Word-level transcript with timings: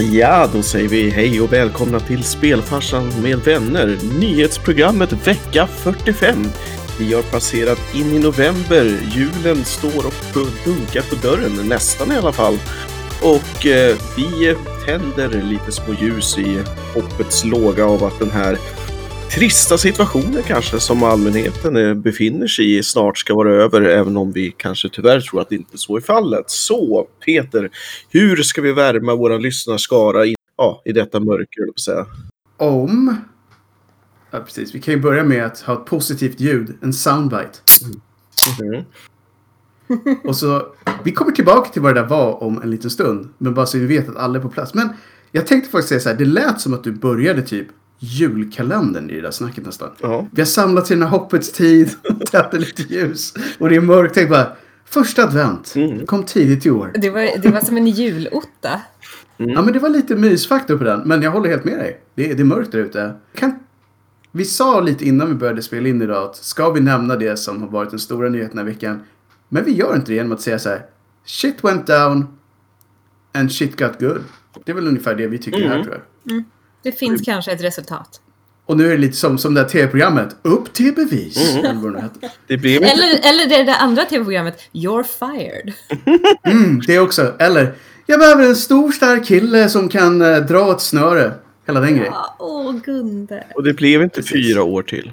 Ja, 0.00 0.48
då 0.52 0.62
säger 0.62 0.88
vi 0.88 1.10
hej 1.10 1.40
och 1.40 1.52
välkomna 1.52 2.00
till 2.00 2.24
Spelfarsan 2.24 3.22
med 3.22 3.38
vänner. 3.38 3.98
Nyhetsprogrammet 4.18 5.26
vecka 5.26 5.66
45. 5.66 6.46
Vi 6.98 7.14
har 7.14 7.22
passerat 7.22 7.94
in 7.94 8.12
i 8.14 8.18
november. 8.18 8.98
Julen 9.14 9.64
står 9.64 10.06
och 10.06 10.14
dunkar 10.64 11.02
på 11.10 11.14
dörren, 11.26 11.68
nästan 11.68 12.12
i 12.12 12.16
alla 12.16 12.32
fall. 12.32 12.58
Och 13.22 13.66
eh, 13.66 13.96
vi 14.16 14.56
tänder 14.86 15.42
lite 15.42 15.72
små 15.72 15.94
ljus 16.00 16.38
i 16.38 16.62
hoppets 16.94 17.44
låga 17.44 17.84
av 17.84 18.04
att 18.04 18.18
den 18.18 18.30
här 18.30 18.58
trista 19.30 19.78
situationen 19.78 20.42
kanske 20.42 20.80
som 20.80 21.02
allmänheten 21.02 21.76
eh, 21.76 21.94
befinner 21.94 22.46
sig 22.46 22.76
i 22.76 22.82
snart 22.82 23.18
ska 23.18 23.34
vara 23.34 23.50
över, 23.50 23.80
även 23.82 24.16
om 24.16 24.32
vi 24.32 24.54
kanske 24.56 24.88
tyvärr 24.88 25.20
tror 25.20 25.40
att 25.40 25.48
det 25.48 25.54
inte 25.54 25.78
så 25.78 25.96
är 25.96 26.00
fallet. 26.00 26.50
Så 26.50 27.08
Peter, 27.24 27.70
hur 28.10 28.36
ska 28.36 28.62
vi 28.62 28.72
värma 28.72 29.14
våra 29.14 29.38
lyssnarskara 29.38 30.26
i, 30.26 30.34
ja, 30.56 30.82
i 30.84 30.92
detta 30.92 31.20
mörker, 31.20 31.72
på 31.72 31.80
säga? 31.80 32.06
Om... 32.56 33.16
Ja, 34.30 34.40
precis. 34.40 34.74
Vi 34.74 34.80
kan 34.80 34.94
ju 34.94 35.00
börja 35.00 35.24
med 35.24 35.44
att 35.44 35.60
ha 35.60 35.74
ett 35.74 35.86
positivt 35.86 36.40
ljud, 36.40 36.78
en 36.82 36.92
soundbite. 36.92 37.58
Mm. 38.60 38.84
Och 40.24 40.36
så, 40.36 40.66
vi 41.04 41.12
kommer 41.12 41.32
tillbaka 41.32 41.70
till 41.70 41.82
vad 41.82 41.94
det 41.94 42.00
där 42.00 42.08
var 42.08 42.42
om 42.42 42.62
en 42.62 42.70
liten 42.70 42.90
stund. 42.90 43.28
Men 43.38 43.54
bara 43.54 43.66
så 43.66 43.78
vi 43.78 43.86
vet 43.86 44.08
att 44.08 44.16
alla 44.16 44.38
är 44.38 44.42
på 44.42 44.48
plats. 44.48 44.74
Men 44.74 44.88
jag 45.32 45.46
tänkte 45.46 45.70
faktiskt 45.70 45.88
säga 45.88 46.00
så 46.00 46.08
här, 46.08 46.16
det 46.16 46.24
lät 46.24 46.60
som 46.60 46.74
att 46.74 46.84
du 46.84 46.92
började 46.92 47.42
typ 47.42 47.68
julkalendern 47.98 49.10
i 49.10 49.14
det 49.14 49.20
där 49.20 49.30
snacket 49.30 49.66
nästan. 49.66 49.90
Ja. 50.00 50.26
Vi 50.32 50.40
har 50.40 50.46
samlats 50.46 50.90
i 50.90 50.94
den 50.94 51.02
här 51.02 51.10
hoppets 51.10 51.52
tid, 51.52 51.90
tänder 52.30 52.58
lite 52.58 52.82
ljus 52.82 53.34
och 53.58 53.68
det 53.68 53.76
är 53.76 53.80
mörkt. 53.80 54.14
Tänk 54.14 54.30
bara, 54.30 54.56
första 54.84 55.24
advent, 55.24 55.72
Mm. 55.76 56.06
kom 56.06 56.22
tidigt 56.24 56.66
i 56.66 56.70
år. 56.70 56.90
Det 56.94 57.10
var, 57.10 57.38
det 57.42 57.48
var 57.48 57.60
som 57.60 57.76
en 57.76 57.86
julotta. 57.86 58.80
Ja 59.36 59.62
men 59.62 59.72
det 59.72 59.78
var 59.78 59.88
lite 59.88 60.16
mysfaktor 60.16 60.78
på 60.78 60.84
den, 60.84 61.00
men 61.00 61.22
jag 61.22 61.30
håller 61.30 61.48
helt 61.50 61.64
med 61.64 61.78
dig. 61.78 62.00
Det 62.14 62.30
är, 62.30 62.34
det 62.34 62.42
är 62.42 62.44
mörkt 62.44 62.72
där 62.72 62.78
ute. 62.78 63.14
Kan... 63.34 63.58
Vi 64.32 64.44
sa 64.44 64.80
lite 64.80 65.04
innan 65.04 65.28
vi 65.28 65.34
började 65.34 65.62
spela 65.62 65.88
in 65.88 66.02
idag 66.02 66.24
att 66.24 66.36
ska 66.36 66.70
vi 66.70 66.80
nämna 66.80 67.16
det 67.16 67.36
som 67.36 67.62
har 67.62 67.68
varit 67.68 67.90
den 67.90 67.98
stora 67.98 68.28
nyheten 68.28 68.56
den 68.56 68.66
här 68.66 68.72
veckan. 68.74 69.00
Men 69.48 69.64
vi 69.64 69.72
gör 69.72 69.94
inte 69.96 70.06
det 70.12 70.14
genom 70.14 70.32
att 70.32 70.40
säga 70.40 70.58
så 70.58 70.68
här. 70.68 70.82
Shit 71.24 71.64
went 71.64 71.86
down 71.86 72.26
and 73.34 73.52
shit 73.52 73.78
got 73.78 74.00
good. 74.00 74.24
Det 74.64 74.72
är 74.72 74.74
väl 74.76 74.88
ungefär 74.88 75.14
det 75.14 75.26
vi 75.26 75.38
tycker 75.38 75.58
här 75.68 75.74
Mm. 75.74 75.84
tror 75.84 75.94
jag. 76.24 76.42
Det 76.82 76.92
finns 76.92 77.22
kanske 77.22 77.52
ett 77.52 77.62
resultat. 77.62 78.20
Och 78.66 78.76
nu 78.76 78.86
är 78.86 78.90
det 78.90 78.96
lite 78.96 79.16
som, 79.16 79.38
som 79.38 79.54
det 79.54 79.60
här 79.60 79.68
tv-programmet. 79.68 80.36
Upp 80.42 80.72
till 80.72 80.94
bevis. 80.94 81.56
Eller 81.56 81.74
vad 81.74 81.92
det. 81.92 82.30
Det 82.46 82.56
blev 82.56 82.74
inte... 82.74 82.88
Eller, 82.88 83.28
eller 83.28 83.48
det 83.48 83.64
där 83.64 83.76
andra 83.80 84.04
tv-programmet, 84.04 84.60
You're 84.72 85.02
fired. 85.02 85.72
Mm, 86.44 86.80
det 86.86 86.98
också. 86.98 87.32
Eller, 87.38 87.74
jag 88.06 88.20
behöver 88.20 88.46
en 88.46 88.56
stor 88.56 88.92
stark 88.92 89.26
kille 89.26 89.68
som 89.68 89.88
kan 89.88 90.22
eh, 90.22 90.36
dra 90.38 90.72
ett 90.72 90.80
snöre. 90.80 91.32
Hela 91.66 91.80
den 91.80 91.96
grejen. 91.96 92.12
Ja, 92.12 92.36
Åh, 92.38 92.74
Gunde. 92.84 93.44
Och 93.54 93.62
det 93.62 93.74
blev 93.74 94.02
inte 94.02 94.14
Precis. 94.14 94.32
fyra 94.32 94.62
år 94.62 94.82
till. 94.82 95.12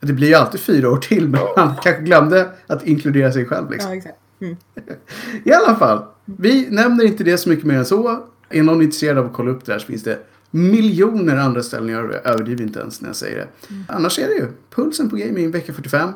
Det 0.00 0.12
blir 0.12 0.28
ju 0.28 0.34
alltid 0.34 0.60
fyra 0.60 0.90
år 0.90 0.96
till, 0.96 1.28
men 1.28 1.40
han 1.56 1.74
kanske 1.82 2.02
glömde 2.02 2.48
att 2.66 2.86
inkludera 2.86 3.32
sig 3.32 3.46
själv. 3.46 3.70
Liksom. 3.70 3.90
Ja, 3.90 3.96
exakt. 3.96 4.18
Mm. 4.40 4.56
I 5.44 5.52
alla 5.52 5.76
fall, 5.76 6.04
vi 6.24 6.66
nämner 6.70 7.04
inte 7.04 7.24
det 7.24 7.38
så 7.38 7.48
mycket 7.48 7.64
mer 7.64 7.78
än 7.78 7.86
så. 7.86 8.22
Är 8.50 8.62
någon 8.62 8.82
intresserad 8.82 9.18
av 9.18 9.26
att 9.26 9.32
kolla 9.32 9.50
upp 9.50 9.66
det 9.66 9.72
här 9.72 9.78
så 9.78 9.86
finns 9.86 10.02
det 10.02 10.18
miljoner 10.56 11.36
andra 11.36 11.62
ställen. 11.62 11.88
Jag 11.88 12.26
överdriver 12.26 12.62
inte 12.62 12.80
ens 12.80 13.00
när 13.00 13.08
jag 13.08 13.16
säger 13.16 13.36
det. 13.36 13.48
Annars 13.88 14.18
är 14.18 14.26
det 14.26 14.34
ju 14.34 14.48
Pulsen 14.70 15.10
på 15.10 15.16
Gaming 15.16 15.50
vecka 15.50 15.72
45. 15.72 16.12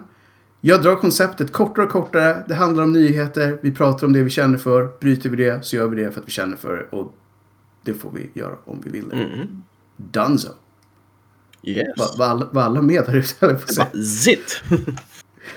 Jag 0.61 0.83
drar 0.83 0.97
konceptet 0.97 1.53
kortare 1.53 1.85
och 1.85 1.93
kortare. 1.93 2.45
Det 2.49 2.55
handlar 2.55 2.83
om 2.83 2.93
nyheter. 2.93 3.59
Vi 3.63 3.73
pratar 3.73 4.07
om 4.07 4.13
det 4.13 4.23
vi 4.23 4.31
känner 4.31 4.59
för. 4.59 4.89
Bryter 5.01 5.31
vi 5.31 5.37
det 5.37 5.65
så 5.65 5.77
gör 5.77 5.89
vi 5.89 6.03
det 6.03 6.11
för 6.11 6.21
att 6.21 6.27
vi 6.27 6.33
känner 6.33 6.57
för 6.57 6.77
det. 6.77 6.97
Och 6.97 7.15
det 7.83 7.95
får 7.95 8.11
vi 8.11 8.31
göra 8.35 8.57
om 8.65 8.81
vi 8.85 8.91
vill 8.91 9.09
det. 9.09 9.17
Mm. 9.17 9.63
Dunzo. 9.97 10.49
Yes. 11.63 11.87
Var 11.99 12.19
var 12.19 12.27
alla, 12.27 12.49
var 12.53 12.63
alla 12.63 12.83
med 12.83 13.05
där 13.07 13.17
ute? 13.17 13.59
Zit! 14.05 14.63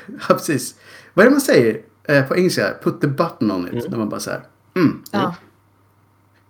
Ja, 0.07 0.35
precis. 0.35 0.75
Vad 1.13 1.25
är 1.25 1.29
det 1.29 1.33
man 1.33 1.41
säger 1.41 1.81
eh, 2.03 2.27
på 2.27 2.35
engelska? 2.35 2.73
Put 2.83 3.01
the 3.01 3.07
button 3.07 3.51
on 3.51 3.77
it. 3.77 3.89
När 3.89 3.97
man 3.97 4.09
bara 4.09 4.19
så 4.19 4.31
här. 4.31 4.43
Mm. 4.75 5.03
Ja. 5.11 5.35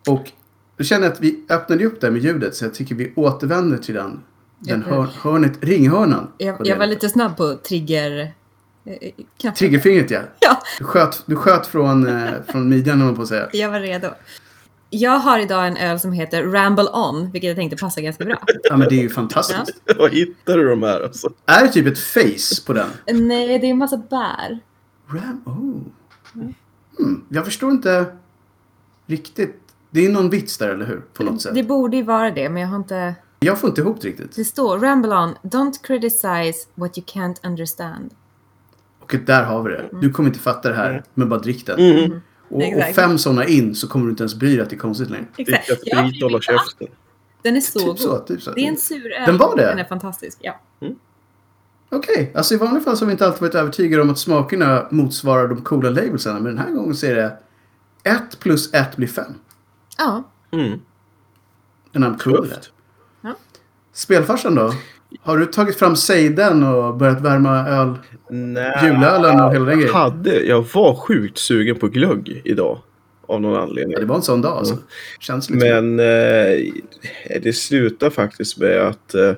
Och 0.08 0.32
då 0.78 0.84
känner 0.84 1.08
att 1.08 1.20
vi 1.22 1.44
öppnade 1.50 1.86
upp 1.86 2.02
det 2.02 2.12
med 2.12 2.22
ljudet 2.22 2.56
så 2.56 2.66
jag 2.66 2.74
tycker 2.74 2.96
vi 2.96 3.14
återvänder 3.16 3.78
till 3.78 3.96
den, 3.96 4.20
den 4.60 4.84
Ja. 4.90 4.96
hör, 4.96 5.08
hörnet, 5.22 5.64
ringhörnan. 5.64 6.32
Jag, 6.38 6.68
jag 6.68 6.78
var 6.78 6.86
lite 6.88 7.10
snabb 7.10 7.38
på 7.38 7.56
trigger... 7.56 8.20
eh, 8.86 9.12
knappen. 9.38 9.58
Triggerfingret 9.58 10.12
ja. 10.12 10.20
Ja, 10.40 10.62
Du 10.80 10.86
sköt, 10.86 11.24
du 11.26 11.36
sköt 11.36 11.68
från, 11.68 12.08
eh, 12.08 12.32
från 12.48 12.70
midjan 12.70 13.02
om 13.02 13.06
man 13.08 13.16
på 13.16 13.22
att 13.22 13.28
säga. 13.28 13.50
jag 13.54 13.70
var 13.72 13.80
redo. 13.80 14.08
Jag 14.90 15.20
har 15.20 15.40
idag 15.40 15.68
en 15.68 15.78
öl 15.78 16.00
som 16.00 16.12
heter 16.14 16.44
Ramble 16.44 16.84
On, 16.94 17.32
vilket 17.32 17.48
jag 17.48 17.58
tänkte 17.58 17.78
passar 17.78 18.02
ganska 18.02 18.26
bra. 18.26 18.40
Ja 18.64 18.78
men 18.78 18.90
det 18.90 18.96
är 18.96 19.02
ju 19.02 19.10
fantastiskt. 19.10 19.82
Var 19.98 20.10
hittar 20.10 20.58
du 20.58 20.70
de 20.70 20.84
här 20.84 21.02
alltså? 21.04 21.30
Är 21.46 21.62
det 21.62 21.68
typ 21.68 21.88
ett 21.88 22.00
face 22.00 22.66
på 22.66 22.74
den? 22.74 22.88
Nej, 23.28 23.60
det 23.60 23.66
är 23.68 23.72
en 23.72 23.78
massa 23.78 23.98
bär. 23.98 24.60
Ram, 25.08 25.42
oh. 25.46 25.82
Hmm. 26.98 27.26
Jag 27.30 27.46
förstår 27.46 27.72
inte 27.72 28.06
riktigt. 29.08 29.63
Det 29.94 30.06
är 30.06 30.10
någon 30.10 30.30
vits 30.30 30.58
där 30.58 30.70
eller 30.70 30.86
hur? 30.86 31.02
På 31.14 31.24
något 31.24 31.42
sätt. 31.42 31.56
Det 31.56 31.64
borde 31.64 31.98
ju 31.98 32.04
vara 32.04 32.32
det, 32.32 32.50
men 32.50 32.62
jag 32.62 32.70
har 32.70 32.76
inte... 32.78 33.16
Jag 33.40 33.60
får 33.60 33.70
inte 33.70 33.82
ihop 33.82 34.02
det 34.02 34.08
riktigt. 34.08 34.36
Det 34.36 34.44
står 34.46 34.80
Ramble 34.80 35.16
On, 35.16 35.36
don't 35.42 35.74
criticize 35.84 36.68
what 36.76 36.98
you 36.98 37.06
can't 37.06 37.36
understand. 37.44 38.14
Och 39.00 39.16
där 39.26 39.44
har 39.44 39.64
vi 39.64 39.72
det. 39.72 39.90
Du 40.02 40.12
kommer 40.12 40.30
inte 40.30 40.40
fatta 40.40 40.70
det 40.70 40.76
här, 40.76 41.04
men 41.14 41.30
bara 41.30 41.40
drick 41.40 41.66
den. 41.66 41.80
Mm. 41.80 42.22
Och, 42.50 42.56
och 42.58 42.64
Exakt. 42.64 42.96
fem 42.96 43.18
sådana 43.18 43.46
in 43.46 43.76
så 43.76 43.88
kommer 43.88 44.06
du 44.06 44.10
inte 44.12 44.24
ens 44.24 44.36
bry 44.36 44.56
dig 44.56 44.62
att 44.62 44.70
det 44.70 44.76
är 44.76 44.80
konstigt 44.80 45.10
längre. 45.10 45.26
Dricka 45.36 45.62
sprit 45.62 46.24
och 46.24 46.30
hålla 46.30 46.42
käften. 46.42 46.88
Den 47.42 47.56
är 47.56 47.62
så 47.62 47.80
Typ 47.80 47.88
god. 47.88 48.00
så, 48.00 48.18
typ 48.18 48.42
så. 48.42 48.52
Det 48.52 48.62
är 48.62 48.68
en 48.68 48.78
sur 48.78 49.12
öl. 49.14 49.26
Den 49.26 49.38
var 49.38 49.56
det? 49.56 49.66
Den 49.66 49.80
är 49.80 49.84
fantastisk. 49.84 50.38
Ja. 50.42 50.60
Okej, 51.90 52.32
alltså 52.36 52.54
i 52.54 52.58
vanliga 52.58 52.84
fall 52.84 52.98
så 52.98 53.06
har 53.06 53.08
vi 53.08 53.12
inte 53.12 53.26
alltid 53.26 53.42
varit 53.42 53.56
övertygade 53.56 54.02
om 54.04 54.10
att 54.10 54.20
smakerna 54.20 54.88
motsvarar 54.92 55.48
de 55.48 55.62
coola 55.62 55.90
labelsarna. 55.90 56.40
Men 56.40 56.56
den 56.56 56.58
här 56.66 56.72
gången 56.72 56.96
så 56.96 57.06
är 57.06 57.16
det 57.16 57.38
1 58.04 58.40
plus 58.40 58.74
1 58.74 58.96
blir 58.96 59.08
5. 59.08 59.26
Ja. 59.98 60.24
Mm. 60.52 60.80
Den 61.92 62.04
här 62.04 62.18
cool 62.20 62.48
Tufft. 62.48 62.72
Ja. 63.22 63.36
Spelfarsan 63.94 64.56
då? 64.56 64.74
Har 65.22 65.38
du 65.38 65.46
tagit 65.46 65.80
fram 65.80 65.96
sejden 65.96 66.64
och 66.64 66.98
börjat 66.98 67.22
värma 67.22 67.68
öl? 67.68 67.94
Nej. 68.30 68.80
Julölen 68.84 69.42
och 69.42 69.54
hela 69.54 69.66
den 69.66 69.80
grejen? 69.80 69.96
Hade, 69.96 70.40
jag 70.40 70.66
var 70.74 70.96
sjukt 70.96 71.38
sugen 71.38 71.80
på 71.80 71.88
glögg 71.88 72.42
idag. 72.46 72.80
Av 73.28 73.42
någon 73.42 73.62
anledning. 73.62 73.94
Ja, 73.94 74.00
det 74.00 74.06
var 74.06 74.16
en 74.16 74.22
sån 74.22 74.42
dag 74.42 74.58
alltså. 74.58 74.78
Känns 75.20 75.50
lite 75.50 75.82
Men 75.82 76.00
eh, 76.00 77.40
det 77.42 77.56
slutade 77.56 78.12
faktiskt 78.12 78.58
med 78.58 78.82
att 78.82 79.14
eh, 79.14 79.34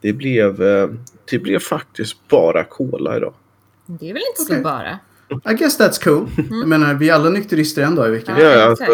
det, 0.00 0.12
blev, 0.12 0.62
eh, 0.62 0.88
det 1.30 1.38
blev 1.38 1.58
faktiskt 1.58 2.28
bara 2.28 2.64
cola 2.64 3.16
idag. 3.16 3.34
Det 3.86 4.10
är 4.10 4.12
väl 4.12 4.22
inte 4.30 4.42
Okej. 4.42 4.56
så 4.56 4.62
bara. 4.62 4.98
I 5.50 5.54
guess 5.54 5.78
that's 5.80 6.04
cool. 6.04 6.28
Jag 6.50 6.68
menar, 6.68 6.94
vi 6.94 7.08
är 7.08 7.14
alla 7.14 7.30
nykterister 7.30 7.82
en 7.82 7.94
dag 7.94 8.08
i 8.08 8.10
veckan. 8.10 8.36
Ja, 8.40 8.44
Ja, 8.46 8.64
alltså, 8.64 8.84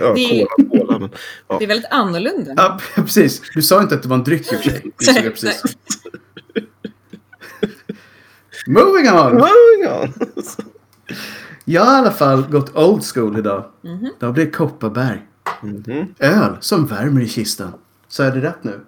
ja 0.00 0.14
Det- 0.14 0.46
cola, 0.56 0.68
cola. 0.86 0.98
Men, 0.98 1.10
ja. 1.48 1.56
Det 1.58 1.64
är 1.64 1.68
väldigt 1.68 1.90
annorlunda. 1.90 2.52
Ja, 2.56 2.80
precis. 2.94 3.42
Du 3.54 3.62
sa 3.62 3.82
inte 3.82 3.94
att 3.94 4.02
det 4.02 4.08
var 4.08 4.16
en 4.16 4.24
dryck 4.24 4.52
i 4.52 4.56
och 4.56 4.60
för 4.60 4.70
sig. 5.04 5.30
Precis. 5.30 5.62
Moving 8.66 9.08
on! 9.10 9.32
Moving 9.34 9.88
on. 10.02 10.12
Jag 11.64 11.82
har 11.84 11.94
i 11.94 11.98
alla 11.98 12.10
fall 12.12 12.42
gått 12.50 12.76
old 12.76 13.04
school 13.04 13.38
idag. 13.38 13.64
Mhm. 13.82 14.10
Det 14.18 14.26
har 14.26 14.32
blivit 14.32 14.54
Kopparberg. 14.56 15.22
Mhm. 15.62 16.14
Öl 16.18 16.56
som 16.60 16.86
värmer 16.86 17.20
i 17.20 17.28
kistan. 17.28 17.72
Så 18.08 18.22
är 18.22 18.30
det 18.30 18.40
rätt 18.40 18.64
nu. 18.64 18.80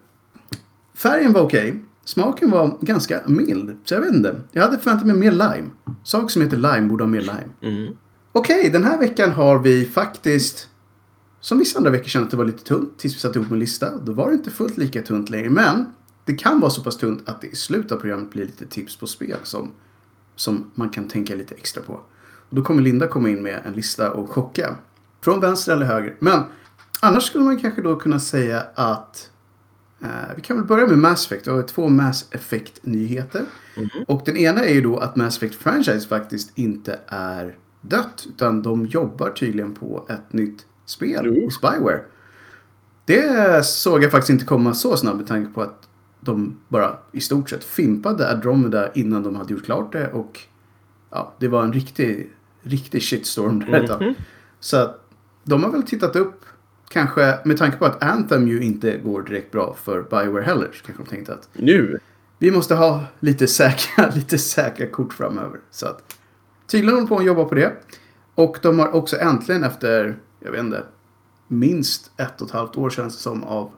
Färgen 0.96 1.32
var 1.32 1.40
okej. 1.42 1.84
Smaken 2.04 2.50
var 2.50 2.78
ganska 2.80 3.20
mild. 3.26 3.76
Så 3.84 3.94
jag 3.94 4.00
vet 4.00 4.14
inte. 4.14 4.40
Jag 4.52 4.62
hade 4.62 4.78
förväntat 4.78 5.06
mig 5.06 5.16
mer 5.16 5.32
lime. 5.32 5.70
Saker 6.04 6.28
som 6.28 6.42
heter 6.42 6.56
lime 6.56 6.88
borde 6.88 7.04
ha 7.04 7.08
mer 7.08 7.20
lime. 7.20 7.48
Mm. 7.76 7.96
Okej, 8.32 8.70
den 8.70 8.84
här 8.84 8.98
veckan 8.98 9.30
har 9.30 9.58
vi 9.58 9.84
faktiskt... 9.84 10.68
Som 11.40 11.58
vissa 11.58 11.78
andra 11.78 11.90
veckor 11.90 12.08
kände 12.08 12.24
att 12.24 12.30
det 12.30 12.36
var 12.36 12.44
lite 12.44 12.64
tunt 12.64 12.98
tills 12.98 13.14
vi 13.14 13.18
satte 13.18 13.38
ihop 13.38 13.52
en 13.52 13.58
lista. 13.58 13.96
Då 13.96 14.12
var 14.12 14.28
det 14.28 14.34
inte 14.34 14.50
fullt 14.50 14.76
lika 14.76 15.02
tunt 15.02 15.30
längre. 15.30 15.50
Men 15.50 15.86
det 16.24 16.34
kan 16.34 16.60
vara 16.60 16.70
så 16.70 16.82
pass 16.82 16.96
tunt 16.96 17.28
att 17.28 17.40
det 17.40 17.46
i 17.46 17.56
slutet 17.56 17.92
av 17.92 17.96
programmet 17.96 18.30
blir 18.30 18.44
lite 18.44 18.66
tips 18.66 18.96
på 18.96 19.06
spel 19.06 19.38
som, 19.42 19.70
som 20.36 20.70
man 20.74 20.90
kan 20.90 21.08
tänka 21.08 21.34
lite 21.34 21.54
extra 21.54 21.82
på. 21.82 21.92
Och 22.48 22.56
då 22.56 22.62
kommer 22.62 22.82
Linda 22.82 23.06
komma 23.06 23.30
in 23.30 23.42
med 23.42 23.60
en 23.64 23.72
lista 23.72 24.10
och 24.10 24.30
chocka. 24.30 24.76
Från 25.20 25.40
vänster 25.40 25.72
eller 25.72 25.86
höger. 25.86 26.16
Men 26.18 26.42
annars 27.00 27.22
skulle 27.22 27.44
man 27.44 27.58
kanske 27.58 27.82
då 27.82 27.96
kunna 27.96 28.20
säga 28.20 28.62
att 28.74 29.30
eh, 30.02 30.08
vi 30.36 30.42
kan 30.42 30.56
väl 30.56 30.66
börja 30.66 30.86
med 30.86 30.98
Mass 30.98 31.26
Effect. 31.26 31.46
Vi 31.46 31.50
har 31.50 31.62
två 31.62 31.88
Mass 31.88 32.28
Effect-nyheter. 32.30 33.44
Och 34.06 34.22
den 34.24 34.36
ena 34.36 34.64
är 34.64 34.74
ju 34.74 34.80
då 34.80 34.98
att 34.98 35.16
Mass 35.16 35.36
Effect 35.36 35.54
Franchise 35.54 36.08
faktiskt 36.08 36.58
inte 36.58 36.98
är 37.06 37.56
dött. 37.80 38.26
Utan 38.28 38.62
de 38.62 38.86
jobbar 38.86 39.30
tydligen 39.30 39.74
på 39.74 40.06
ett 40.08 40.32
nytt 40.32 40.66
spel 40.84 41.42
hos 41.44 41.60
Bioware. 41.60 42.00
Det 43.04 43.66
såg 43.66 44.04
jag 44.04 44.10
faktiskt 44.10 44.30
inte 44.30 44.44
komma 44.44 44.74
så 44.74 44.96
snabbt 44.96 45.16
med 45.16 45.26
tanke 45.26 45.52
på 45.52 45.62
att 45.62 45.88
de 46.20 46.56
bara 46.68 46.98
i 47.12 47.20
stort 47.20 47.50
sett 47.50 47.64
fimpade 47.64 48.30
Andromeda 48.32 48.92
innan 48.92 49.22
de 49.22 49.36
hade 49.36 49.54
gjort 49.54 49.64
klart 49.64 49.92
det. 49.92 50.12
Och 50.12 50.40
ja, 51.10 51.34
det 51.38 51.48
var 51.48 51.62
en 51.62 51.72
riktig, 51.72 52.30
riktig 52.62 53.02
shitstorm 53.02 53.58
där 53.58 53.86
tag. 53.86 54.14
Så 54.60 54.76
att 54.76 55.08
de 55.44 55.62
har 55.64 55.70
väl 55.70 55.82
tittat 55.82 56.16
upp 56.16 56.44
kanske 56.92 57.38
med 57.44 57.58
tanke 57.58 57.76
på 57.76 57.84
att 57.84 58.02
Anthem 58.02 58.48
ju 58.48 58.62
inte 58.62 58.98
går 58.98 59.22
direkt 59.22 59.50
bra 59.50 59.76
för 59.82 60.02
Bioware 60.02 60.42
heller 60.42 60.70
så 60.72 60.84
kanske 60.84 61.02
de 61.04 61.08
tänkte 61.08 61.34
att 61.34 61.48
Nu? 61.52 61.98
vi 62.38 62.50
måste 62.50 62.74
ha 62.74 63.04
lite 63.20 63.46
säkra, 63.46 64.10
lite 64.14 64.38
säkra 64.38 64.86
kort 64.86 65.12
framöver. 65.12 65.60
Så 65.70 65.86
att 65.86 66.18
tydligen 66.66 66.94
håller 66.94 67.06
de 67.06 67.08
på 67.08 67.18
att 67.18 67.24
jobba 67.24 67.44
på 67.44 67.54
det. 67.54 67.72
Och 68.34 68.58
de 68.62 68.78
har 68.78 68.94
också 68.94 69.16
äntligen 69.18 69.64
efter, 69.64 70.18
jag 70.40 70.50
vet 70.50 70.60
inte, 70.60 70.82
minst 71.48 72.10
ett 72.16 72.40
och 72.40 72.46
ett 72.46 72.52
halvt 72.52 72.76
år 72.76 72.90
känns 72.90 73.16
det 73.16 73.22
som 73.22 73.44
av 73.44 73.70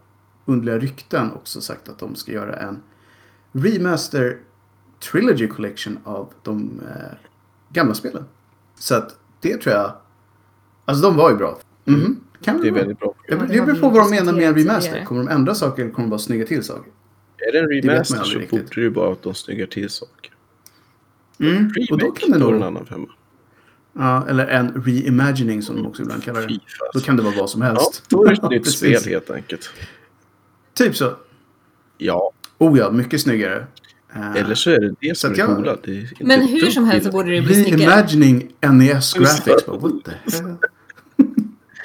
underliga 0.45 0.79
rykten 0.79 1.33
också 1.33 1.61
sagt 1.61 1.89
att 1.89 1.99
de 1.99 2.15
ska 2.15 2.33
göra 2.33 2.57
en 2.57 2.83
remaster 3.53 4.39
trilogy 5.11 5.49
collection 5.49 5.99
av 6.05 6.33
de 6.43 6.81
eh, 6.89 7.17
gamla 7.69 7.95
spelen. 7.95 8.25
Så 8.79 8.95
att 8.95 9.17
det 9.41 9.57
tror 9.57 9.75
jag, 9.75 9.93
alltså 10.85 11.03
de 11.03 11.17
var 11.17 11.31
ju 11.31 11.37
bra. 11.37 11.59
Mhm. 11.85 12.21
Kan 12.45 12.61
Det 12.61 12.69
är 12.69 12.73
väldigt 12.73 12.99
bra. 12.99 13.15
Det 13.29 13.35
Ja, 13.35 13.41
det 13.41 13.47
det 13.55 13.63
beror 13.67 13.77
på 13.77 13.89
vad 13.89 14.03
de 14.05 14.11
menar 14.11 14.33
med 14.33 14.43
en 14.49 14.55
remaster. 14.55 15.05
Kommer 15.05 15.23
de 15.25 15.29
ändra 15.31 15.55
saker 15.55 15.83
eller 15.83 15.93
kommer 15.93 16.07
de 16.07 16.11
bara 16.11 16.19
snygga 16.19 16.47
till 16.47 16.63
saker? 16.65 16.93
Är 17.49 17.53
det 17.53 17.59
en 17.59 17.69
remaster 17.69 18.19
aldrig 18.19 18.43
så 18.43 18.49
fordrar 18.49 18.69
det 18.75 18.81
ju 18.81 18.91
bara 18.91 19.13
att 19.13 19.23
de 19.23 19.35
snyggar 19.35 19.67
till 19.67 19.91
saker. 19.91 20.31
Mm. 21.41 21.67
Och 21.91 21.99
då 21.99 22.07
Remake, 22.07 22.21
kan 22.21 22.31
det 22.33 22.39
det 22.39 22.45
en 22.45 22.51
nog... 22.53 22.63
annan 22.63 22.87
femma. 22.87 23.07
Ja, 23.93 24.27
eller 24.29 24.47
en 24.47 24.83
reimagining 24.87 25.63
som 25.63 25.77
de 25.77 25.87
också 25.87 26.03
ibland 26.03 26.25
kallar 26.25 26.41
det. 26.47 26.59
Då 26.95 27.01
kan 27.01 27.17
det 27.17 27.23
vara 27.23 27.35
vad 27.39 27.51
som 27.51 27.63
Ja, 27.63 27.69
helst. 27.69 28.05
då 28.09 28.25
är 28.25 28.29
det 28.29 28.35
ett 28.35 28.43
nytt 28.51 28.67
spel 28.71 29.01
helt 29.07 29.31
enkelt. 29.31 29.71
Typ 30.75 30.97
så. 30.97 31.13
Ja, 31.99 32.31
Oh 32.59 32.79
ja, 32.79 32.91
mycket 32.91 33.21
snyggare. 33.21 33.67
Eh, 34.15 34.37
eller 34.37 34.55
så 34.55 34.71
är 34.71 34.81
det 34.81 34.95
det 35.01 35.19
som 35.19 35.33
är 35.33 35.39
jag- 35.39 35.57
coola. 35.57 35.77
Det 35.85 36.09
Men 36.21 36.41
hur 36.49 36.71
som 36.71 36.85
helst 36.85 37.07
så 37.07 37.13
borde 37.13 37.31
det 37.31 37.43
bli 37.43 37.55
snyggare. 37.65 37.81
Reimagining 37.91 38.49
NES 38.73 39.13
graphics. 39.15 39.69
What 39.69 39.93
the 40.05 40.11
hell? 40.37 40.57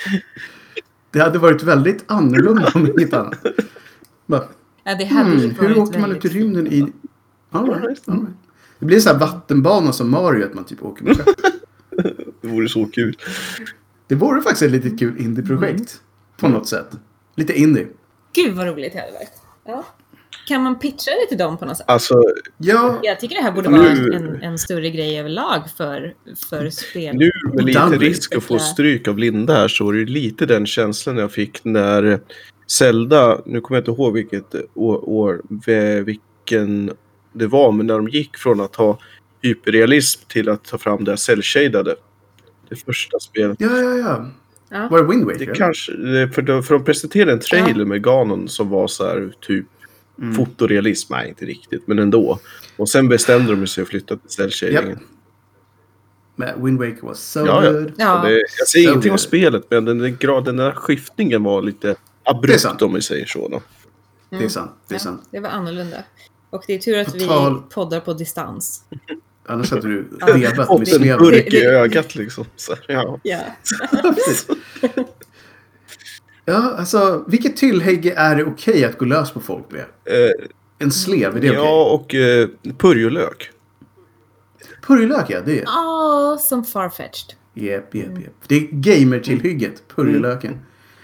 Det 1.12 1.20
hade 1.20 1.40
varit 1.40 1.64
väldigt 1.64 2.04
annorlunda 2.08 2.72
om 2.76 2.88
inget 2.88 3.14
annat. 3.14 3.46
Bara, 4.26 4.44
Ja, 4.90 4.96
det 4.96 5.06
hade 5.06 5.30
hmm, 5.30 5.56
hur 5.60 5.78
åker 5.80 6.00
man 6.00 6.12
ut 6.12 6.26
i 6.26 6.30
rymden 6.30 6.68
i... 6.68 6.86
All 7.52 7.66
right, 7.66 8.10
all 8.10 8.16
right. 8.16 8.36
Det 8.80 8.86
blir 8.86 8.98
en 8.98 9.02
sån 9.02 9.12
här 9.12 9.20
vattenbana 9.20 9.94
som 9.94 10.10
Mario, 10.10 10.46
att 10.46 10.54
man 10.54 10.64
typ 10.64 10.84
åker 10.84 11.04
med 11.04 11.18
skepp. 11.18 11.36
Det 12.42 12.48
vore 12.48 12.70
så 12.70 12.86
kul. 12.86 13.18
Det 14.08 14.16
vore 14.16 14.42
faktiskt 14.42 14.62
ett 14.62 14.72
litet 14.72 15.00
kul 15.00 15.18
indie-projekt. 15.18 16.02
På 16.38 16.48
något 16.48 16.68
sätt. 16.68 16.92
Lite 17.36 17.60
indie. 17.60 17.88
Gud 18.34 18.56
vad 18.56 18.68
roligt 18.68 18.94
det 18.94 19.00
hade 19.00 19.12
varit. 19.12 19.42
Ja. 19.66 19.86
Kan 20.50 20.64
man 20.64 20.80
pitcha 20.80 21.12
det 21.12 21.28
till 21.30 21.38
dem 21.38 21.58
på 21.58 21.66
något 21.66 21.78
sätt? 21.78 21.86
Alltså, 21.90 22.24
Ja, 22.58 23.00
Jag 23.04 23.20
tycker 23.20 23.36
det 23.36 23.42
här 23.42 23.52
borde 23.52 23.70
Nu- 23.70 23.78
vara 23.78 24.18
en, 24.18 24.42
en 24.42 24.58
större 24.58 24.90
grej 24.90 25.20
överlag 25.20 25.62
för, 25.78 26.14
för 26.50 26.70
spel. 26.70 27.16
nu 27.16 27.32
med 27.54 27.66
lite 27.66 27.80
Danby. 27.80 27.98
risk 27.98 28.36
att 28.36 28.44
få 28.44 28.60
stryk 28.60 29.08
av 29.08 29.18
Linda 29.18 29.54
här 29.54 29.68
så 29.68 29.90
är 29.90 29.94
det 29.94 30.06
lite 30.06 30.46
den 30.46 30.66
känslan 30.66 31.18
jag 31.18 31.32
fick 31.32 31.64
när 31.66 32.20
Zelda, 32.68 33.42
nu 33.46 33.62
kommer 33.62 33.78
jag 33.78 33.82
inte 33.82 34.02
ihåg 34.02 34.14
vilket 34.14 34.56
år, 34.74 35.10
år 35.10 35.42
vilken 36.04 36.92
det 37.34 37.48
var, 37.48 37.72
men 37.72 37.88
när 37.88 37.94
de 37.96 38.08
gick 38.10 38.38
från 38.38 38.62
att 38.62 38.76
ha 38.76 39.00
hyperrealism 39.42 40.22
till 40.28 40.50
att 40.50 40.64
ta 40.64 40.78
fram 40.78 41.04
det 41.04 41.18
cell-shadade. 41.18 41.96
Det 42.70 42.76
första 42.76 43.20
spelet. 43.20 43.58
ja, 43.60 43.78
ja, 43.78 43.98
ja. 43.98 44.26
Ja. 44.72 44.88
Var 44.92 45.04
det 45.04 45.10
Wind 45.10 45.26
Waker? 45.26 45.40
Det 45.46 45.56
kanske, 45.56 45.92
för 46.34 46.42
de, 46.42 46.64
för 46.64 46.74
de 46.74 46.84
presenterade 46.84 47.32
en 47.32 47.40
trailer 47.40 47.86
med 47.86 48.04
Ganon 48.04 48.48
som 48.50 48.70
var 48.70 48.88
så 48.88 49.06
här 49.06 49.32
typ 49.42 49.66
Mm. 50.22 50.36
fotorealism, 50.36 51.14
nej 51.14 51.30
inte 51.30 51.46
riktigt, 51.46 51.88
men 51.88 52.00
ändå. 52.00 52.40
Och 52.78 52.90
sen 52.90 53.08
bestämde 53.10 53.56
de 53.56 53.68
sig 53.68 53.74
för 53.76 53.82
att 53.82 53.90
flytta 53.90 54.18
till 54.18 54.30
cell-shadingen. 54.30 54.90
Japp. 54.90 55.00
Men 56.36 56.66
Wind 56.66 56.80
Waker 56.80 57.02
was 57.08 57.20
so 57.32 57.40
Ja, 57.46 57.66
ja. 57.66 57.72
good. 57.72 57.92
Ja. 57.98 58.22
Och 58.22 58.28
Det, 58.28 58.34
jag 58.58 58.68
säger 58.68 58.86
Så 58.86 58.92
ingenting 58.92 59.12
om 59.12 59.14
good. 59.14 59.20
spelet, 59.20 59.64
men 59.70 59.86
den, 59.86 59.98
den, 59.98 60.18
grad, 60.18 60.46
den 60.46 60.58
där 60.58 60.72
skiftningen 60.72 61.44
var 61.44 61.62
lite 61.62 61.96
abrupt 62.24 62.82
om 62.82 62.94
vi 62.94 63.02
säger 63.02 63.26
så. 63.26 63.48
Då. 63.48 63.62
Det 64.38 64.44
är 64.46 64.50
sant. 64.50 64.72
Det 64.88 64.94
är 64.94 64.96
Ja, 64.96 65.00
sant. 65.00 65.22
det 65.32 65.40
var 65.40 65.50
annorlunda. 65.50 65.98
Och 66.50 66.64
det 66.68 66.74
är 66.74 66.80
tur 66.80 66.98
att 67.00 67.08
På 67.08 67.18
vi 67.18 67.74
poddar 67.74 68.00
på 68.00 68.14
distans. 68.14 68.84
Annars 69.46 69.72
hade 69.72 69.88
du 69.88 70.08
Ja. 70.20 70.26
vevat 70.34 70.68
Fått 70.68 70.80
med 70.80 70.88
en 70.88 70.96
sleven. 71.00 71.20
burk 71.20 71.54
i 71.54 71.62
ögat 71.66 72.16
liksom. 72.16 72.46
Så, 72.56 72.76
ja. 72.88 73.20
Ja. 73.24 73.40
Ja, 76.50 76.74
alltså 76.78 77.24
vilket 77.28 77.58
tillhygge 77.58 78.14
är 78.18 78.36
det 78.36 78.44
okej 78.44 78.86
att 78.86 78.98
gå 78.98 79.06
lös 79.06 79.32
på 79.32 79.40
folk 79.40 79.66
med? 79.72 79.82
Eh, 80.06 80.46
En 80.80 80.92
slev, 80.92 81.38
är 81.38 81.42
det 81.42 81.50
okej? 81.50 81.60
ja, 81.64 81.92
och 81.94 82.16
eh, 82.16 82.48
purjolök. 82.78 83.52
Purjolök, 84.88 85.26
ja. 85.30 85.42
Det 85.46 85.60
är... 85.60 85.66
Åh, 85.68 86.38
som 86.38 86.64
farfetched. 86.64 87.34
Jep, 87.54 87.96
jep, 87.96 88.20
jep. 88.20 88.34
Det 88.48 88.56
är 88.56 88.68
gamertillhygget, 88.72 89.84
purjolöken. 89.96 90.58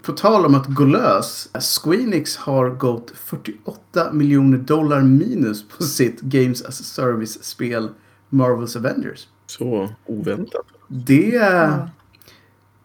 På 0.03 0.11
tal 0.11 0.45
om 0.45 0.55
att 0.55 0.67
gå 0.67 0.83
lös. 0.85 1.49
Squeenix 1.83 2.37
har 2.37 2.69
gått 2.69 3.13
48 3.15 4.13
miljoner 4.13 4.57
dollar 4.57 5.01
minus 5.01 5.67
på 5.67 5.83
sitt 5.83 6.21
Games 6.21 6.61
as 6.65 6.81
a 6.81 6.83
Service-spel 6.83 7.89
Marvels 8.29 8.75
Avengers. 8.75 9.27
Så 9.47 9.89
oväntat. 10.05 10.65
Det, 10.87 11.27
Ja. 11.33 11.89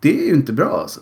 det 0.01 0.21
är 0.23 0.27
ju 0.27 0.35
inte 0.35 0.53
bra 0.53 0.81
alltså. 0.83 1.01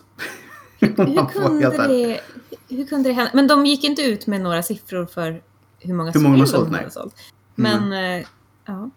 Hur 0.80 0.88
kunde, 0.96 1.88
det, 1.88 2.20
hur 2.69 2.86
kunde 2.86 3.08
det 3.08 3.12
hända? 3.12 3.30
Men 3.34 3.46
de 3.46 3.66
gick 3.66 3.84
inte 3.84 4.02
ut 4.02 4.26
med 4.26 4.40
några 4.40 4.62
siffror 4.62 5.06
för 5.06 5.42
hur 5.80 5.94
många 5.94 6.10
Hur 6.10 6.20
många 6.20 6.34
de 6.34 6.40
har 6.40 6.46
spel 6.46 6.58
sålt, 6.60 6.70
nej. 6.72 6.86
sålt. 6.90 7.14
Men, 7.54 7.92
eh, 7.92 8.26
ja. 8.66 8.90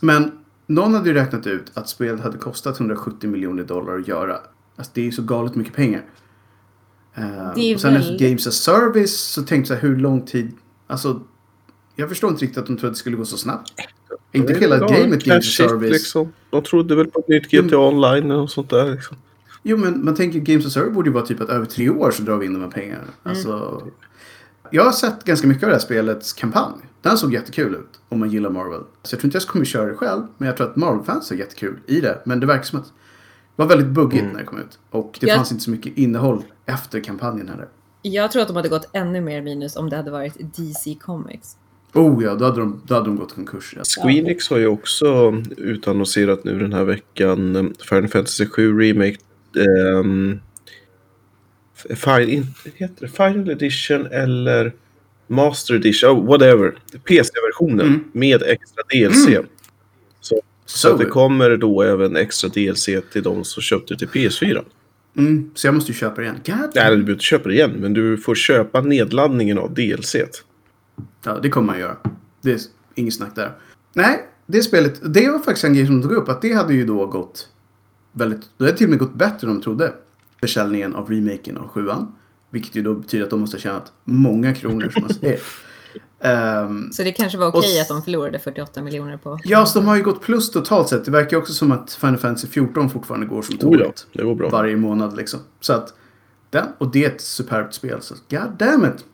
Men 0.00 0.32
någon 0.66 0.94
hade 0.94 1.08
ju 1.08 1.14
räknat 1.14 1.46
ut 1.46 1.70
att 1.74 1.88
spelet 1.88 2.20
hade 2.20 2.38
kostat 2.38 2.80
170 2.80 3.30
miljoner 3.30 3.64
dollar 3.64 3.98
att 3.98 4.08
göra. 4.08 4.36
Alltså 4.76 4.92
det 4.94 5.00
är 5.00 5.04
ju 5.04 5.12
så 5.12 5.22
galet 5.22 5.54
mycket 5.54 5.74
pengar. 5.74 6.02
Det 7.54 7.60
är 7.60 7.74
och 7.74 7.80
sen 7.80 7.96
efter 7.96 8.08
väldigt- 8.08 8.20
Games 8.20 8.46
as 8.46 8.54
Service 8.54 9.20
så 9.20 9.42
tänkte 9.42 9.74
jag 9.74 9.80
hur 9.80 9.96
lång 9.96 10.26
tid... 10.26 10.52
Alltså, 10.86 11.20
jag 11.96 12.08
förstår 12.08 12.30
inte 12.30 12.44
riktigt 12.44 12.58
att 12.58 12.66
de 12.66 12.76
trodde 12.76 12.86
att 12.88 12.94
det 12.94 12.98
skulle 12.98 13.16
gå 13.16 13.24
så 13.24 13.36
snabbt. 13.36 13.72
Inte 14.32 14.54
hela 14.54 14.78
gamet 14.78 15.24
Games 15.24 15.48
as 15.48 15.54
Service. 15.68 15.92
Liksom. 15.92 16.32
De 16.50 16.62
trodde 16.62 16.94
väl 16.94 17.06
på 17.06 17.18
ett 17.20 17.28
nytt 17.28 17.50
GTA 17.50 17.78
Online 17.78 18.30
och 18.30 18.50
sånt 18.50 18.70
där. 18.70 18.90
Liksom. 18.90 19.16
Jo, 19.62 19.76
men 19.76 20.04
man 20.04 20.14
tänker 20.14 20.38
Games 20.38 20.66
as 20.66 20.72
Service 20.72 20.94
borde 20.94 21.08
ju 21.08 21.12
vara 21.14 21.26
typ 21.26 21.40
att 21.40 21.48
över 21.48 21.66
tre 21.66 21.90
år 21.90 22.10
så 22.10 22.22
drar 22.22 22.36
vi 22.36 22.46
in 22.46 22.52
de 22.52 22.62
här 22.62 22.70
pengarna. 22.70 22.98
Mm. 23.02 23.12
Alltså, 23.22 23.82
jag 24.70 24.84
har 24.84 24.92
sett 24.92 25.24
ganska 25.24 25.46
mycket 25.48 25.62
av 25.62 25.68
det 25.68 25.74
här 25.74 25.80
spelets 25.80 26.32
kampanj. 26.32 26.74
Den 27.02 27.18
såg 27.18 27.32
jättekul 27.34 27.74
ut 27.74 28.00
om 28.08 28.18
man 28.20 28.30
gillar 28.30 28.50
Marvel. 28.50 28.80
Så 29.02 29.14
jag 29.14 29.20
tror 29.20 29.24
inte 29.28 29.36
jag 29.36 29.42
kommer 29.46 29.64
köra 29.64 29.86
det 29.86 29.94
själv, 29.94 30.22
men 30.38 30.46
jag 30.46 30.56
tror 30.56 30.66
att 30.70 30.76
Marvel-fans 30.76 31.30
är 31.32 31.36
jättekul 31.36 31.78
i 31.86 32.00
det. 32.00 32.22
Men 32.24 32.40
det 32.40 32.46
verkar 32.46 32.62
som 32.64 32.78
att 32.78 32.84
det 32.86 32.92
var 33.62 33.66
väldigt 33.66 33.88
buggigt 33.88 34.20
Mm. 34.22 34.32
när 34.32 34.40
det 34.40 34.46
kom 34.46 34.58
ut. 34.58 34.78
Och 34.90 35.18
det 35.20 35.26
Jag- 35.26 35.36
fanns 35.36 35.52
inte 35.52 35.64
så 35.64 35.70
mycket 35.70 35.98
innehåll 35.98 36.44
efter 36.66 37.00
kampanjen 37.00 37.48
heller. 37.48 37.68
Jag 38.02 38.32
tror 38.32 38.42
att 38.42 38.48
de 38.48 38.56
hade 38.56 38.68
gått 38.68 38.88
ännu 38.92 39.20
mer 39.20 39.42
minus 39.42 39.76
om 39.76 39.90
det 39.90 39.96
hade 39.96 40.10
varit 40.10 40.56
DC 40.56 40.94
Comics. 41.00 41.56
Oh 41.94 42.24
ja, 42.24 42.34
då 42.34 42.44
hade 42.44 42.60
de, 42.60 42.80
då 42.86 42.94
hade 42.94 43.06
de 43.06 43.16
gått 43.16 43.34
konkurs. 43.34 43.74
Ja. 43.76 43.82
Squeenix 43.84 44.50
har 44.50 44.58
ju 44.58 44.66
också 44.66 45.32
utannonserat 45.56 46.44
nu 46.44 46.58
den 46.58 46.72
här 46.72 46.84
veckan 46.84 47.74
Final 47.88 48.08
Fantasy 48.08 48.46
7 48.46 48.78
Remake. 48.80 49.16
Um, 49.56 50.40
Final, 51.96 52.28
inte, 52.28 52.70
heter 52.74 52.94
det 53.06 53.08
Final 53.08 53.50
Edition 53.50 54.06
eller 54.06 54.72
Master 55.26 55.74
Edition, 55.74 56.10
oh, 56.10 56.26
whatever. 56.26 56.70
PC-versionen 57.04 57.86
Mm. 57.86 58.04
med 58.12 58.42
extra 58.42 58.82
DLC. 58.90 59.26
Mm. 59.28 59.46
Så, 60.20 60.40
Så, 60.66 60.88
så 60.88 60.96
det 60.96 61.04
kommer 61.04 61.56
då 61.56 61.82
även 61.82 62.16
extra 62.16 62.48
DLC 62.48 62.84
till 63.12 63.22
de 63.22 63.44
som 63.44 63.62
köpte 63.62 63.96
till 63.96 64.08
PS4. 64.08 64.64
mm, 65.16 65.50
så 65.54 65.66
jag 65.66 65.74
måste 65.74 65.92
ju 65.92 65.98
köpa 65.98 66.16
det 66.16 66.22
igen. 66.22 66.40
God. 66.46 66.54
Nej, 66.56 66.68
du 66.90 66.96
behöver 66.96 67.12
inte 67.12 67.24
köpa 67.24 67.48
det 67.48 67.54
igen, 67.54 67.70
men 67.78 67.92
du 67.94 68.16
får 68.16 68.34
köpa 68.34 68.80
nedladdningen 68.80 69.58
av 69.58 69.74
DLC. 69.74 70.16
Ja, 71.24 71.38
det 71.42 71.48
kommer 71.48 71.66
man 71.66 71.78
göra. 71.80 71.96
Det 72.42 72.52
är 72.52 72.60
inget 72.94 73.14
snack 73.14 73.34
där. 73.34 73.52
Nej, 73.94 74.26
det 74.46 74.62
spelet, 74.62 75.00
det 75.14 75.30
var 75.30 75.38
faktiskt 75.38 75.64
en 75.64 75.74
grej 75.74 75.86
som 75.86 76.00
de 76.00 76.08
tog 76.08 76.16
upp. 76.16 76.28
Att 76.28 76.42
det 76.42 76.52
hade 76.52 76.74
ju 76.74 76.86
då 76.86 77.06
gått 77.06 77.48
väldigt, 78.12 78.40
det 78.58 78.64
hade 78.64 78.76
till 78.76 78.86
och 78.86 78.90
med 78.90 78.98
gått 78.98 79.14
bättre 79.14 79.48
än 79.48 79.54
de 79.54 79.62
trodde. 79.62 79.92
Försäljningen 80.40 80.94
av 80.94 81.10
remaken 81.10 81.56
av 81.56 81.68
sjuan. 81.68 82.12
Vilket 82.50 82.74
ju 82.74 82.82
då 82.82 82.94
betyder 82.94 83.24
att 83.24 83.30
de 83.30 83.40
måste 83.40 83.56
ha 83.56 83.60
tjänat 83.60 83.92
många 84.04 84.54
kronor 84.54 84.88
som 84.92 85.02
man 85.02 85.14
säger. 85.14 85.40
Ehm, 86.22 86.92
Så 86.92 87.02
det 87.02 87.12
kanske 87.12 87.38
var 87.38 87.46
okej 87.46 87.78
s- 87.78 87.82
att 87.82 87.88
de 87.88 88.02
förlorade 88.02 88.38
48 88.38 88.82
miljoner 88.82 89.16
på... 89.16 89.38
ja, 89.44 89.66
så 89.66 89.78
de 89.78 89.88
har 89.88 89.96
ju 89.96 90.02
gått 90.02 90.20
plus 90.22 90.50
totalt 90.50 90.88
sett. 90.88 91.04
Det 91.04 91.10
verkar 91.10 91.36
också 91.36 91.52
som 91.52 91.72
att 91.72 91.92
Final 91.92 92.16
Fantasy 92.18 92.46
14 92.48 92.90
fortfarande 92.90 93.26
går 93.26 93.42
som 93.42 93.54
Oh 93.54 93.58
ja, 93.60 93.84
tåget. 93.84 94.06
det 94.12 94.22
går 94.24 94.34
bra. 94.34 94.48
varje 94.48 94.76
månad 94.76 95.16
liksom. 95.16 95.40
Så 95.60 95.72
att, 95.72 95.94
den, 96.50 96.66
och 96.78 96.90
det 96.90 97.04
är 97.04 97.10
ett 97.10 97.20
superbt 97.20 97.74
spel. 97.74 98.02
Så 98.02 98.14
god 98.30 98.50
damn 98.58 98.84
it. 98.84 99.04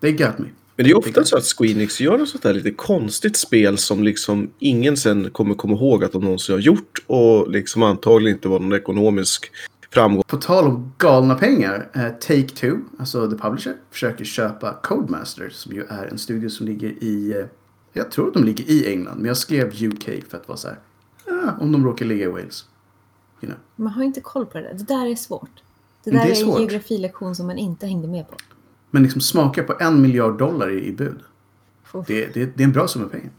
They 0.00 0.12
got 0.12 0.38
me. 0.38 0.46
Men 0.76 0.84
det 0.84 0.90
är 0.90 0.98
ofta 0.98 1.24
så 1.24 1.36
att 1.36 1.44
Squeenix 1.44 2.00
gör 2.00 2.18
något 2.18 2.28
sånt 2.28 2.42
där 2.42 2.54
lite 2.54 2.70
konstigt 2.70 3.36
spel 3.36 3.78
som 3.78 4.04
liksom 4.04 4.50
ingen 4.58 4.96
sen 4.96 5.30
kommer 5.30 5.54
komma 5.54 5.74
ihåg 5.74 6.04
att 6.04 6.12
de 6.12 6.24
någonsin 6.24 6.54
har 6.54 6.60
gjort 6.60 7.04
och 7.06 7.50
liksom 7.50 7.82
antagligen 7.82 8.36
inte 8.36 8.48
var 8.48 8.60
någon 8.60 8.72
ekonomisk 8.72 9.50
framgång. 9.90 10.22
På 10.26 10.36
tal 10.36 10.64
om 10.66 10.92
galna 10.98 11.34
pengar. 11.34 11.90
Eh, 11.94 12.00
Take-Two, 12.00 12.80
alltså 12.98 13.30
The 13.30 13.36
Publisher, 13.36 13.76
försöker 13.90 14.24
köpa 14.24 14.72
Codemasters 14.82 15.52
som 15.52 15.72
ju 15.72 15.84
är 15.84 16.06
en 16.06 16.18
studio 16.18 16.48
som 16.48 16.66
ligger 16.66 16.88
i... 16.88 17.34
Eh, 17.38 17.46
jag 17.92 18.10
tror 18.10 18.28
att 18.28 18.34
de 18.34 18.44
ligger 18.44 18.70
i 18.70 18.92
England, 18.92 19.16
men 19.16 19.26
jag 19.26 19.36
skrev 19.36 19.66
UK 19.66 20.04
för 20.28 20.36
att 20.36 20.48
vara 20.48 20.58
så 20.58 20.68
här. 20.68 20.78
Ah, 21.26 21.50
om 21.60 21.72
de 21.72 21.84
råkar 21.84 22.06
ligga 22.06 22.24
i 22.24 22.28
Wales. 22.28 22.64
You 23.40 23.52
know. 23.52 23.58
Man 23.76 23.92
har 23.92 24.02
inte 24.02 24.20
koll 24.20 24.46
på 24.46 24.58
det 24.58 24.64
där. 24.64 24.74
Det 24.74 24.84
där 24.84 25.06
är 25.06 25.14
svårt. 25.14 25.62
Det 26.04 26.10
där 26.10 26.18
det 26.18 26.24
är 26.24 26.36
är 26.36 26.42
en 26.42 26.58
geografilektion 26.58 27.36
som 27.36 27.46
man 27.46 27.58
inte 27.58 27.86
hängde 27.86 28.08
med 28.08 28.28
på. 28.28 28.36
Men 28.94 29.02
liksom 29.02 29.20
smaka 29.20 29.62
på 29.62 29.74
en 29.80 30.02
miljard 30.02 30.38
dollar 30.38 30.70
i, 30.70 30.86
i 30.86 30.92
bud. 30.92 31.20
Det, 32.06 32.34
det, 32.34 32.56
det 32.56 32.62
är 32.62 32.64
en 32.64 32.72
bra 32.72 32.88
summa 32.88 33.08
pengar. 33.08 33.30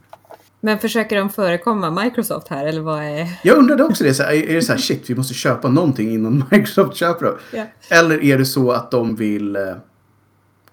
Men 0.59 0.79
försöker 0.79 1.15
de 1.15 1.29
förekomma 1.29 2.03
Microsoft 2.03 2.47
här 2.47 2.65
eller 2.65 2.81
vad 2.81 3.03
är... 3.03 3.39
Jag 3.43 3.57
undrade 3.57 3.83
också 3.83 4.03
det. 4.03 4.13
Så 4.13 4.24
här, 4.24 4.33
är 4.33 4.53
det 4.55 4.62
så 4.62 4.71
här 4.71 4.79
shit, 4.79 5.09
vi 5.09 5.15
måste 5.15 5.33
köpa 5.33 5.69
någonting 5.69 6.13
innan 6.13 6.43
Microsoft 6.51 6.95
köper 6.95 7.25
dem? 7.25 7.35
Ja. 7.51 7.65
Eller 7.89 8.24
är 8.24 8.38
det 8.38 8.45
så 8.45 8.71
att 8.71 8.91
de 8.91 9.15
vill 9.15 9.55
eh, 9.55 9.62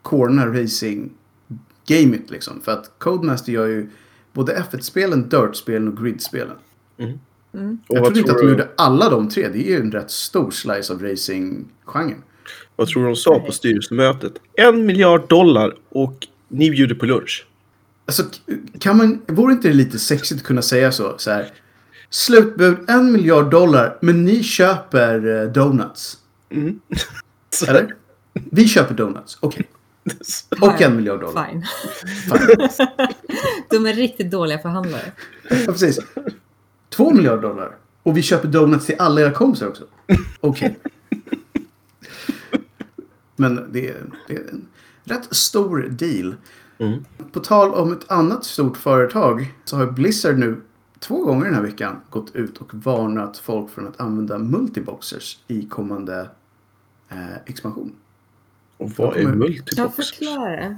corner 0.02 0.46
racing 0.46 1.10
gamet 1.86 2.30
liksom? 2.30 2.60
För 2.60 2.72
att 2.72 2.90
Codemaster 2.98 3.52
gör 3.52 3.66
ju 3.66 3.90
både 4.32 4.64
F1-spelen, 4.70 5.28
Dirt-spelen 5.28 5.88
och 5.88 5.96
Grid-spelen. 5.96 6.56
Och 6.56 7.06
Jag 7.88 8.00
vad 8.00 8.04
trodde 8.04 8.18
inte 8.20 8.32
tror, 8.32 8.36
att 8.36 8.42
de 8.42 8.48
gjorde 8.48 8.68
alla 8.76 9.10
de 9.10 9.28
tre. 9.28 9.48
Det 9.48 9.58
är 9.58 9.70
ju 9.70 9.80
en 9.80 9.92
rätt 9.92 10.10
stor 10.10 10.50
slice 10.50 10.92
av 10.92 11.02
racing-genren. 11.02 12.22
Vad 12.76 12.88
tror 12.88 13.02
du 13.02 13.08
de 13.08 13.16
sa 13.16 13.40
på 13.40 13.52
styrelsemötet? 13.52 14.32
En 14.54 14.86
miljard 14.86 15.28
dollar 15.28 15.74
och 15.88 16.26
ni 16.48 16.70
bjuder 16.70 16.94
på 16.94 17.06
lunch. 17.06 17.46
Alltså, 18.06 18.22
kan 18.78 18.96
man, 18.96 19.22
vore 19.26 19.52
inte 19.52 19.68
det 19.68 19.74
lite 19.74 19.98
sexigt 19.98 20.40
att 20.40 20.46
kunna 20.46 20.62
säga 20.62 20.92
så? 20.92 21.14
så 21.18 21.30
här, 21.30 21.52
Slutbud 22.10 22.76
en 22.88 23.12
miljard 23.12 23.50
dollar, 23.50 23.98
men 24.00 24.24
ni 24.24 24.42
köper 24.42 25.42
eh, 25.42 25.52
donuts. 25.52 26.18
Mm. 26.50 26.80
Eller? 27.68 27.94
Vi 28.32 28.68
köper 28.68 28.94
donuts, 28.94 29.38
okej. 29.40 29.68
Och 30.60 30.82
en 30.82 30.96
miljard 30.96 31.20
dollar. 31.20 31.48
Fine. 31.48 31.66
Fine. 32.22 32.68
De 33.70 33.86
är 33.86 33.94
riktigt 33.94 34.30
dåliga 34.30 34.58
förhandlare. 34.58 35.12
Ja, 35.50 35.72
precis. 35.72 35.98
Två 36.88 37.10
miljarder 37.10 37.42
dollar. 37.42 37.76
Och 38.02 38.16
vi 38.16 38.22
köper 38.22 38.48
donuts 38.48 38.86
till 38.86 38.96
alla 38.98 39.20
era 39.20 39.30
kompisar 39.30 39.68
också. 39.68 39.84
Okej. 40.40 40.78
Men 43.36 43.68
det 43.72 43.88
är, 43.88 44.02
det 44.28 44.34
är 44.34 44.48
en 44.48 44.66
rätt 45.04 45.34
stor 45.36 45.88
deal. 45.90 46.34
Mm. 46.78 47.04
På 47.32 47.40
tal 47.40 47.74
om 47.74 47.92
ett 47.92 48.10
annat 48.10 48.44
stort 48.44 48.76
företag 48.76 49.54
så 49.64 49.76
har 49.76 49.86
Blizzard 49.86 50.38
nu 50.38 50.60
två 50.98 51.24
gånger 51.24 51.44
den 51.44 51.54
här 51.54 51.62
veckan 51.62 51.96
gått 52.10 52.34
ut 52.34 52.58
och 52.58 52.74
varnat 52.74 53.38
folk 53.38 53.70
från 53.70 53.88
att 53.88 54.00
använda 54.00 54.38
multiboxers 54.38 55.38
i 55.48 55.62
kommande 55.68 56.30
eh, 57.08 57.36
expansion. 57.46 57.92
Och 58.76 58.90
vad 58.90 59.16
är 59.16 59.24
kommer- 59.24 59.62
Ja, 59.76 59.88
förklara. 59.90 60.76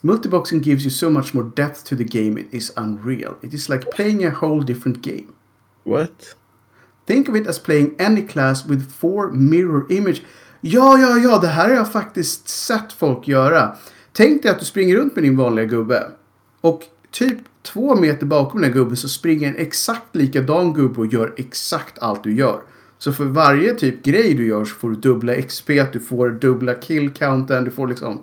Multiboxing 0.00 0.60
gives 0.62 0.82
you 0.84 0.90
so 0.90 1.10
much 1.10 1.34
more 1.34 1.50
depth 1.56 1.84
to 1.84 1.96
the 1.96 2.04
game 2.04 2.40
it 2.40 2.54
is 2.54 2.72
unreal. 2.76 3.34
It 3.42 3.54
is 3.54 3.68
like 3.68 3.90
playing 3.96 4.24
a 4.24 4.34
whole 4.40 4.64
different 4.64 5.02
game. 5.02 5.26
What? 5.84 6.36
Think 7.06 7.28
of 7.28 7.36
it 7.36 7.46
as 7.46 7.58
playing 7.58 7.94
any 7.98 8.28
class 8.28 8.66
with 8.66 8.90
four 8.90 9.30
mirror 9.32 9.86
image. 9.92 10.22
Ja, 10.60 10.98
ja, 10.98 11.18
ja, 11.18 11.38
det 11.38 11.46
här 11.46 11.68
har 11.68 11.76
jag 11.76 11.92
faktiskt 11.92 12.48
sett 12.48 12.92
folk 12.92 13.28
göra. 13.28 13.76
Tänk 14.12 14.42
dig 14.42 14.50
att 14.50 14.58
du 14.58 14.64
springer 14.64 14.96
runt 14.96 15.14
med 15.14 15.24
din 15.24 15.36
vanliga 15.36 15.64
gubbe. 15.64 16.06
Och 16.60 16.82
typ 17.10 17.38
två 17.62 17.96
meter 17.96 18.26
bakom 18.26 18.60
den 18.60 18.70
här 18.70 18.78
gubben 18.78 18.96
så 18.96 19.08
springer 19.08 19.48
en 19.48 19.56
exakt 19.56 20.16
likadan 20.16 20.72
gubbe 20.72 21.00
och 21.00 21.06
gör 21.06 21.34
exakt 21.36 21.98
allt 21.98 22.24
du 22.24 22.34
gör. 22.34 22.60
Så 22.98 23.12
för 23.12 23.24
varje 23.24 23.74
typ 23.74 24.02
grej 24.02 24.34
du 24.34 24.46
gör 24.46 24.64
så 24.64 24.74
får 24.74 24.90
du 24.90 24.96
dubbla 24.96 25.42
XP, 25.42 25.70
du 25.92 26.00
får 26.00 26.30
dubbla 26.30 26.74
kill 26.74 27.10
counten, 27.10 27.64
du 27.64 27.70
får 27.70 27.88
liksom... 27.88 28.22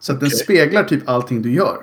Så 0.00 0.12
att 0.12 0.20
den 0.20 0.30
speglar 0.30 0.84
typ 0.84 1.08
allting 1.08 1.42
du 1.42 1.52
gör. 1.52 1.78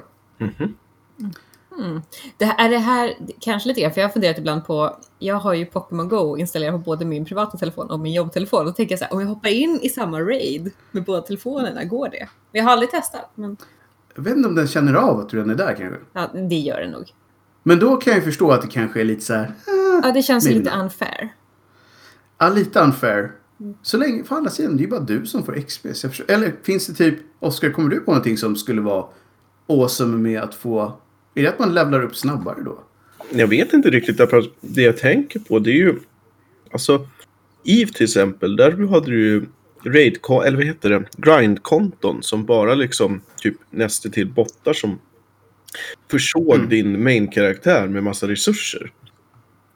Det 2.38 2.46
här, 2.46 2.66
är 2.66 2.70
det 2.70 2.78
här 2.78 3.14
kanske 3.40 3.70
lite 3.70 3.82
grann, 3.82 3.92
för 3.92 4.02
jag 4.02 4.08
har 4.08 4.14
funderat 4.14 4.38
ibland 4.38 4.66
på, 4.66 4.98
jag 5.20 5.36
har 5.36 5.54
ju 5.54 5.66
Pokémon 5.66 6.10
Go 6.10 6.38
installerat 6.38 6.74
på 6.74 6.78
både 6.78 7.06
min 7.06 7.26
privata 7.26 7.58
telefon 7.58 7.90
och 7.90 8.00
min 8.00 8.14
jobbtelefon. 8.14 8.60
Och 8.60 8.66
då 8.66 8.72
tänker 8.72 8.94
jag 8.94 9.00
så 9.00 9.06
här, 9.06 9.14
om 9.14 9.22
jag 9.22 9.28
hoppar 9.28 9.50
in 9.50 9.80
i 9.82 9.90
samma 9.90 10.22
raid 10.22 10.72
med 10.92 11.04
båda 11.04 11.22
telefonerna, 11.22 11.84
går 11.84 12.10
det? 12.10 12.28
Jag 12.52 12.64
har 12.64 12.72
aldrig 12.72 12.92
testat, 12.92 13.32
men 13.36 13.58
Jag 14.16 14.24
vet 14.24 14.38
inte 14.38 14.50
om 14.50 14.56
den 14.56 14.68
känner 14.68 14.94
av 14.94 15.20
att 15.20 15.30
du 15.30 15.38
redan 15.38 15.50
är 15.50 15.56
där 15.56 15.76
kanske. 15.78 16.00
ja, 16.14 16.28
det 16.50 16.56
gör 16.56 16.82
det 16.82 16.90
nog. 16.92 17.14
Men 17.64 17.80
då 17.80 17.96
kan 17.96 18.14
jag 18.14 18.20
ju 18.20 18.26
förstå 18.26 18.52
att 18.52 18.62
det 18.62 18.68
kanske 18.68 19.00
är 19.00 19.06
lite 19.06 19.22
så 19.26 19.34
här... 19.34 19.52
Ja, 20.04 20.12
det 20.12 20.22
känns 20.22 20.46
lite 20.50 20.76
not. 20.76 20.84
unfair. 20.84 21.34
Ja, 22.38 22.50
lite 22.50 22.80
unfair. 22.80 23.32
Så 23.82 23.98
länge, 23.98 24.24
för 24.24 24.36
andra 24.36 24.50
sidan, 24.52 24.78
det 24.78 24.82
är 24.82 24.86
ju 24.86 24.90
bara 24.90 25.00
du 25.00 25.26
som 25.26 25.44
får 25.44 25.62
XP. 25.62 25.86
Eller 26.28 26.56
finns 26.64 26.88
det 26.88 26.94
typ, 26.94 27.20
Oskar, 27.40 27.72
kommer 27.72 27.90
du 27.90 28.00
på 28.00 28.12
någonting 28.12 28.38
som 28.38 28.56
skulle 28.56 28.82
vara 28.82 29.06
awesome 29.68 30.18
med 30.18 30.42
att 30.42 30.56
få... 30.56 31.00
Är 31.36 31.42
det 31.44 31.50
att 31.50 31.60
man 31.60 31.74
levlar 31.74 32.04
upp 32.04 32.16
snabbare 32.16 32.58
då? 32.66 32.80
Jag 33.30 33.48
vet 33.48 33.74
inte 33.74 33.90
riktigt, 33.90 34.18
därför 34.18 34.38
att 34.38 34.46
det 34.62 34.82
jag 34.82 34.98
tänker 34.98 35.40
på 35.40 35.60
det 35.60 35.70
är 35.70 35.76
ju... 35.76 35.96
Alltså, 36.72 37.08
Eve 37.64 37.92
till 37.92 38.04
exempel, 38.04 38.56
där 38.56 38.88
hade 38.88 39.06
du 39.12 39.24
ju 39.26 39.46
raid 39.86 40.18
eller 40.46 40.58
vad 40.58 40.66
heter 40.66 40.90
det, 40.90 41.04
grindkonton 41.18 42.24
som 42.24 42.46
bara 42.46 42.74
liksom 42.76 43.22
typ 43.38 43.56
nästan 43.70 44.12
till 44.12 44.28
bottar 44.28 44.74
som 44.74 45.00
försåg 46.12 46.56
Mm. 46.56 46.70
din 46.70 47.04
main-karaktär 47.04 47.88
med 47.88 48.04
massa 48.04 48.28
resurser. 48.28 48.92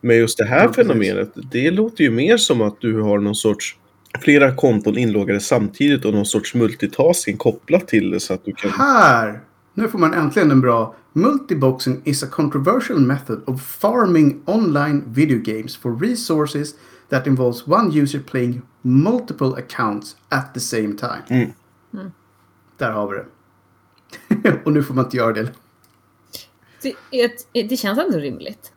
Men 0.01 0.17
just 0.17 0.37
det 0.37 0.45
här 0.45 0.63
Ja, 0.63 0.73
fenomenet, 0.73 1.31
det 1.51 1.71
låter 1.71 2.03
ju 2.03 2.09
mer 2.09 2.37
som 2.37 2.61
att 2.61 2.81
du 2.81 3.01
har 3.01 3.19
någon 3.19 3.35
sorts 3.35 3.75
flera 4.21 4.55
konton 4.55 4.97
inloggade 4.97 5.39
samtidigt 5.39 6.05
och 6.05 6.13
någon 6.13 6.25
sorts 6.25 6.55
multitasking 6.55 7.37
kopplat 7.37 7.87
till 7.87 8.11
det 8.11 8.19
så 8.19 8.33
att 8.33 8.45
du 8.45 8.51
kan... 8.53 8.71
Här! 8.71 9.39
Nu 9.79 9.87
får 9.87 9.99
man 9.99 10.13
äntligen 10.13 10.51
en 10.51 10.61
bra... 10.61 10.95
Multiboxing 11.13 12.01
is 12.05 12.23
a 12.23 12.27
controversial 12.31 12.99
method 12.99 13.41
of 13.45 13.61
farming 13.61 14.41
online 14.45 15.03
video 15.07 15.39
games 15.39 15.77
for 15.77 15.99
resources 15.99 16.75
that 17.09 17.27
involves 17.27 17.67
one 17.67 18.01
user 18.01 18.19
playing 18.19 18.61
multiple 18.81 19.47
accounts 19.57 20.15
at 20.29 20.53
the 20.53 20.59
same 20.59 20.97
time. 20.97 21.23
Mm. 21.93 22.11
Där 22.77 22.91
har 22.91 23.07
vi 23.07 23.17
det. 23.17 23.25
Och 24.65 24.73
nu 24.73 24.83
får 24.83 24.93
man 24.93 25.05
inte 25.05 25.17
göra 25.17 25.33
det. 25.33 25.51
Det, 26.81 27.63
det 27.63 27.77
känns 27.77 27.99
ändå 27.99 28.17
rimligt. 28.17 28.71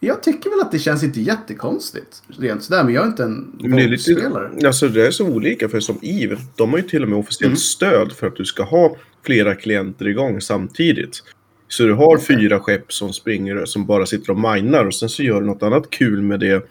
Jag 0.00 0.22
tycker 0.22 0.50
väl 0.50 0.60
att 0.60 0.72
det 0.72 0.78
känns 0.78 1.02
inte 1.02 1.20
jättekonstigt. 1.20 2.22
Rent 2.26 2.62
sådär, 2.62 2.84
men 2.84 2.94
jag 2.94 3.04
är 3.04 3.08
inte 3.08 3.24
en 3.24 3.58
våldsspelare. 3.70 4.66
alltså 4.66 4.88
det 4.88 5.06
är 5.06 5.10
så 5.10 5.26
olika 5.26 5.68
för 5.68 5.80
som 5.80 5.98
Eve, 6.02 6.38
de 6.56 6.70
har 6.70 6.78
ju 6.78 6.84
till 6.88 7.02
och 7.02 7.08
med 7.08 7.18
officiellt 7.18 7.50
Mm. 7.50 7.56
stöd 7.56 8.12
för 8.12 8.26
att 8.26 8.36
du 8.36 8.44
ska 8.44 8.62
ha 8.62 8.96
flera 9.24 9.54
klienter 9.54 10.08
igång 10.08 10.40
samtidigt. 10.40 11.22
Så 11.68 11.82
du 11.82 11.92
har 11.92 12.18
fyra 12.18 12.60
skepp 12.60 12.92
som 12.92 13.12
springer 13.12 13.64
som 13.64 13.86
bara 13.86 14.06
sitter 14.06 14.30
och 14.30 14.38
minar 14.38 14.84
och 14.84 14.94
sen 14.94 15.08
så 15.08 15.22
gör 15.22 15.40
du 15.40 15.46
något 15.46 15.62
annat 15.62 15.90
kul 15.90 16.22
med 16.22 16.40
det, 16.40 16.66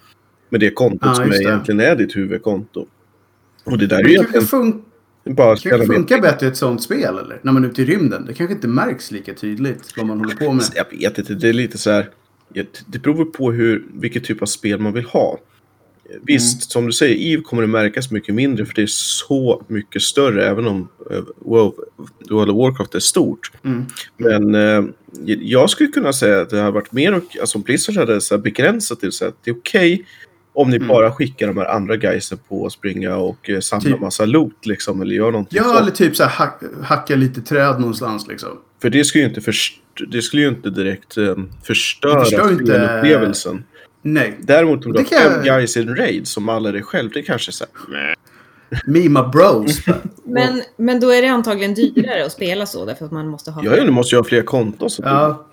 med 0.50 0.60
det 0.60 0.70
kontot 0.70 1.00
Ja, 1.04 1.16
som 1.16 1.30
det. 1.30 1.38
egentligen 1.38 1.80
är 1.80 1.96
ditt 1.96 2.16
huvudkonto. 2.16 2.86
Och 3.64 3.78
det 3.78 3.88
där 3.88 4.00
är 4.00 4.04
Det 4.04 4.10
ju 4.10 4.16
egentligen 4.16 4.46
fun- 4.46 4.82
bara 5.26 5.56
kanske 5.56 5.88
funkar 5.88 6.22
bättre 6.22 6.46
i 6.46 6.50
ett 6.50 6.58
sånt 6.58 6.84
spel, 6.84 7.18
eller? 7.18 7.40
När 7.42 7.52
man 7.52 7.64
är 7.66 7.70
ute 7.70 7.82
i 7.82 7.86
rymden. 7.86 8.26
Det 8.26 8.34
kanske 8.34 8.54
inte 8.56 8.68
märks 8.68 9.12
lika 9.12 9.34
tydligt 9.34 9.94
vad 9.98 10.06
man 10.06 10.20
håller 10.20 10.36
på 10.36 10.54
med. 10.54 10.64
Jag 10.76 10.86
vet 11.10 11.18
inte, 11.18 11.34
det 11.34 11.50
är 11.50 11.54
lite 11.54 11.78
så 11.78 11.92
här. 11.92 12.10
Det 12.88 13.02
beror 13.04 13.26
på 13.26 13.52
hur, 13.52 13.86
vilket 13.94 14.24
typ 14.24 14.42
av 14.42 14.46
spel 14.46 14.80
man 14.80 14.94
vill 14.94 15.06
ha. 15.06 15.40
Visst, 16.22 16.54
Mm. 16.56 16.62
som 16.70 16.86
du 16.86 16.92
säger, 16.92 17.34
EVE 17.34 17.42
kommer 17.44 17.62
det 17.62 17.68
märkas 17.68 18.12
mycket 18.12 18.36
mindre 18.36 18.66
för 18.66 18.74
det 18.74 18.82
är 18.82 18.88
så 18.88 19.64
mycket 19.68 20.02
större 20.02 20.48
även 20.48 20.68
om 20.68 20.88
eh, 21.12 21.18
WoW, 21.40 21.74
World 22.30 22.50
of 22.52 22.58
Warcraft 22.58 22.96
är 22.96 23.00
stort. 23.00 23.52
Mm. 23.66 23.86
Men 24.18 24.56
eh, 24.56 24.84
jag 25.42 25.70
skulle 25.70 25.90
kunna 25.90 26.14
säga 26.14 26.42
att 26.42 26.50
det 26.50 26.58
har 26.60 26.72
varit 26.72 26.92
mer, 26.92 27.14
och- 27.14 27.38
alltså 27.42 27.58
om 27.58 27.62
Blizzard 27.62 27.96
hade 27.98 28.22
så 28.22 28.38
begränsat 28.38 29.00
till 29.00 29.12
så 29.12 29.26
att 29.28 29.36
det 29.44 29.52
är 29.52 29.56
okej 29.56 30.06
om 30.54 30.70
ni 30.70 30.76
Mm. 30.76 30.88
bara 30.88 31.12
skickar 31.12 31.48
de 31.48 31.58
här 31.58 31.66
andra 31.66 31.98
guysen 31.98 32.38
på 32.50 32.66
att 32.66 32.72
springa 32.72 33.16
och 33.16 33.50
eh, 33.50 33.60
samla 33.60 33.84
Typ. 33.92 34.00
massa 34.00 34.26
loot 34.26 34.66
liksom 34.66 35.02
eller 35.02 35.16
göra 35.16 35.32
någonting 35.32 35.58
Ja, 35.58 35.64
sånt. 35.64 35.80
eller 35.82 35.92
typ 35.92 36.16
så 36.16 36.24
här 36.24 36.30
hack, 36.30 36.62
hacka 36.84 37.16
lite 37.16 37.42
träd 37.42 37.80
någonstans 37.80 38.28
liksom. 38.28 38.50
För 38.82 38.90
det 38.90 39.04
skulle 39.06 39.24
ju 39.24 39.30
inte, 39.30 39.42
först 39.42 39.80
det 40.12 40.22
skulle 40.22 40.42
ju 40.42 40.48
inte 40.50 40.70
direkt 40.70 41.18
eh, 41.18 41.36
förstöra 41.64 42.20
Det 42.20 42.26
spelupplevelsen. 42.26 43.64
Nej. 44.06 44.38
Däremot 44.42 44.86
om 44.86 44.92
du 44.92 44.98
Det 45.04 45.16
har 45.16 45.22
kan 45.22 45.32
fem 45.32 45.46
jag- 45.46 45.58
guys 45.60 45.78
i 45.78 45.82
en 45.82 45.96
raid 45.96 46.28
som 46.28 46.50
alla 46.50 46.70
är 46.70 46.74
dig 46.74 46.84
själv, 46.84 47.10
det 47.14 47.22
kanske 47.22 47.50
är 47.50 47.54
så 47.54 47.66
här, 47.94 48.16
Me 48.86 49.00
my 49.10 49.22
bros. 49.32 49.80
Men, 50.24 50.62
men 50.78 51.00
då 51.00 51.10
är 51.10 51.22
det 51.22 51.28
antagligen 51.28 51.74
dyrare 51.74 52.26
att 52.26 52.32
spela 52.32 52.66
så 52.66 52.86
därför 52.86 53.06
att 53.06 53.12
man 53.12 53.28
måste 53.28 53.52
ha... 53.52 53.64
Ja, 53.64 53.84
du 53.86 53.92
måste 53.92 54.16
ju 54.16 54.20
ha 54.20 54.24
fler 54.26 54.42
konton. 54.44 54.90
Så 54.90 55.02
ja, 55.06 55.46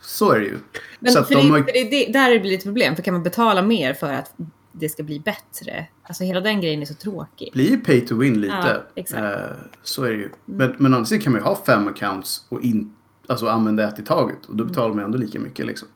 så 0.00 0.30
är 0.32 0.40
det 0.40 0.46
ju. 0.46 0.58
men 1.00 1.12
så 1.12 1.18
att 1.18 1.28
för, 1.28 1.34
de 1.34 1.46
det, 1.46 1.50
har- 1.52 1.58
för 1.62 1.72
det, 1.72 1.84
det, 1.90 2.12
där 2.12 2.30
blir 2.30 2.40
det 2.40 2.48
lite 2.48 2.64
problem, 2.64 2.96
för 2.96 3.02
kan 3.02 3.14
man 3.14 3.22
betala 3.22 3.62
mer 3.62 3.94
för 3.94 4.12
att 4.12 4.34
det 4.72 4.88
ska 4.88 5.02
bli 5.02 5.20
bättre? 5.20 5.86
Alltså 6.02 6.24
hela 6.24 6.40
den 6.40 6.60
grejen 6.60 6.82
är 6.82 6.86
så 6.86 6.94
tråkig. 6.94 7.50
blir 7.52 7.70
ju 7.70 7.80
pay 7.80 8.00
to 8.00 8.16
win 8.16 8.40
lite. 8.40 8.54
Ja, 8.54 8.82
exakt. 8.94 9.18
Mm. 9.20 9.32
Eh, 9.32 9.40
så 9.82 10.02
är 10.04 10.10
det 10.10 10.16
ju. 10.16 10.28
Men, 10.44 10.74
men 10.78 10.94
andra 10.94 11.06
sidan 11.06 11.22
kan 11.22 11.32
man 11.32 11.40
ju 11.40 11.44
ha 11.44 11.62
fem 11.66 11.88
accounts 11.88 12.46
och 12.48 12.62
in, 12.62 12.94
alltså 13.26 13.46
använda 13.48 13.88
ett 13.88 13.98
i 13.98 14.02
taget. 14.02 14.46
Och 14.46 14.56
då 14.56 14.64
betalar 14.64 14.94
man 14.94 15.04
ändå 15.04 15.18
lika 15.18 15.38
mycket 15.40 15.66
liksom. 15.66 15.88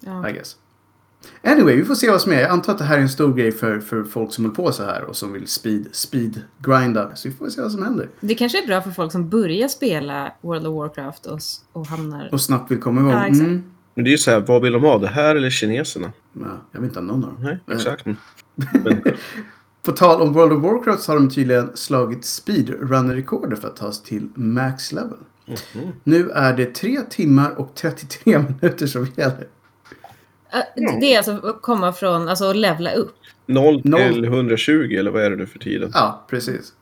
Ja. 0.00 0.28
I 0.28 0.32
guess. 0.32 0.56
Anyway, 1.42 1.76
vi 1.76 1.84
får 1.84 1.94
se 1.94 2.10
vad 2.10 2.20
som 2.20 2.32
är. 2.32 2.40
Jag 2.40 2.50
antar 2.50 2.72
att 2.72 2.78
det 2.78 2.84
här 2.84 2.96
är 2.98 3.02
en 3.02 3.08
stor 3.08 3.34
grej 3.34 3.52
för, 3.52 3.80
för 3.80 4.04
folk 4.04 4.32
som 4.32 4.44
håller 4.44 4.54
på 4.54 4.72
så 4.72 4.84
här 4.84 5.04
och 5.04 5.16
som 5.16 5.32
vill 5.32 5.46
speed, 5.48 5.86
speed 5.92 6.42
grinda. 6.58 7.16
Så 7.16 7.28
vi 7.28 7.34
får 7.34 7.48
se 7.48 7.62
vad 7.62 7.72
som 7.72 7.82
händer. 7.82 8.08
Det 8.20 8.34
kanske 8.34 8.62
är 8.62 8.66
bra 8.66 8.82
för 8.82 8.90
folk 8.90 9.12
som 9.12 9.28
börjar 9.28 9.68
spela 9.68 10.32
World 10.40 10.66
of 10.66 10.74
Warcraft 10.74 11.26
och, 11.26 11.40
och 11.72 11.86
hamnar... 11.86 12.28
Och 12.32 12.40
snabbt 12.40 12.70
vill 12.70 12.80
komma 12.80 13.00
igång. 13.00 13.12
Ja, 13.12 13.26
exakt. 13.26 13.40
Mm. 13.46 13.64
Men 13.94 14.04
det 14.04 14.10
är 14.10 14.12
ju 14.12 14.18
så 14.18 14.30
här, 14.30 14.40
vad 14.40 14.62
vill 14.62 14.72
de 14.72 14.82
ha? 14.82 14.98
Det 14.98 15.08
här 15.08 15.36
eller 15.36 15.50
kineserna? 15.50 16.12
Ja, 16.32 16.46
jag 16.72 16.80
vill 16.80 16.88
inte 16.88 17.00
ha 17.00 17.06
någon 17.06 17.24
av 17.24 17.30
dem. 17.30 17.42
Nej, 17.44 17.58
Eh, 17.70 17.76
exakt. 17.76 18.06
Men, 18.84 19.02
På 19.82 19.92
tal 19.92 20.22
om 20.22 20.32
World 20.32 20.52
of 20.52 20.62
Warcraft 20.62 21.02
så 21.02 21.12
har 21.12 21.16
de 21.16 21.30
tydligen 21.30 21.70
slagit 21.74 22.24
speedrunner-rekorder 22.24 23.56
för 23.56 23.68
att 23.68 23.76
ta 23.76 23.92
sig 23.92 24.04
till 24.04 24.28
max 24.34 24.92
level. 24.92 25.18
Mhm. 25.46 25.92
Nu 26.04 26.30
är 26.30 26.56
det 26.56 26.74
3 26.74 27.00
timmar 27.10 27.50
och 27.50 27.74
33 27.74 28.38
minuter 28.60 28.86
som 28.86 29.06
gäller. 29.16 29.46
Äh, 30.52 30.98
Det 31.00 31.14
är 31.14 31.16
alltså 31.16 31.32
att 31.32 31.62
komma 31.62 31.92
från, 31.92 32.28
alltså 32.28 32.44
att 32.50 32.56
levla 32.56 32.92
upp. 32.92 33.14
0 33.46 33.80
Noll. 33.84 34.12
till 34.12 34.24
120 34.24 34.96
eller 34.98 35.10
vad 35.10 35.22
är 35.22 35.30
det 35.30 35.36
nu 35.36 35.46
för 35.46 35.58
tiden? 35.58 35.90
Ja, 35.94 36.26
precis. 36.30 36.72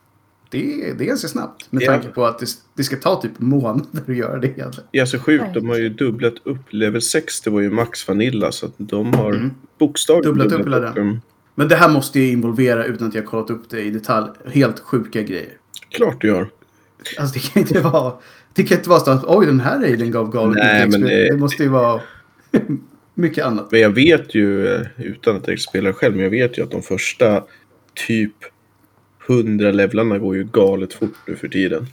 Det 0.49 0.73
är, 0.89 0.93
det 0.93 1.03
är 1.03 1.07
ganska 1.07 1.27
snabbt 1.27 1.67
med 1.71 1.83
Ja. 1.83 1.91
tanke 1.91 2.07
på 2.07 2.25
att 2.25 2.39
det, 2.39 2.45
det 2.73 2.83
ska 2.83 2.95
ta 2.95 3.21
typ 3.21 3.39
månader 3.39 4.01
att 4.07 4.15
göra 4.15 4.39
det 4.39 4.47
egentligen. 4.47 4.89
Det 4.91 4.99
är 4.99 5.05
så 5.05 5.19
sjukt, 5.19 5.45
de 5.53 5.69
har 5.69 5.77
ju 5.77 5.89
dubblat 5.89 6.33
upp. 6.43 6.57
Level 6.73 7.01
6 7.01 7.41
det 7.41 7.49
var 7.49 7.61
ju 7.61 7.69
Max 7.71 8.07
Vanilla 8.07 8.51
så 8.51 8.65
att 8.65 8.73
de 8.77 9.13
har 9.13 9.29
Mm. 9.33 9.51
bokstavligen 9.79 10.37
Dubblat 10.37 10.51
upp 10.59 10.65
hela 10.65 10.79
den. 10.79 11.21
Men 11.55 11.67
det 11.67 11.75
här 11.75 11.89
måste 11.89 12.19
ju 12.19 12.31
involvera, 12.31 12.85
utan 12.85 13.07
att 13.07 13.15
jag 13.15 13.25
kollat 13.25 13.49
upp 13.49 13.69
det 13.69 13.81
i 13.81 13.89
detalj, 13.89 14.27
helt 14.45 14.79
sjuka 14.79 15.21
grejer. 15.21 15.49
Klart 15.89 16.21
du 16.21 16.27
gör. 16.27 16.49
Alltså 17.19 17.33
det 17.33 17.39
kan 17.53 17.61
inte 17.61 17.79
vara, 17.81 18.13
det 18.53 18.63
kan 18.63 18.77
inte 18.77 18.89
vara 18.89 18.99
så 18.99 19.11
att 19.11 19.23
oj 19.25 19.45
den 19.45 19.59
här 19.59 19.79
raiden 19.79 20.11
gav 20.11 20.31
galet 20.31 20.57
Nej, 20.57 20.87
men 20.89 21.01
det- 21.01 21.29
det 21.31 21.37
måste 21.37 21.63
ju 21.63 21.69
vara 21.69 22.01
mycket 23.21 23.45
annat. 23.45 23.71
Men 23.71 23.79
jag 23.79 23.89
vet 23.89 24.35
ju, 24.35 24.67
eh, 24.67 24.81
utan 24.97 25.35
att 25.35 25.47
jag 25.47 25.59
spelar 25.59 25.93
själv, 25.93 26.15
men 26.15 26.23
jag 26.23 26.31
vet 26.31 26.57
ju 26.57 26.63
att 26.63 26.71
de 26.71 26.81
första 26.81 27.43
typ 28.07 28.35
100 29.27 29.71
levlarna 29.71 30.19
går 30.19 30.35
ju 30.35 30.43
galet 30.43 30.93
fort 30.93 31.15
nu 31.27 31.35
för 31.35 31.47
tiden. 31.47 31.87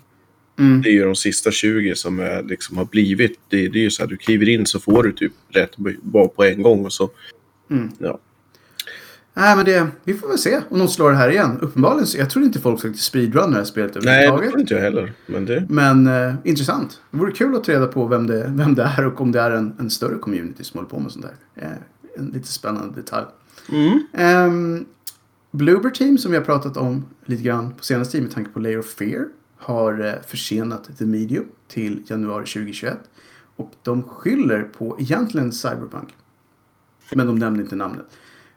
Mm. 0.59 0.83
Det 0.83 0.89
är 0.89 0.93
ju 0.93 1.05
de 1.05 1.17
sista 1.17 1.51
20 1.51 1.95
som 1.95 2.21
är, 2.21 2.43
liksom 2.43 2.77
har 2.77 2.85
blivit. 2.85 3.39
Det, 3.49 3.69
det 3.69 3.79
är 3.79 3.83
ju 3.83 3.91
så 3.91 4.05
att 4.05 4.09
du 4.09 4.17
kliver 4.17 4.49
in 4.49 4.67
så 4.67 4.81
får 4.81 5.03
du 5.03 5.13
typ 5.13 5.33
rätt 5.49 5.77
bara 6.03 6.29
på 6.29 6.45
en 6.45 6.63
gång 6.63 6.85
och 6.85 6.93
så. 6.93 7.11
Mm. 7.71 7.91
Ja. 7.99 8.19
Nej 9.39 9.57
men 9.57 9.65
det, 9.65 9.87
vi 10.05 10.15
får 10.15 10.29
väl 10.29 10.39
se 10.39 10.61
om 10.69 10.79
de 10.79 10.89
slår 10.89 11.11
det 11.11 11.17
här 11.17 11.31
igen. 11.31 11.59
Uppenbarligen, 11.61 12.07
så, 12.07 12.19
jag 12.19 12.31
tror 12.31 12.45
inte 12.45 12.61
folk 12.61 12.81
försökte 12.81 13.03
speedrun 13.03 13.51
det 13.51 13.57
här 13.57 13.65
spelet 13.65 13.95
Nej, 13.95 14.03
det 14.03 14.11
överhuvudtaget. 14.11 14.51
tror 14.51 14.61
inte 14.61 14.75
jag 14.75 14.81
heller. 14.81 15.13
Men 15.27 15.45
det... 15.45 15.67
Men 15.69 16.07
eh, 16.07 16.35
intressant. 16.45 17.01
Det 17.11 17.19
vore 17.19 17.33
kul 17.33 17.57
att 17.57 17.65
ta 17.65 17.73
reda 17.73 17.87
på 17.87 18.07
vem 18.07 18.27
det, 18.27 18.53
vem 18.55 18.75
det 18.75 18.83
är 18.83 19.07
och 19.07 19.21
om 19.21 19.33
det 19.33 19.41
är 19.41 19.51
en, 19.51 19.75
en 19.79 19.91
större 19.91 20.19
community 20.19 20.65
som 20.65 20.79
håller 20.79 20.91
på 20.91 20.99
med 20.99 21.13
sånt 21.13 21.27
där. 21.27 21.65
Eh, 21.65 21.73
en 22.17 22.27
lite 22.27 22.49
spännande 22.49 23.01
detalj. 23.01 23.27
Mm. 23.73 24.51
Um, 24.53 24.87
Bloober 25.51 25.91
Team 25.91 26.19
som 26.19 26.31
vi 26.31 26.37
har 26.37 26.45
pratat 26.45 26.77
om 26.77 27.05
lite 27.25 27.43
grann 27.43 27.75
på 27.75 27.85
senaste 27.85 28.13
tid 28.13 28.23
med 28.23 28.33
tanke 28.33 28.51
på 28.51 28.61
Layer 28.61 28.79
of 28.79 28.87
Fear 28.87 29.27
har 29.57 30.07
eh, 30.07 30.13
försenat 30.27 30.99
The 30.99 31.07
Medium 31.07 31.45
till 31.69 32.03
januari 32.07 32.47
2021. 32.47 32.99
Och 33.57 33.73
de 33.83 34.03
skyller 34.03 34.63
på 34.63 34.97
egentligen 35.01 35.53
Cyberpunk. 35.53 36.09
Men 37.15 37.27
de 37.27 37.39
nämner 37.39 37.61
inte 37.61 37.77
namnet. 37.77 38.07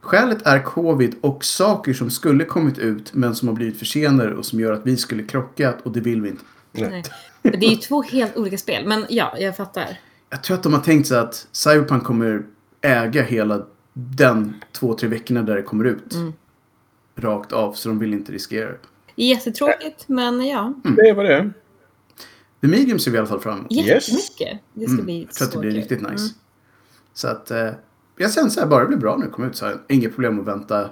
Skälet 0.02 0.48
är 0.48 0.64
covid 0.64 1.16
och 1.22 1.46
saker 1.46 1.94
som 1.94 2.10
skulle 2.12 2.46
kommit 2.46 2.78
ut 2.78 3.14
men 3.14 3.36
som 3.36 3.48
har 3.48 3.56
blivit 3.56 3.80
försenade 3.80 4.36
och 4.36 4.46
som 4.46 4.60
gör 4.60 4.74
att 4.74 4.86
vi 4.86 4.98
skulle 4.98 5.24
krockat 5.24 5.82
och 5.84 5.92
det 5.92 6.00
vill 6.00 6.22
vi 6.22 6.30
inte. 6.30 6.44
Nej. 6.72 7.04
Det 7.42 7.66
är 7.66 7.70
ju 7.70 7.76
två 7.76 8.02
helt 8.02 8.38
olika 8.38 8.58
spel, 8.58 8.88
men 8.88 9.06
ja, 9.10 9.36
jag 9.40 9.58
fattar. 9.58 10.00
Jag 10.30 10.44
tror 10.44 10.58
att 10.58 10.64
de 10.64 10.74
har 10.74 10.82
tänkt 10.82 11.08
sig 11.08 11.18
att 11.18 11.48
Cyberpunk 11.52 12.04
kommer 12.04 12.44
äga 12.82 13.24
hela 13.24 13.66
den 13.94 14.56
två, 14.72 14.94
tre 14.94 15.10
veckorna 15.10 15.42
där 15.42 15.56
det 15.56 15.62
kommer 15.62 15.86
ut. 15.86 16.14
Mm. 16.14 16.34
Rakt 17.16 17.52
av, 17.52 17.74
så 17.74 17.90
de 17.90 18.00
vill 18.00 18.14
inte 18.14 18.32
riskera 18.32 18.70
det. 18.70 18.78
Jättetråkigt, 19.16 20.08
men 20.08 20.48
ja. 20.48 20.74
Det 20.84 21.10
är 21.10 21.14
vad 21.14 21.26
det 21.26 21.36
är. 21.36 21.54
The 22.62 22.68
Medium 22.68 23.00
ser 23.00 23.12
vi 23.12 23.16
i 23.16 23.20
alla 23.20 23.28
fall 23.28 23.40
fram 23.40 23.58
emot. 23.60 23.72
Yes. 23.72 24.10
Jättemycket. 24.10 24.60
Det 24.74 24.86
ska 24.86 24.94
Mm, 24.94 25.06
bli 25.06 25.22
jag 25.22 25.34
tror 25.34 25.48
att 25.48 25.54
det 25.54 25.60
blir 25.60 25.72
riktigt 25.72 26.02
nice. 26.02 26.10
Mm. 26.12 26.30
Så 27.14 27.28
att 27.28 27.52
eh, 27.52 27.70
jag 28.18 28.34
känner 28.34 28.50
så 28.50 28.60
här, 28.60 28.68
bara 28.68 28.82
det 28.82 28.88
blir 28.88 28.98
bra 28.98 29.18
det 29.18 29.28
kommer 29.28 29.50
ut 29.50 29.56
så 29.56 29.66
här. 29.66 29.78
Inget 29.90 30.14
problem 30.14 30.40
att 30.40 30.48
vänta 30.48 30.90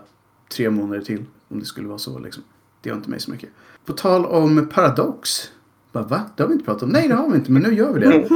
tre 0.52 0.70
månader 0.70 1.02
till. 1.02 1.26
Om 1.48 1.60
det 1.60 1.66
skulle 1.66 1.88
vara 1.88 1.98
så 1.98 2.20
liksom. 2.20 2.44
Det 2.82 2.90
gör 2.90 2.96
inte 2.96 3.10
mig 3.10 3.20
så 3.20 3.32
mycket. 3.32 3.50
På 3.86 3.94
tal 3.94 4.26
om 4.26 4.70
Paradox. 4.74 5.52
Bara, 5.92 6.04
va? 6.04 6.22
Det 6.36 6.44
har 6.44 6.48
vi 6.48 6.54
inte 6.54 6.66
pratat 6.66 6.84
om. 6.84 6.90
Nej, 6.90 7.08
det 7.08 7.14
har 7.14 7.30
vi 7.30 7.38
inte, 7.38 7.52
men 7.52 7.62
nu 7.62 7.74
gör 7.74 7.94
vi 7.94 8.00
det. 8.00 8.30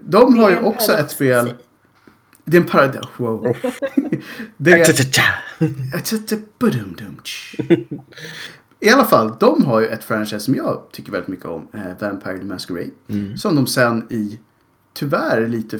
De 0.02 0.38
har 0.38 0.50
ju 0.50 0.58
också 0.58 0.92
ett 0.92 1.10
spel. 1.10 1.54
Det 2.44 2.56
är 2.56 2.60
en 2.60 2.66
paradox. 2.66 3.06
Wow. 3.16 3.42
Det 4.56 4.72
är... 4.72 4.84
I 8.80 8.90
alla 8.90 9.04
fall, 9.04 9.34
de 9.40 9.64
har 9.64 9.80
ju 9.80 9.86
ett 9.86 10.04
franchise 10.04 10.40
som 10.40 10.54
jag 10.54 10.82
tycker 10.92 11.12
väldigt 11.12 11.28
mycket 11.28 11.46
om. 11.46 11.68
Eh, 11.72 11.80
Vampire 12.00 12.38
the 12.38 12.44
Masquerade. 12.44 12.90
Som 13.36 13.56
de 13.56 13.66
sen 13.66 14.06
i, 14.10 14.38
tyvärr, 14.92 15.46
lite 15.46 15.78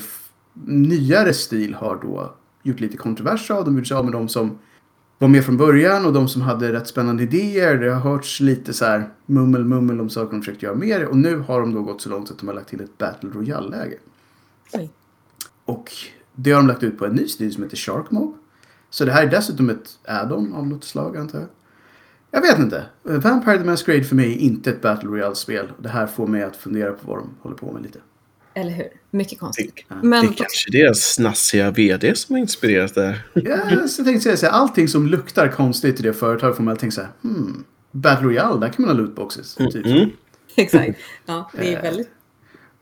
nyare 0.66 1.34
stil 1.34 1.74
har 1.74 1.96
då 2.02 2.34
gjort 2.68 2.80
lite 2.80 2.96
kontrovers 2.96 3.50
av. 3.50 3.64
De 3.64 3.74
gjorde 3.74 3.86
sig 3.86 3.96
av 3.96 4.04
med 4.04 4.12
de 4.12 4.28
som 4.28 4.58
var 5.18 5.28
med 5.28 5.44
från 5.44 5.56
början 5.56 6.06
och 6.06 6.12
de 6.12 6.28
som 6.28 6.42
hade 6.42 6.72
rätt 6.72 6.88
spännande 6.88 7.22
idéer. 7.22 7.76
Det 7.76 7.90
har 7.90 8.00
hörts 8.00 8.40
lite 8.40 8.72
så 8.72 8.84
här 8.84 9.08
mummel 9.26 9.64
mummel 9.64 10.00
om 10.00 10.10
saker 10.10 10.32
de 10.32 10.42
försökt 10.42 10.62
göra 10.62 10.74
mer. 10.74 11.06
Och 11.06 11.16
nu 11.16 11.38
har 11.38 11.60
de 11.60 11.74
då 11.74 11.82
gått 11.82 12.00
så 12.02 12.08
långt 12.10 12.30
att 12.30 12.38
de 12.38 12.48
har 12.48 12.54
lagt 12.54 12.68
till 12.68 12.80
ett 12.80 12.98
Battle 12.98 13.30
Royale-läge. 13.30 13.98
Och 15.64 15.92
det 16.34 16.50
har 16.50 16.58
de 16.58 16.66
lagt 16.66 16.82
ut 16.82 16.98
på 16.98 17.06
en 17.06 17.12
ny 17.12 17.28
stil 17.28 17.54
som 17.54 17.62
heter 17.62 17.76
Shark 17.76 18.10
Mob. 18.10 18.36
Så 18.90 19.04
det 19.04 19.12
här 19.12 19.26
är 19.26 19.30
dessutom 19.30 19.70
ett 19.70 19.98
add-on 20.04 20.54
av 20.54 20.66
något 20.66 20.84
slag 20.84 21.16
antar 21.16 21.38
jag. 21.38 21.48
Jag 22.30 22.40
vet 22.40 22.58
inte. 22.58 22.86
Vampire 23.02 23.58
the 23.58 23.64
Masquerade 23.64 24.04
för 24.04 24.16
mig 24.16 24.32
är 24.32 24.36
inte 24.36 24.70
ett 24.70 24.82
Battle 24.82 25.08
Royale-spel. 25.08 25.72
Det 25.78 25.88
här 25.88 26.06
får 26.06 26.26
mig 26.26 26.42
att 26.42 26.56
fundera 26.56 26.92
på 26.92 27.06
vad 27.06 27.18
de 27.18 27.30
håller 27.40 27.56
på 27.56 27.72
med 27.72 27.82
lite. 27.82 27.98
Eller 28.60 28.70
hur? 28.70 28.86
Mycket 29.10 29.38
konstigt. 29.40 29.74
Det, 29.88 29.94
Men 29.94 30.10
det 30.26 30.32
är 30.32 30.34
kanske 30.36 30.70
deras 30.70 30.98
snassiga 31.14 31.70
vd 31.70 32.14
som 32.14 32.34
har 32.34 32.40
inspirerat 32.40 32.94
det 32.94 33.02
här. 33.06 33.20
Ja, 33.34 33.88
så 33.88 34.02
jag 34.30 34.38
säga 34.38 34.52
allting 34.52 34.88
som 34.88 35.06
luktar 35.06 35.48
konstigt 35.48 36.00
i 36.00 36.02
det 36.02 36.12
företaget 36.12 36.56
får 36.56 36.62
man 36.64 36.76
tänka 36.76 36.94
så 36.94 37.00
här, 37.00 37.10
hmm, 37.22 37.64
Battle 37.92 38.26
Royale, 38.26 38.60
där 38.60 38.68
kan 38.72 38.86
man 38.86 38.96
ha 38.96 39.02
lootboxes. 39.02 39.54
Typ. 39.54 39.86
Mm. 39.86 40.10
exakt. 40.56 40.98
Ja, 41.26 41.50
det 41.56 41.72
Eh. 41.72 41.78
är 41.78 41.82
väldigt... 41.82 42.08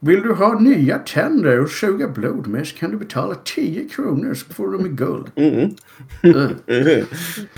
Vill 0.07 0.23
du 0.23 0.33
ha 0.33 0.59
nya 0.61 0.99
tänder 0.99 1.61
och 1.61 1.71
suga 1.71 2.09
blod 2.09 2.47
med 2.47 2.67
så 2.67 2.77
kan 2.77 2.91
du 2.91 2.97
betala 2.97 3.35
10 3.35 3.89
kronor 3.89 4.35
så 4.35 4.55
får 4.55 4.67
du 4.67 4.77
dem 4.77 4.87
i 4.87 4.89
guld. 4.89 5.27
Mm. 5.37 5.71
Mm. 6.69 7.07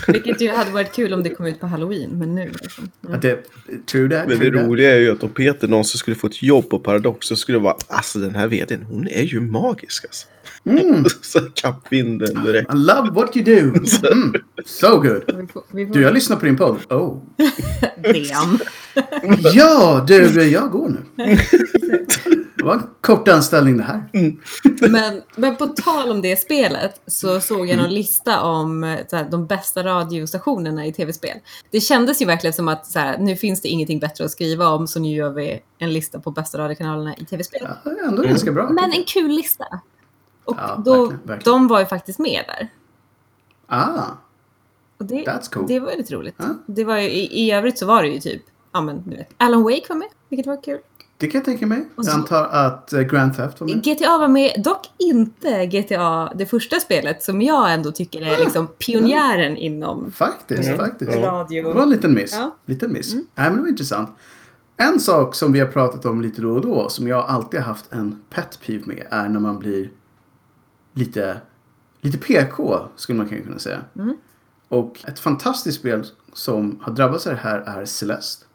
Vilket 0.09 0.41
ju 0.41 0.49
hade 0.49 0.71
varit 0.71 0.93
kul 0.93 1.15
om 1.15 1.23
det 1.23 1.31
kom 1.31 1.47
ut 1.47 1.61
på 1.61 1.67
halloween, 1.67 2.11
men 2.19 2.35
nu 2.35 2.51
liksom. 2.63 2.91
Mm. 3.05 3.15
Att 3.17 3.23
det, 3.23 3.39
true 3.87 4.11
that, 4.11 4.29
Men 4.29 4.39
det 4.39 4.53
that. 4.53 4.67
roliga 4.67 4.95
är 4.95 4.99
ju 4.99 5.13
att 5.13 5.23
om 5.23 5.31
Peter 5.31 5.69
någonsin 5.69 5.99
skulle 5.99 6.17
få 6.17 6.27
ett 6.27 6.43
jobb 6.43 6.71
på 6.71 6.79
Paradox 6.79 7.27
så 7.27 7.37
skulle 7.37 7.59
det 7.59 7.63
vara 7.63 7.77
alltså 7.89 8.19
den 8.19 8.35
här 8.35 8.49
vdn, 8.49 8.83
hon 8.83 9.09
är 9.09 9.23
ju 9.23 9.41
magisk 9.41 10.05
alltså. 10.05 10.27
Mm. 10.69 11.05
så 11.23 11.41
kappvinden 11.55 12.45
direkt. 12.45 12.75
I 12.75 12.77
love 12.77 13.11
what 13.11 13.37
you 13.37 13.45
do. 13.45 13.79
Mm. 14.13 14.35
So 14.67 15.01
good. 15.01 15.49
Du, 15.93 16.03
jag 16.03 16.15
lyssnar 16.15 16.37
på 16.37 16.45
din 16.45 16.57
podd. 16.57 16.77
Oh. 16.93 17.17
Damn. 18.03 18.59
Ja, 19.55 20.05
du, 20.09 20.43
jag 20.43 20.71
går 20.71 20.89
nu. 20.89 21.37
Det 22.57 22.65
var 22.65 22.75
en 22.75 22.83
kort 23.01 23.29
anställning 23.29 23.77
det 23.77 23.83
här. 23.83 24.03
Men, 24.89 25.23
men 25.37 25.57
på 25.57 25.67
tal 25.67 26.11
om 26.11 26.23
det 26.23 26.37
spelet 26.37 27.01
så 27.07 27.41
såg 27.41 27.59
jag 27.61 27.69
Mm. 27.71 27.83
någon 27.83 27.95
lista 27.95 28.43
om 28.43 28.85
eh, 28.85 28.99
så 29.11 29.17
här, 29.17 29.27
de 29.31 29.47
bästa 29.47 29.85
radiostationerna 29.85 30.87
i 30.87 30.93
tv-spel. 30.93 31.37
Det 31.71 31.81
kändes 31.81 32.23
ju 32.23 32.27
verkligen 32.27 32.55
som 32.55 32.69
att 32.69 32.87
så 32.87 32.99
här, 32.99 33.19
nu 33.19 33.37
finns 33.37 33.61
det 33.63 33.69
ingenting 33.69 33.99
bättre 33.99 34.25
att 34.25 34.31
skriva 34.31 34.69
om 34.69 34.87
så 34.87 35.01
nu 35.01 35.09
gör 35.09 35.31
vi 35.31 35.61
en 35.79 35.93
lista 35.93 36.21
på 36.21 36.31
bästa 36.31 36.59
radiokanalerna 36.59 37.17
i 37.17 37.25
tv-spel. 37.25 37.61
Ja, 37.85 37.91
det 37.91 38.01
är 38.01 38.09
ändå 38.09 38.23
ganska 38.23 38.53
bra. 38.53 38.71
Men 38.71 38.93
en 38.93 39.05
kul 39.05 39.31
lista. 39.31 39.65
Och 40.49 40.57
Ja, 40.59 40.83
då, 40.85 40.93
verkligen, 41.01 41.27
verkligen. 41.27 41.55
de 41.59 41.69
var 41.69 41.81
ju 41.81 41.87
faktiskt 41.87 42.19
med 42.19 42.45
där. 42.47 42.69
Ah, 43.67 44.03
Och 44.99 45.05
det, 45.05 45.15
That's 45.25 45.53
cool. 45.55 45.65
det 45.69 45.81
var 45.81 45.91
ju 45.91 45.97
lite 45.97 46.15
roligt. 46.15 46.35
Ja. 46.39 46.45
Det 46.67 46.85
var 46.85 46.97
ju, 46.97 47.09
i, 47.11 47.41
I 47.47 47.53
övrigt 47.53 47.79
så 47.79 47.87
var 47.87 48.03
det 48.03 48.09
ju 48.09 48.21
typ, 48.21 48.43
ja 48.73 48.81
men 48.81 49.03
du 49.07 49.17
vet, 49.17 49.31
Alan 49.37 49.63
Wake 49.63 49.85
var 49.89 49.97
med, 49.97 50.09
vilket 50.29 50.47
var 50.47 50.63
kul. 50.63 50.79
det 51.17 51.27
kan 51.27 51.39
jag 51.39 51.45
tänka 51.45 51.67
mig. 51.67 51.79
Och 51.81 51.85
Jag 51.97 52.07
så- 52.07 52.13
antar 52.13 52.45
att 52.45 52.93
eh, 52.93 53.01
Grand 53.01 53.37
Theft 53.37 53.61
var 53.61 53.67
med. 53.69 53.85
GTA 53.85 54.19
var 54.19 54.29
med, 54.29 54.63
dock 54.65 54.87
inte 54.99 55.67
GTA, 55.67 56.33
det 56.35 56.47
första 56.47 56.81
spelet 56.81 57.23
som 57.23 57.43
jag 57.43 57.73
ändå 57.75 57.93
tycker 57.93 58.23
är 58.23 58.39
liksom 58.39 58.67
pionjären 58.67 59.57
inom 59.57 60.13
Faktiskt, 60.13 60.69
Ja. 60.69 60.77
faktiskt. 60.77 61.13
Ja. 61.15 61.27
radio. 61.27 61.69
Det 61.69 61.75
var 61.75 61.83
en 61.83 61.91
liten 61.91 62.15
miss. 62.15 62.35
Ja. 62.35 62.57
Liten 62.67 62.93
miss. 62.93 63.15
Nej, 63.15 63.25
men 63.35 63.55
det 63.57 63.61
var 63.61 63.69
intressant. 63.69 64.11
En 64.77 65.01
sak 65.01 65.35
som 65.35 65.53
vi 65.53 65.61
har 65.61 65.67
pratat 65.67 66.05
om 66.05 66.21
lite 66.23 66.43
då 66.43 66.51
och 66.55 66.61
då, 66.61 66.89
som 66.89 67.09
jag 67.09 67.25
alltid 67.29 67.61
har 67.61 67.67
haft 67.67 67.93
en 67.93 68.21
pet 68.31 68.59
peeve 68.67 68.83
med, 68.87 69.07
är 69.11 69.29
när 69.29 69.41
man 69.41 69.59
blir 69.59 69.91
lite, 70.93 71.41
lite 72.01 72.19
PK, 72.19 72.89
skulle 72.97 73.19
man 73.19 73.29
kunna 73.29 73.59
säga. 73.59 73.81
Mm. 73.97 74.17
Och 74.69 75.05
ett 75.07 75.19
fantastiskt 75.19 75.79
spel 75.79 76.07
som 76.33 76.79
har 76.83 76.93
drabbats 76.93 77.27
av 77.27 77.33
det 77.33 77.39
här 77.39 77.59
är 77.61 77.85
Celeste. 77.85 78.47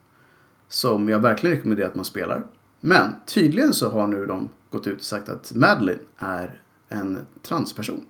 Som 0.67 1.09
jag 1.09 1.19
verkligen 1.19 1.55
rekommenderar 1.55 1.87
att 1.87 1.95
man 1.95 2.05
spelar. 2.05 2.43
Men 2.79 3.15
tydligen 3.25 3.73
så 3.73 3.89
har 3.89 4.07
nu 4.07 4.25
de 4.25 4.49
gått 4.69 4.87
ut 4.87 4.99
och 4.99 5.05
sagt 5.05 5.29
att 5.29 5.51
Madeline 5.55 5.99
är 6.17 6.61
en 6.89 7.19
transperson. 7.41 8.05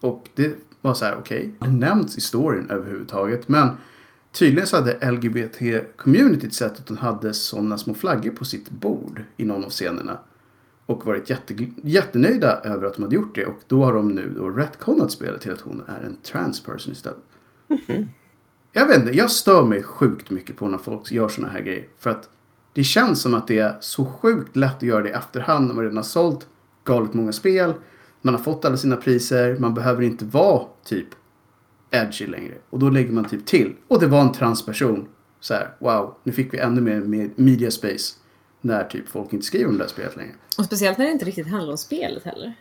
Och 0.00 0.28
det 0.34 0.56
var 0.80 0.94
så 0.94 1.04
här, 1.04 1.16
okej, 1.18 1.54
det 1.60 1.70
nämns 1.70 2.18
i 2.18 2.20
storyn 2.20 2.70
överhuvudtaget. 2.70 3.48
Men 3.48 3.68
tydligen 4.32 4.66
så 4.66 4.76
hade 4.76 4.98
LGBT-communityt 4.98 6.50
sett 6.50 6.78
att 6.78 6.86
de 6.86 6.96
hade 6.96 7.34
sådana 7.34 7.78
små 7.78 7.94
flaggor 7.94 8.30
på 8.30 8.44
sitt 8.44 8.70
bord 8.70 9.24
i 9.36 9.44
någon 9.44 9.64
av 9.64 9.70
scenerna. 9.70 10.18
Och 10.86 11.06
varit 11.06 11.30
jätte, 11.30 11.54
jättenöjda 11.82 12.60
över 12.60 12.86
att 12.86 12.94
de 12.94 13.02
hade 13.02 13.14
gjort 13.14 13.34
det. 13.34 13.46
Och 13.46 13.58
då 13.66 13.84
har 13.84 13.94
de 13.94 14.08
nu 14.08 14.34
då 14.36 14.50
retconat 14.50 15.12
spelet 15.12 15.40
till 15.40 15.52
att 15.52 15.60
hon 15.60 15.82
är 15.86 16.00
en 16.06 16.16
transperson 16.16 16.92
istället. 16.92 17.18
Jag 18.72 18.86
vet 18.86 18.96
inte, 18.96 19.16
jag 19.16 19.30
stör 19.30 19.64
mig 19.64 19.82
sjukt 19.82 20.30
mycket 20.30 20.56
på 20.56 20.68
när 20.68 20.78
folk 20.78 21.12
gör 21.12 21.28
såna 21.28 21.48
här 21.48 21.60
grejer. 21.60 21.88
För 21.98 22.10
att 22.10 22.28
det 22.72 22.84
känns 22.84 23.20
som 23.22 23.34
att 23.34 23.46
det 23.46 23.58
är 23.58 23.76
så 23.80 24.04
sjukt 24.04 24.56
lätt 24.56 24.76
att 24.76 24.82
göra 24.82 25.02
det 25.02 25.08
i 25.08 25.12
efterhand 25.12 25.66
när 25.66 25.74
man 25.74 25.84
redan 25.84 25.96
har 25.96 26.04
sålt 26.04 26.46
galet 26.84 27.14
många 27.14 27.32
spel. 27.32 27.74
Man 28.22 28.34
har 28.34 28.42
fått 28.42 28.64
alla 28.64 28.76
sina 28.76 28.96
priser, 28.96 29.56
man 29.58 29.74
behöver 29.74 30.02
inte 30.02 30.24
vara 30.24 30.64
typ 30.84 31.08
edgy 31.90 32.26
längre. 32.26 32.54
Och 32.70 32.78
då 32.78 32.90
lägger 32.90 33.12
man 33.12 33.24
typ 33.24 33.46
till. 33.46 33.76
Och 33.88 34.00
det 34.00 34.06
var 34.06 34.20
en 34.20 34.32
transperson. 34.32 35.08
Så 35.40 35.54
här, 35.54 35.74
wow, 35.78 36.14
nu 36.22 36.32
fick 36.32 36.54
vi 36.54 36.58
ännu 36.58 36.80
mer 36.80 37.00
med 37.00 37.30
media 37.36 37.70
space. 37.70 38.14
När 38.64 38.84
typ 38.84 39.08
folk 39.08 39.32
inte 39.32 39.46
skriver 39.46 39.68
om 39.68 39.78
det 39.78 39.84
här 39.84 39.88
spelet 39.88 40.16
längre. 40.16 40.32
Och 40.58 40.64
speciellt 40.64 40.98
när 40.98 41.04
det 41.04 41.12
inte 41.12 41.24
riktigt 41.24 41.48
handlar 41.48 41.72
om 41.72 41.78
spelet 41.78 42.24
heller. 42.24 42.54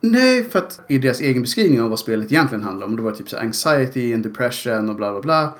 Nej, 0.00 0.44
för 0.44 0.58
att 0.58 0.80
i 0.88 0.98
deras 0.98 1.20
egen 1.20 1.42
beskrivning 1.42 1.80
av 1.80 1.90
vad 1.90 1.98
spelet 1.98 2.32
egentligen 2.32 2.64
handlar 2.64 2.86
om. 2.86 2.96
Det 2.96 3.02
var 3.02 3.12
typ 3.12 3.28
så 3.28 3.36
anxiety 3.36 4.14
and 4.14 4.22
depression 4.22 4.88
och 4.88 4.96
bla 4.96 5.12
bla 5.12 5.20
bla. 5.20 5.54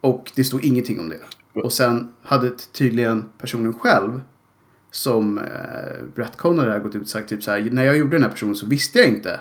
Och 0.00 0.32
det 0.34 0.44
stod 0.44 0.64
ingenting 0.64 1.00
om 1.00 1.08
det. 1.08 1.20
Och 1.60 1.72
sen 1.72 2.12
hade 2.22 2.50
tydligen 2.50 3.24
personen 3.38 3.74
själv 3.74 4.20
som 4.90 5.38
eh, 5.38 5.44
retconade 6.14 6.68
det 6.68 6.72
här 6.72 6.80
gått 6.80 6.94
ut 6.94 7.02
och 7.02 7.08
sagt 7.08 7.28
typ 7.28 7.42
så 7.42 7.50
här. 7.50 7.68
När 7.72 7.84
jag 7.84 7.98
gjorde 7.98 8.16
den 8.16 8.22
här 8.22 8.30
personen 8.30 8.54
så 8.54 8.66
visste 8.66 8.98
jag 8.98 9.08
inte 9.08 9.40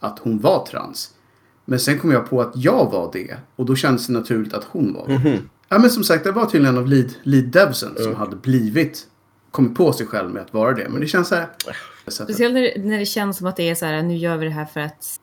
att 0.00 0.18
hon 0.18 0.38
var 0.38 0.66
trans. 0.66 1.14
Men 1.64 1.80
sen 1.80 1.98
kom 1.98 2.10
jag 2.10 2.30
på 2.30 2.40
att 2.40 2.52
jag 2.56 2.90
var 2.92 3.10
det. 3.12 3.36
Och 3.56 3.66
då 3.66 3.76
kändes 3.76 4.06
det 4.06 4.12
naturligt 4.12 4.54
att 4.54 4.64
hon 4.64 4.92
var 4.94 5.08
det. 5.08 5.40
Ja 5.68 5.78
men 5.78 5.90
som 5.90 6.04
sagt, 6.04 6.24
det 6.24 6.32
var 6.32 6.46
tydligen 6.46 6.74
en 6.74 6.80
av 6.82 6.88
lead, 6.88 7.12
lead 7.22 7.44
devsen 7.44 7.96
som 7.98 8.14
hade 8.14 8.36
blivit, 8.36 9.06
kommit 9.50 9.74
på 9.74 9.92
sig 9.92 10.06
själv 10.06 10.30
med 10.30 10.42
att 10.42 10.52
vara 10.54 10.72
det. 10.74 10.88
Men 10.88 11.00
det 11.00 11.06
känns 11.06 11.28
så 11.28 11.34
här. 11.34 11.48
Speciellt 12.08 12.54
när, 12.54 12.62
det- 12.62 12.84
när 12.84 12.98
det 12.98 13.06
känns 13.06 13.36
som 13.36 13.46
att 13.46 13.56
det 13.56 13.68
är 13.70 13.74
så 13.74 13.86
här, 13.86 14.02
nu 14.02 14.16
gör 14.16 14.36
vi 14.36 14.44
det 14.44 14.50
här 14.52 14.64
för 14.64 14.80
att 14.80 15.20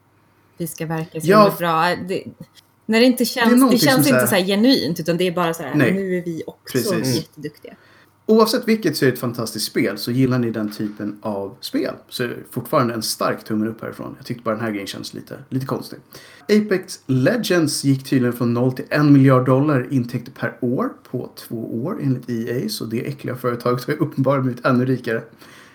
vi 0.57 0.67
ska 0.67 0.85
verka 0.85 1.21
så 1.21 1.27
Ja. 1.29 1.53
bra. 1.57 1.95
Det, 2.07 2.23
när 2.85 2.99
det 2.99 3.05
inte 3.05 3.21
Det 3.21 3.25
känns, 3.25 3.49
det, 3.49 3.55
någonting 3.55 3.79
känns 3.79 4.07
inte 4.07 4.19
här- 4.19 4.27
så 4.27 4.35
här 4.35 4.45
genuint, 4.45 4.99
utan 4.99 5.17
det 5.17 5.27
är 5.27 5.31
bara 5.31 5.53
så 5.53 5.63
här, 5.63 5.75
Nej. 5.75 5.93
nu 5.93 6.17
är 6.17 6.21
vi 6.25 6.43
också 6.47 6.77
Precis. 6.77 7.15
jätteduktiga. 7.15 7.73
Oavsett 8.25 8.67
vilket 8.67 8.97
så 8.97 9.05
är 9.05 9.09
det 9.09 9.13
ett 9.13 9.19
fantastiskt 9.19 9.65
spel. 9.65 9.97
Så 9.97 10.11
gillar 10.11 10.39
ni 10.39 10.51
den 10.51 10.71
typen 10.71 11.17
av 11.21 11.57
spel 11.59 11.93
så 12.09 12.23
är 12.23 12.27
det 12.27 12.35
fortfarande 12.51 12.93
en 12.93 13.03
stark 13.03 13.43
tumme 13.43 13.67
upp 13.67 13.81
härifrån. 13.81 14.15
Jag 14.17 14.25
tyckte 14.25 14.43
bara 14.43 14.55
den 14.55 14.63
här 14.63 14.71
grejen 14.71 14.87
känns 14.87 15.13
lite, 15.13 15.39
lite 15.49 15.65
konstig. 15.65 15.99
Apex 16.41 16.99
Legends 17.05 17.83
gick 17.83 18.09
tydligen 18.09 18.33
från 18.33 18.53
0 18.53 18.73
till 18.73 18.85
1 18.89 19.05
miljard 19.05 19.45
dollar 19.45 19.87
intäkter 19.93 20.31
per 20.31 20.57
år 20.61 20.89
på 21.11 21.31
två 21.35 21.83
år 21.83 21.99
enligt 22.01 22.29
EA. 22.29 22.69
Så 22.69 22.85
det 22.85 23.07
äckliga 23.07 23.35
företaget 23.35 23.83
har 23.83 23.93
ju 23.93 23.99
uppenbarligen 23.99 24.43
blivit 24.45 24.65
ännu 24.65 24.85
rikare. 24.85 25.23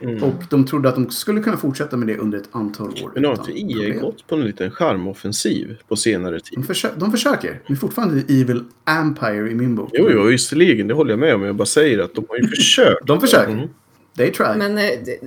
Och 0.00 0.44
de 0.50 0.66
trodde 0.66 0.88
att 0.88 0.94
de 0.94 1.10
skulle 1.10 1.40
kunna 1.40 1.56
fortsätta 1.56 1.96
med 1.96 2.08
det 2.08 2.16
under 2.16 2.38
ett 2.38 2.48
antal 2.52 2.88
år. 2.88 3.12
Men 3.14 3.24
har 3.24 3.32
inte 3.32 3.52
EA 3.52 3.66
problem. 3.78 4.00
gått 4.00 4.26
på 4.26 4.34
en 4.34 4.40
liten 4.44 4.70
charmoffensiv 4.70 5.76
på 5.88 5.96
senare 5.96 6.40
tid? 6.40 6.58
De, 6.58 6.64
försö- 6.64 6.96
de 6.96 7.10
försöker. 7.10 7.60
De 7.66 7.72
är 7.72 7.76
fortfarande 7.76 8.22
Evil 8.28 8.64
Empire 9.00 9.50
i 9.50 9.54
min 9.54 9.74
bok. 9.74 9.90
Jo, 9.92 10.08
jo, 10.10 10.22
visserligen, 10.22 10.88
det 10.88 10.94
håller 10.94 11.10
jag 11.10 11.18
med 11.18 11.34
om. 11.34 11.42
Jag 11.42 11.56
bara 11.56 11.66
säger 11.66 11.98
att 11.98 12.14
de 12.14 12.24
har 12.28 12.36
ju 12.36 12.48
försökt. 12.56 13.06
De 13.06 13.20
försöker. 13.20 13.52
Mm. 13.52 13.68
They 14.16 14.30
try. 14.32 14.46
Men 14.56 14.78
eh, 14.78 14.84
det, 14.84 15.18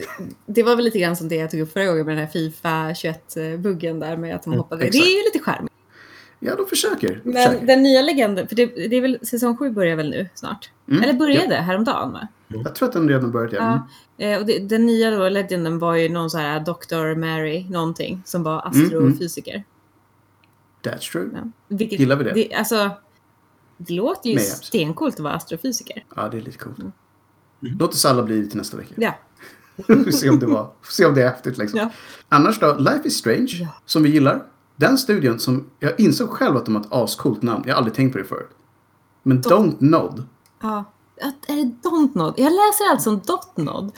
det 0.45 0.63
var 0.63 0.75
väl 0.75 0.85
lite 0.85 0.99
grann 0.99 1.15
som 1.15 1.27
det 1.27 1.35
jag 1.35 1.51
tog 1.51 1.59
upp 1.59 1.73
förra 1.73 1.85
gången 1.85 2.05
med 2.05 2.17
den 2.17 2.25
här 2.25 2.31
Fifa 2.31 2.69
21-buggen 2.91 3.99
där 3.99 4.17
med 4.17 4.35
att 4.35 4.43
de 4.43 4.53
hoppade. 4.53 4.81
Det 4.81 4.87
exakt. 4.87 5.05
är 5.05 5.09
ju 5.09 5.23
lite 5.33 5.39
charmigt. 5.39 5.70
Ja, 6.43 6.55
de 6.55 6.65
försöker. 6.67 7.07
De 7.23 7.29
Men 7.31 7.33
försöker. 7.33 7.65
den 7.65 7.83
nya 7.83 8.01
legenden, 8.01 8.47
för 8.47 8.55
det, 8.55 8.65
det 8.65 8.95
är 8.95 9.01
väl 9.01 9.19
säsong 9.25 9.57
7 9.57 9.69
börjar 9.71 9.95
väl 9.95 10.09
nu 10.09 10.29
snart? 10.35 10.69
Mm, 10.89 11.03
Eller 11.03 11.13
började 11.13 11.55
häromdagen 11.55 12.11
va? 12.11 12.27
Jag 12.47 12.75
tror 12.75 12.87
att 12.87 12.93
den 12.93 13.09
redan 13.09 13.31
börjat. 13.31 13.53
Ja. 13.53 13.59
Mm. 13.71 13.79
Ja. 14.17 14.25
Eh, 14.27 14.39
och 14.39 14.45
det, 14.45 14.59
den 14.59 14.85
nya 14.85 15.11
då, 15.11 15.29
legenden 15.29 15.79
var 15.79 15.95
ju 15.95 16.09
någon 16.09 16.29
så 16.29 16.37
här 16.37 16.59
Dr. 16.59 17.15
Mary 17.19 17.65
någonting 17.69 18.21
som 18.25 18.43
var 18.43 18.67
Mm, 18.73 18.85
astrofysiker. 18.85 19.63
That's 20.83 21.11
true. 21.11 21.29
Ja. 21.33 21.39
Vilket, 21.67 21.99
Gillar 21.99 22.15
vi 22.15 22.23
det? 22.23 22.53
alltså, 22.55 22.89
det 23.77 23.93
låter 23.93 24.29
ju 24.29 24.39
stencoolt 24.39 25.13
att 25.15 25.19
vara 25.19 25.33
astrofysiker. 25.33 26.03
Ja, 26.15 26.29
det 26.29 26.37
är 26.37 26.41
lite 26.41 26.57
coolt. 26.57 26.77
Låt 27.59 27.89
oss 27.93 28.05
alla 28.05 28.23
bli 28.23 28.41
det 28.41 28.47
till 28.47 28.57
nästa 28.57 28.77
vecka. 28.77 28.93
Ja. 28.97 29.15
Vi 29.75 29.83
får 30.03 30.11
se 30.11 30.29
om 30.29 30.39
det 30.39 30.45
var, 30.45 30.69
se 30.89 31.05
om 31.05 31.13
det 31.15 31.21
är 31.23 31.27
häftigt 31.29 31.57
liksom. 31.57 31.79
Ja. 31.79 31.89
Annars 32.29 32.59
då, 32.59 32.75
Life 32.79 33.01
is 33.07 33.17
Strange, 33.17 33.47
Ja. 33.51 33.67
som 33.85 34.03
vi 34.03 34.09
gillar. 34.09 34.43
Den 34.75 34.97
studion 34.97 35.39
som, 35.39 35.65
jag 35.79 35.99
insåg 35.99 36.29
själv 36.29 36.57
att 36.57 36.65
de 36.65 36.75
har 36.75 36.81
ett 36.81 36.87
ascoolt 36.91 37.41
namn. 37.41 37.63
Jag 37.67 37.73
har 37.73 37.77
aldrig 37.77 37.93
tänkt 37.95 38.11
på 38.11 38.17
det 38.17 38.23
förut. 38.23 38.49
Men 39.23 39.41
Don't 39.41 39.75
Nod. 39.79 40.23
ja. 40.61 40.85
Är 41.47 41.55
det 41.55 41.71
Dontnod? 41.89 42.33
Jag 42.37 42.43
läser 42.51 42.91
allt 42.91 43.01
som 43.01 43.19
Dotnod. 43.25 43.91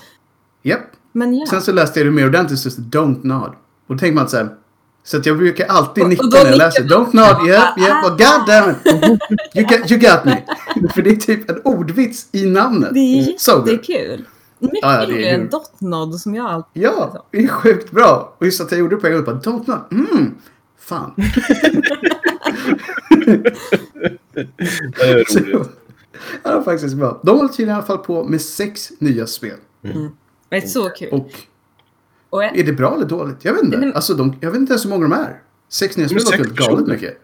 Japp. 0.64 0.80
Men 1.12 1.38
ja. 1.38 1.46
Sen 1.46 1.62
så 1.62 1.72
läste 1.72 2.00
jag 2.00 2.08
det 2.08 2.12
mer 2.12 2.28
ordentligt 2.28 2.60
så 2.60 2.70
det 2.70 2.98
Don't 2.98 3.20
Nod. 3.26 3.50
Och 3.88 3.96
då 3.96 3.98
tänker 3.98 4.16
man 4.16 4.30
så 4.30 4.38
här. 4.38 4.56
Så 5.04 5.18
att 5.18 5.26
jag 5.26 5.38
brukar 5.38 5.68
alltid 5.68 6.08
nicka 6.08 6.24
när 6.26 6.46
jag 6.46 6.58
läser. 6.58 6.84
Don't 6.84 7.16
nod, 7.16 7.48
yeah, 7.48 7.80
yeah, 7.80 8.02
well, 8.04 8.10
god 8.12 8.48
damn 8.48 8.70
it. 8.72 8.78
You 9.56 9.66
got, 9.68 9.92
you 9.92 10.00
got 10.02 10.26
me. 10.26 10.44
För 10.94 11.02
det 11.02 11.10
är 11.10 11.16
typ 11.16 11.50
en 11.50 11.62
ordvits 11.64 12.28
i 12.32 12.46
namnet. 12.46 12.94
det 12.94 13.00
är 13.00 13.56
good. 13.56 13.68
jättekul. 13.68 14.26
Mycket 14.60 14.80
Ja, 14.82 15.06
roligare 15.06 15.30
än 15.36 15.42
kul. 15.42 15.50
Dotnod 15.50 16.16
som 16.20 16.36
jag 16.36 16.46
alltid 16.46 16.84
Ja, 16.84 17.26
det 17.32 17.44
är 17.44 17.48
sjukt 17.48 17.92
bra. 17.92 18.36
Och 18.38 18.46
just 18.46 18.62
att 18.62 18.72
jag 18.72 18.80
gjorde 18.80 18.96
det 18.96 19.02
på 19.02 19.08
en 19.08 19.14
gång. 19.14 19.24
Bara, 19.26 19.36
Don't 19.40 19.68
nod. 19.68 19.80
Mm. 19.92 20.36
Fan. 20.84 21.14
Det 24.34 25.02
är 25.02 25.16
roligt. 25.54 25.70
ja, 26.44 26.64
faktiskt 26.64 26.96
bra. 26.96 27.22
De 27.24 27.36
håller 27.38 27.50
tydligen 27.50 27.70
i 27.70 27.74
alla 27.74 27.86
fall 27.86 27.98
på 27.98 28.24
med 28.24 28.42
sex 28.42 28.92
nya 29.00 29.28
spel. 29.28 29.58
Det 30.50 30.56
är 30.58 30.62
så 30.68 30.90
kul. 30.90 31.10
Och 31.12 31.30
Och 32.30 32.44
är 32.44 32.64
det 32.64 32.74
bra 32.74 32.96
eller 32.96 33.06
dåligt? 33.06 33.46
Jag 33.46 33.54
vet 33.54 33.64
inte. 33.64 33.78
Men- 33.78 33.94
Alltså, 33.94 34.14
de, 34.14 34.36
jag 34.42 34.52
vet 34.52 34.60
inte 34.60 34.72
ens 34.74 34.86
hur 34.86 34.90
många 34.90 35.04
de 35.04 35.14
är. 35.14 35.42
Sex 35.70 35.98
nya 35.98 36.08
spel 36.10 36.20
låter 36.24 36.44
galet 36.44 36.88
mycket. 36.88 37.18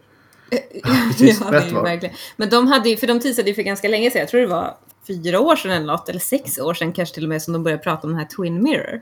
precis. 1.08 1.40
ja, 1.42 1.52
det 1.52 1.58
är 1.58 1.62
Rätt 1.62 1.72
var. 1.72 2.12
Men 2.38 2.50
de 2.50 2.68
hade 2.68 2.90
ju, 2.90 2.98
för 2.98 3.08
de 3.08 3.20
teasade 3.20 3.50
ju 3.50 3.56
för 3.56 3.62
ganska 3.62 3.88
länge 3.88 4.12
sedan, 4.12 4.20
jag 4.20 4.30
tror 4.30 4.42
det 4.42 4.48
var 4.48 4.78
fyra 5.08 5.40
år 5.40 5.56
sedan 5.56 5.72
eller 5.72 5.86
något, 5.86 6.10
eller 6.10 6.20
sex 6.20 6.60
år 6.60 6.74
sedan 6.74 6.94
kanske 6.94 7.16
till 7.16 7.24
och 7.24 7.30
med, 7.30 7.42
som 7.42 7.54
de 7.54 7.64
började 7.64 7.84
prata 7.84 8.08
om 8.08 8.10
den 8.14 8.20
här 8.20 8.28
Twin 8.28 8.64
Mirror. 8.64 9.02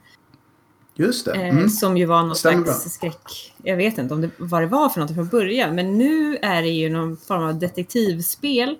Just 0.97 1.25
det. 1.25 1.31
Eh, 1.33 1.49
Mm. 1.49 1.69
Som 1.69 1.97
ju 1.97 2.05
var 2.05 2.23
någon 2.23 2.35
Stämmer 2.35 2.63
slags 2.63 2.83
bra. 2.83 2.89
skräck. 2.89 3.53
Jag 3.63 3.77
vet 3.77 3.97
inte 3.97 4.13
om 4.13 4.21
det, 4.21 4.29
vad 4.37 4.61
det 4.61 4.67
var 4.67 4.89
för 4.89 4.99
något 5.01 5.15
från 5.15 5.27
början. 5.27 5.75
Men 5.75 5.97
nu 5.97 6.37
är 6.41 6.61
det 6.61 6.67
ju 6.69 6.89
någon 6.89 7.17
form 7.17 7.43
av 7.43 7.59
detektivspel. 7.59 8.75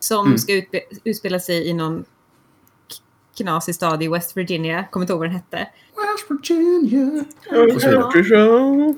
Som 0.00 0.26
Mm. 0.26 0.38
ska 0.38 0.52
utbe, 0.52 0.80
utspela 1.04 1.40
sig 1.40 1.68
i 1.68 1.72
någon 1.72 2.04
knasig 3.36 3.74
stad 3.74 4.02
i 4.02 4.08
West 4.08 4.36
Virginia. 4.36 4.84
Kommer 4.90 5.04
inte 5.04 5.12
ihåg 5.12 5.20
vad 5.20 5.28
den 5.28 5.34
hette. 5.36 5.56
West 5.56 6.30
Virginia. 6.50 7.24
Ja. 8.30 8.94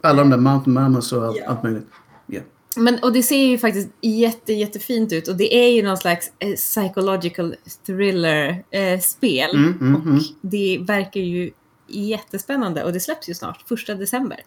Alla 0.00 0.22
de 0.22 0.30
där 0.30 0.38
Mountain 0.38 0.74
Mamas 0.74 1.12
och 1.12 1.24
allt, 1.24 1.36
Ja. 1.36 1.46
allt 1.46 1.62
möjligt. 1.62 1.86
Ja. 2.26 2.40
Men, 2.76 2.98
och 3.02 3.12
det 3.12 3.22
ser 3.22 3.44
ju 3.46 3.58
faktiskt 3.58 3.88
jätte, 4.00 4.52
jättefint 4.52 5.12
ut. 5.12 5.28
Och 5.28 5.36
det 5.36 5.54
är 5.54 5.68
ju 5.72 5.82
någon 5.82 5.96
slags 5.96 6.32
eh, 6.38 6.52
psychological 6.54 7.54
thriller-spel. 7.86 9.56
Mm, 9.56 9.78
mm, 9.80 9.96
och 9.96 10.06
mm. 10.06 10.18
det 10.40 10.78
verkar 10.86 11.20
ju 11.20 11.50
jättespännande. 11.86 12.84
Och 12.84 12.92
det 12.92 13.00
släpps 13.00 13.28
ju 13.28 13.34
snart, 13.34 13.64
första 13.68 13.94
december. 13.94 14.40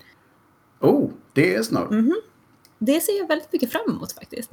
Oh, 0.79 1.11
det 1.33 1.55
är 1.55 1.63
snart. 1.63 1.91
Mm. 1.91 2.15
Det 2.79 2.99
ser 3.01 3.17
jag 3.19 3.27
väldigt 3.27 3.53
mycket 3.53 3.71
fram 3.71 3.89
emot 3.89 4.11
faktiskt. 4.11 4.51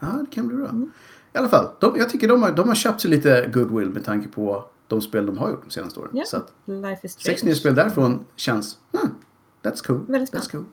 Ja, 0.00 0.06
det 0.06 0.34
kan 0.34 0.48
bli 0.48 0.56
bra. 0.56 0.68
Mm. 0.68 0.90
I 1.34 1.38
alla 1.38 1.48
fall, 1.48 1.68
de, 1.80 1.96
jag 1.96 2.10
tycker 2.10 2.28
de 2.28 2.42
har, 2.42 2.52
de 2.52 2.68
har 2.68 2.74
köpt 2.74 3.00
sig 3.00 3.10
lite 3.10 3.50
goodwill 3.54 3.90
med 3.90 4.04
tanke 4.04 4.28
på 4.28 4.64
de 4.88 5.00
spel 5.00 5.26
de 5.26 5.38
har 5.38 5.50
gjort 5.50 5.64
de 5.64 5.70
senaste 5.70 6.00
åren. 6.00 6.10
Ja, 6.14 6.24
Så 6.26 6.36
att 6.36 6.52
Life 6.64 7.06
is 7.06 7.12
strange. 7.12 7.36
sex 7.36 7.44
nya 7.44 7.54
spel 7.54 7.74
därifrån 7.74 8.24
känns, 8.36 8.78
hmm, 8.92 9.14
that's 9.62 9.86
cool. 9.86 10.00
Väldigt 10.08 10.34
that's 10.34 10.50
cool. 10.50 10.64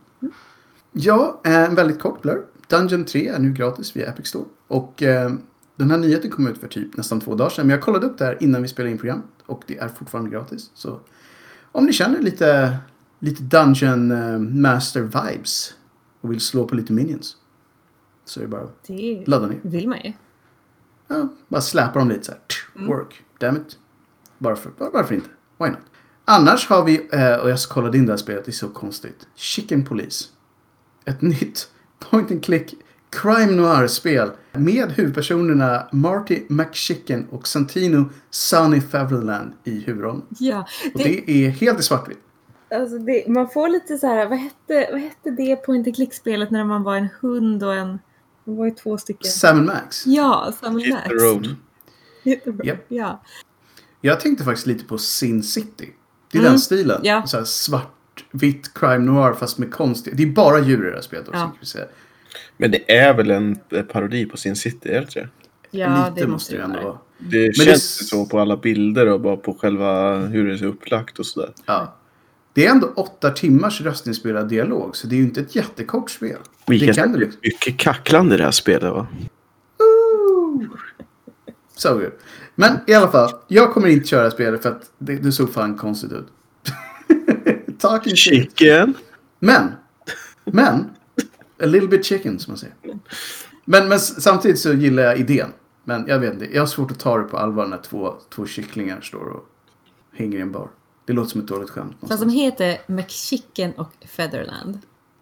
Ja, 0.91 1.41
eh, 1.45 1.63
en 1.63 1.76
väldigt 1.76 2.00
kort 2.00 2.22
blur. 2.22 2.45
Dungeon 2.67 3.06
3 3.06 3.28
är 3.28 3.39
nu 3.39 3.54
gratis 3.54 3.95
via 3.95 4.08
Epic 4.10 4.28
Store. 4.28 4.45
Och 4.67 5.04
eh, 5.04 5.32
den 5.76 5.91
här 5.91 5.98
nyheten 5.98 6.32
kom 6.32 6.48
ut 6.48 6.58
för 6.58 6.67
typ 6.67 6.98
nästan 6.98 7.22
två 7.22 7.36
dagar 7.36 7.50
sedan. 7.50 7.67
Men 7.67 7.74
jag 7.74 7.82
kollade 7.84 8.06
upp 8.08 8.17
det 8.17 8.26
här 8.26 8.38
innan 8.43 8.62
vi 8.62 8.67
spelade 8.67 8.91
in 8.91 8.98
programmet. 8.98 9.26
Och 9.45 9.63
det 9.67 9.78
är 9.78 9.88
fortfarande 9.88 10.30
gratis. 10.32 10.72
Så 10.74 11.00
om 11.72 11.86
ni 11.86 11.94
känner 11.94 12.20
lite, 12.22 12.78
lite 13.20 13.44
Dungeon 13.44 14.12
eh, 14.12 14.40
Master 14.40 15.02
vibes 15.02 15.74
och 16.22 16.32
vill 16.32 16.40
slå 16.40 16.66
på 16.68 16.76
lite 16.76 16.94
minions. 16.94 17.36
Så 18.26 18.40
är 18.40 18.42
det 18.44 18.48
bara 18.50 18.62
att 18.62 18.84
Det 18.88 19.24
ladda 19.28 19.48
ner. 19.48 19.60
vill 19.64 19.88
man 19.90 19.98
ju. 20.04 20.14
Ja, 21.08 21.28
bara 21.48 21.62
släpar 21.62 22.00
dem 22.00 22.10
lite 22.10 22.24
så 22.24 22.32
här. 22.32 22.88
Work. 22.88 23.24
Damn 23.40 23.58
it. 23.58 23.78
Varför, 24.38 24.72
var- 24.78 24.92
varför 24.92 25.16
inte? 25.16 25.30
Why 25.60 25.68
not? 25.70 25.80
Annars 26.26 26.68
har 26.68 26.84
vi, 26.86 27.10
eh, 27.12 27.34
och 27.36 27.50
jag 27.50 27.60
kollade 27.60 27.98
in 27.98 28.06
det 28.06 28.12
här 28.12 28.18
spelet, 28.18 28.46
det 28.46 28.52
är 28.52 28.54
så 28.54 28.70
konstigt. 28.70 29.28
Chicken 29.36 29.86
Police. 29.86 30.26
Ett 31.06 31.22
nytt 31.22 31.70
point 32.10 32.32
and 32.32 32.44
click 32.44 32.74
crime 33.10 33.52
noir-spel 33.52 34.32
med 34.54 34.91
huvudpersonerna 34.91 35.88
Marty 35.91 36.41
McChicken 36.50 37.28
och 37.30 37.48
Santino 37.48 38.10
Sunny 38.30 38.82
Faverland 38.82 39.52
i 39.63 39.80
huvudrollen. 39.80 40.22
Ja, 40.39 40.67
Och 40.93 41.00
det, 41.00 41.04
det 41.26 41.45
är 41.45 41.50
helt 41.50 41.80
i 41.80 41.84
svartvitt. 41.84 42.19
alltså 42.76 42.98
det, 42.98 43.28
man 43.28 43.50
får 43.50 43.69
lite 43.69 43.98
så 43.98 44.08
här, 44.08 44.26
vad 44.30 44.38
hette, 44.38 44.88
vad 44.91 45.02
hette 45.02 45.30
det 45.32 45.56
point 45.56 45.88
and 45.88 45.95
click-spelet 45.95 46.52
när 46.52 46.63
man 46.65 46.84
var 46.84 46.95
en 46.95 47.08
hund 47.22 47.63
och 47.63 47.76
en, 47.76 48.00
det 48.45 48.52
var 48.52 48.65
ju 48.65 48.72
två 48.72 48.98
stycken. 48.98 49.32
Sam 49.32 49.65
Max. 49.65 50.06
Ja, 50.08 50.54
Hit 50.63 50.93
Max. 50.93 51.08
the 51.08 51.13
road. 51.13 51.56
Jättebra. 52.24 52.65
Japp. 52.65 52.86
Ja. 52.88 53.22
Jag 54.02 54.19
tänkte 54.19 54.43
faktiskt 54.43 54.67
lite 54.67 54.86
på 54.86 54.98
Sin 54.98 55.43
City. 55.43 55.89
Det 56.32 56.38
är 56.38 56.41
Mm, 56.41 56.52
den 56.52 56.60
stilen. 56.60 57.02
ja. 57.04 57.28
Så 57.28 57.38
här 57.38 57.43
svartvitt 57.43 58.74
crime 58.74 58.98
noir 58.98 59.34
fast 59.34 59.58
med 59.58 59.72
konstiga... 59.74 60.15
Det 60.15 60.24
är 60.24 60.28
bara 60.28 60.60
djur 60.60 60.88
i 60.88 60.89
det 60.89 60.95
här 60.95 61.02
spelet 61.02 61.28
också. 61.28 61.78
Ja. 61.78 61.86
Men 62.58 62.72
det 62.72 62.98
är 62.98 63.13
väl 63.13 63.32
en 63.32 63.60
eh, 63.70 63.82
parodi 63.84 64.26
på 64.26 64.38
sin 64.38 64.56
City, 64.56 64.89
är 64.89 64.94
det 64.94 65.00
inte 65.00 65.20
det? 65.20 65.30
Ja, 65.72 66.10
Lite 66.10 66.22
det 66.22 66.32
måste 66.32 66.56
det 66.56 66.63
ändå 66.63 66.82
vara. 66.82 66.98
Det 67.18 67.48
det 67.48 67.54
känns 67.54 68.02
ju 68.02 68.06
så 68.06 68.26
på 68.26 68.39
alla 68.39 68.58
bilder 68.58 69.08
och 69.08 69.22
bara 69.22 69.38
på 69.38 69.54
själva 69.54 70.18
hur 70.18 70.48
det 70.48 70.54
är 70.54 70.63
upplagt 70.63 71.20
och 71.20 71.26
sådär. 71.26 71.54
Ja. 71.65 71.96
Det 72.54 72.65
är 72.65 72.72
ändå 72.72 72.94
åtta 72.96 73.30
timmars 73.30 73.82
röstinspelad 73.82 74.50
dialog, 74.50 74.96
så 74.96 75.08
det 75.08 75.15
är 75.15 75.18
ju 75.18 75.24
inte 75.24 75.42
ett 75.42 75.56
jättekort 75.56 76.12
spel. 76.12 76.38
Vi 76.68 76.78
det 76.78 76.94
kan 76.94 77.12
det 77.12 77.20
det 77.20 77.26
liksom. 77.26 77.39
mycket 77.44 77.78
kacklande 77.78 78.36
i 78.36 78.38
det 78.38 78.44
här 78.44 78.52
spelet 78.52 78.94
va? 78.94 79.08
So 81.76 81.94
good. 81.94 82.12
Men 82.56 82.80
i 82.88 82.94
alla 82.94 83.12
fall, 83.12 83.32
jag 83.48 83.74
kommer 83.74 83.88
inte 83.88 84.08
köra 84.08 84.32
spelet 84.32 84.62
för 84.62 84.70
att 84.70 84.92
det, 84.98 85.15
det 85.15 85.32
såg 85.32 85.54
fan 85.54 85.78
konstigt 85.78 86.12
ut. 86.12 86.28
Talking 87.80 88.15
shit. 88.15 88.60
Chicken! 88.60 88.94
Men, 89.39 89.72
men, 90.46 90.89
a 91.63 91.65
little 91.65 91.88
bit 91.89 92.06
chicken 92.06 92.39
som 92.39 92.52
man 92.52 92.58
säger. 92.58 92.76
Men, 93.65 93.88
men 93.89 94.00
samtidigt 94.00 94.60
så 94.60 94.74
gillar 94.74 95.04
jag 95.04 95.19
idén. 95.19 95.50
Men 95.84 96.06
jag 96.08 96.19
vet 96.19 96.34
inte, 96.34 96.45
jag 96.54 96.62
har 96.62 96.67
svårt 96.67 96.91
att 96.91 97.00
ta 97.00 97.17
det 97.17 97.24
på 97.24 97.38
allvar 97.38 97.67
när 97.67 97.78
två, 97.78 98.13
två 98.36 98.45
kycklingar 98.45 99.02
står 99.02 99.26
och 99.26 99.45
hänger 100.13 100.38
i 100.38 100.41
en 100.41 100.52
bar. 100.52 100.67
Det 101.06 101.13
låter 101.13 101.30
som 101.30 101.41
ett 101.41 101.48
dåligt 101.48 101.69
skämt. 101.69 101.91
Fast 101.91 102.02
någonstans. 102.02 102.34
de 102.34 102.39
heter 102.39 102.78
McChicken 102.88 103.72
och 103.72 103.91
Featherland. 104.08 104.80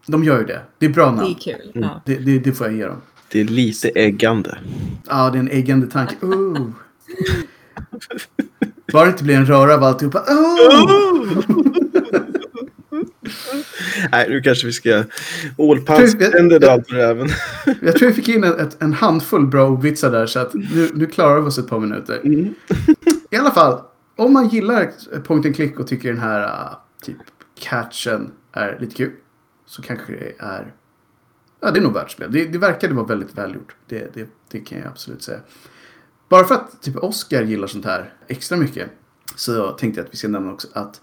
De 0.07 0.23
gör 0.23 0.39
ju 0.39 0.45
det. 0.45 0.61
Det 0.77 0.85
är 0.85 0.89
bra 0.89 1.05
Det 1.05 1.11
namn. 1.11 1.29
är 1.29 1.33
kul. 1.33 1.71
Ja. 1.73 2.01
Det, 2.05 2.15
det, 2.15 2.39
det 2.39 2.51
får 2.51 2.67
jag 2.67 2.75
ge 2.75 2.85
dem. 2.85 3.01
Det 3.31 3.39
är 3.39 3.45
lite 3.45 3.89
äggande. 3.89 4.57
Ja, 5.07 5.29
det 5.29 5.37
är 5.37 5.39
en 5.39 5.49
äggande 5.51 5.87
tanke. 5.87 6.15
Ooh. 6.25 6.69
Bara 8.93 9.05
det 9.05 9.11
inte 9.11 9.23
blir 9.23 9.35
en 9.35 9.45
röra 9.45 9.73
av 9.73 9.83
alltihopa. 9.83 10.19
Oh! 10.19 11.76
Nej, 14.11 14.29
nu 14.29 14.41
kanske 14.41 14.65
vi 14.65 14.73
ska... 14.73 15.03
Ålpannständer 15.57 16.59
Jag- 16.61 16.71
allt 16.71 16.91
även. 16.91 17.29
Jag 17.81 17.95
tror 17.95 18.07
vi 18.07 18.13
fick 18.13 18.29
in 18.29 18.43
en, 18.43 18.59
ett, 18.59 18.81
en 18.81 18.93
handfull 18.93 19.47
bra 19.47 19.75
vitsar 19.75 20.11
där 20.11 20.25
så 20.25 20.39
att 20.39 20.53
nu, 20.53 20.89
nu 20.93 21.05
klarar 21.05 21.41
vi 21.41 21.47
oss 21.47 21.57
ett 21.57 21.67
par 21.67 21.79
minuter. 21.79 22.21
I 23.31 23.35
alla 23.37 23.51
fall, 23.51 23.81
om 24.15 24.33
man 24.33 24.47
gillar 24.47 24.91
point 25.19 25.45
and 25.45 25.55
click 25.55 25.79
och 25.79 25.87
tycker 25.87 26.09
den 26.09 26.21
här 26.21 26.43
uh, 26.43 26.77
typ 27.03 27.17
catchen 27.59 28.31
är 28.51 28.77
lite 28.79 28.95
kul 28.95 29.11
så 29.65 29.81
kanske 29.81 30.11
det 30.11 30.33
är 30.39 30.73
Ja, 31.59 31.71
det 31.71 31.79
är 31.79 31.83
nog 31.83 31.93
värt 31.93 32.11
spel. 32.11 32.31
Det, 32.31 32.45
det 32.45 32.57
verkade 32.57 32.93
vara 32.93 33.05
väldigt 33.05 33.37
välgjort. 33.37 33.75
Det, 33.87 34.13
det, 34.13 34.29
det 34.51 34.59
kan 34.59 34.77
jag 34.77 34.87
absolut 34.87 35.23
säga. 35.23 35.39
Bara 36.29 36.43
för 36.43 36.55
att 36.55 36.81
typ 36.81 36.95
Oscar 36.95 37.43
gillar 37.43 37.67
sånt 37.67 37.85
här 37.85 38.13
extra 38.27 38.57
mycket 38.57 38.89
så 39.35 39.71
tänkte 39.71 39.99
jag 39.99 40.05
att 40.05 40.13
vi 40.13 40.17
ska 40.17 40.27
nämna 40.27 40.53
också 40.53 40.67
att 40.73 41.01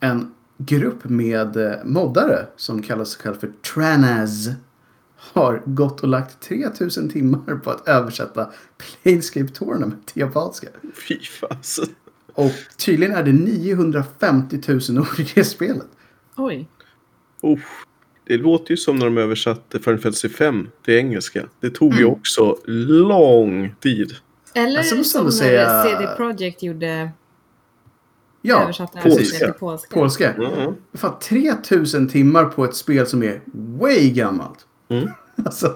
en 0.00 0.34
grupp 0.58 1.04
med 1.04 1.56
eh, 1.56 1.72
moddare 1.84 2.46
som 2.56 2.82
kallar 2.82 3.04
sig 3.04 3.22
själv 3.22 3.34
för 3.34 3.50
Tranaz 3.74 4.48
har 5.16 5.62
gått 5.64 6.00
och 6.00 6.08
lagt 6.08 6.40
3000 6.40 7.08
timmar 7.10 7.56
på 7.64 7.70
att 7.70 7.88
översätta 7.88 8.50
Planescape 8.78 9.48
Tournament 9.48 10.06
till 10.06 10.20
japanska. 10.20 10.68
Fy 11.08 11.18
fasen. 11.20 11.88
Och 12.34 12.50
tydligen 12.76 13.14
är 13.16 13.22
det 13.22 13.32
950 13.32 14.60
000 14.68 14.98
ord 14.98 15.20
i 15.20 15.26
det 15.34 15.44
spelet. 15.44 15.86
Oj. 16.36 16.68
Oh, 17.40 17.58
det 18.24 18.36
låter 18.36 18.70
ju 18.70 18.76
som 18.76 18.96
när 18.96 19.04
de 19.04 19.18
översatte 19.18 19.78
Final 19.80 19.98
Fantasy 20.00 20.28
5 20.28 20.68
till 20.84 20.94
engelska. 20.94 21.42
Det 21.60 21.70
tog 21.70 21.94
ju 21.94 22.04
också 22.04 22.56
lång 22.66 23.74
tid. 23.80 24.12
Eller 24.54 24.78
Alltså, 24.78 25.04
som 25.04 25.24
när 25.24 25.30
säga- 25.30 25.82
CD 25.84 26.06
Projekt 26.16 26.62
gjorde 26.62 27.10
Ja, 28.46 28.62
översatta 28.62 29.00
till 29.00 29.52
polska. 29.58 29.94
Polska. 29.94 30.32
Mm. 30.32 30.74
Fan, 30.94 31.18
3000 31.18 32.08
timmar 32.08 32.44
på 32.44 32.64
ett 32.64 32.74
spel 32.74 33.06
som 33.06 33.22
är 33.22 33.40
way 33.52 34.10
gammalt. 34.10 34.58
Mm. 34.88 35.08
Alltså, 35.44 35.74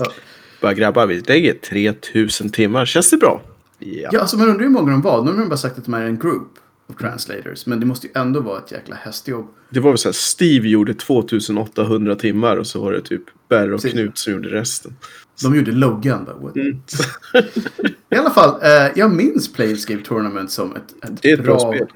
Bara 0.60 0.74
grabbar, 0.74 1.06
vi 1.06 1.20
lägger 1.20 1.54
3000 1.54 2.50
timmar. 2.50 2.86
Känns 2.86 3.10
det 3.10 3.16
bra? 3.16 3.42
Ja. 3.78 4.08
ja, 4.12 4.20
alltså 4.20 4.36
man 4.36 4.48
undrar 4.48 4.62
hur 4.62 4.70
många 4.70 4.90
de 4.90 5.02
var. 5.02 5.24
Nu 5.24 5.30
har 5.30 5.38
de 5.38 5.48
bara 5.48 5.56
sagt 5.56 5.78
att 5.78 5.84
de 5.84 5.94
är 5.94 6.02
en 6.02 6.18
group 6.18 6.48
of 6.86 6.96
translators. 6.96 7.66
Men 7.66 7.80
det 7.80 7.86
måste 7.86 8.06
ju 8.06 8.12
ändå 8.16 8.40
vara 8.40 8.58
ett 8.58 8.72
jäkla 8.72 8.96
hästjobb. 8.96 9.48
Det 9.70 9.80
var 9.80 9.90
väl 9.90 9.98
så 9.98 10.08
här, 10.08 10.12
Steve 10.12 10.68
gjorde 10.68 10.94
2800 10.94 12.16
timmar 12.16 12.56
och 12.56 12.66
så 12.66 12.80
var 12.80 12.92
det 12.92 13.00
typ 13.00 13.22
Berre 13.48 13.74
och 13.74 13.80
Precis. 13.80 13.92
Knut 13.92 14.18
som 14.18 14.32
gjorde 14.32 14.48
resten. 14.48 14.96
De 15.42 15.56
gjorde 15.56 15.72
Logan. 15.72 16.24
Bara? 16.24 16.52
Mm. 16.52 16.82
I 18.10 18.16
alla 18.16 18.30
fall, 18.30 18.62
eh, 18.62 18.92
jag 18.96 19.10
minns 19.10 19.52
Planescape 19.52 20.04
Tournament 20.04 20.50
som 20.50 20.76
ett, 20.76 21.04
ett, 21.04 21.22
Det 21.22 21.30
är 21.30 21.34
ett 21.34 21.44
bra 21.44 21.58
spel. 21.58 21.86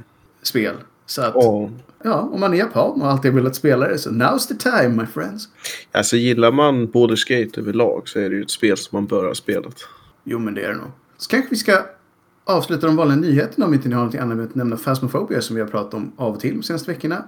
Spel. 0.47 0.75
Så 1.07 1.23
att, 1.23 1.35
Ja. 1.35 1.71
ja, 2.05 2.21
om 2.33 2.41
man 2.41 2.55
är 2.55 2.59
japan 2.59 3.03
och 3.03 3.11
alltid 3.11 3.33
velat 3.33 3.55
spela 3.55 3.89
det 3.89 3.99
så 3.99 4.11
now's 4.11 4.49
the 4.49 4.55
time 4.55 4.89
my 4.89 5.07
friends. 5.07 5.49
Alltså 5.93 6.17
gillar 6.17 6.53
man 6.53 6.89
Baldur's 6.89 7.29
Gate 7.29 7.61
överlag 7.61 8.09
så 8.09 8.19
är 8.19 8.31
det 8.31 8.37
ju 8.37 8.43
ett 8.43 8.51
spel 8.51 8.77
som 8.77 8.97
man 8.97 9.07
bör 9.07 9.27
ha 9.27 9.35
spelat. 9.35 9.75
Jo, 10.25 10.39
men 10.39 10.55
det 10.55 10.65
är 10.65 10.69
det 10.69 10.77
nog. 10.77 10.91
Så 11.17 11.31
kanske 11.31 11.51
vi 11.51 11.57
ska 11.57 11.79
avsluta 12.45 12.87
de 12.87 12.97
vanliga 12.97 13.17
nyheterna 13.17 13.67
om 13.67 13.75
inte 13.75 13.89
ni 13.89 13.95
har 13.95 14.05
något 14.05 14.15
annat 14.15 14.37
med 14.37 14.47
att 14.47 14.55
nämna 14.55 14.77
Phasmophobia 14.77 15.41
som 15.41 15.57
vi 15.57 15.63
har 15.63 15.69
pratat 15.69 15.95
om 15.95 16.13
av 16.17 16.35
och 16.35 16.41
till 16.41 16.57
de 16.57 16.63
senaste 16.63 16.91
veckorna. 16.91 17.25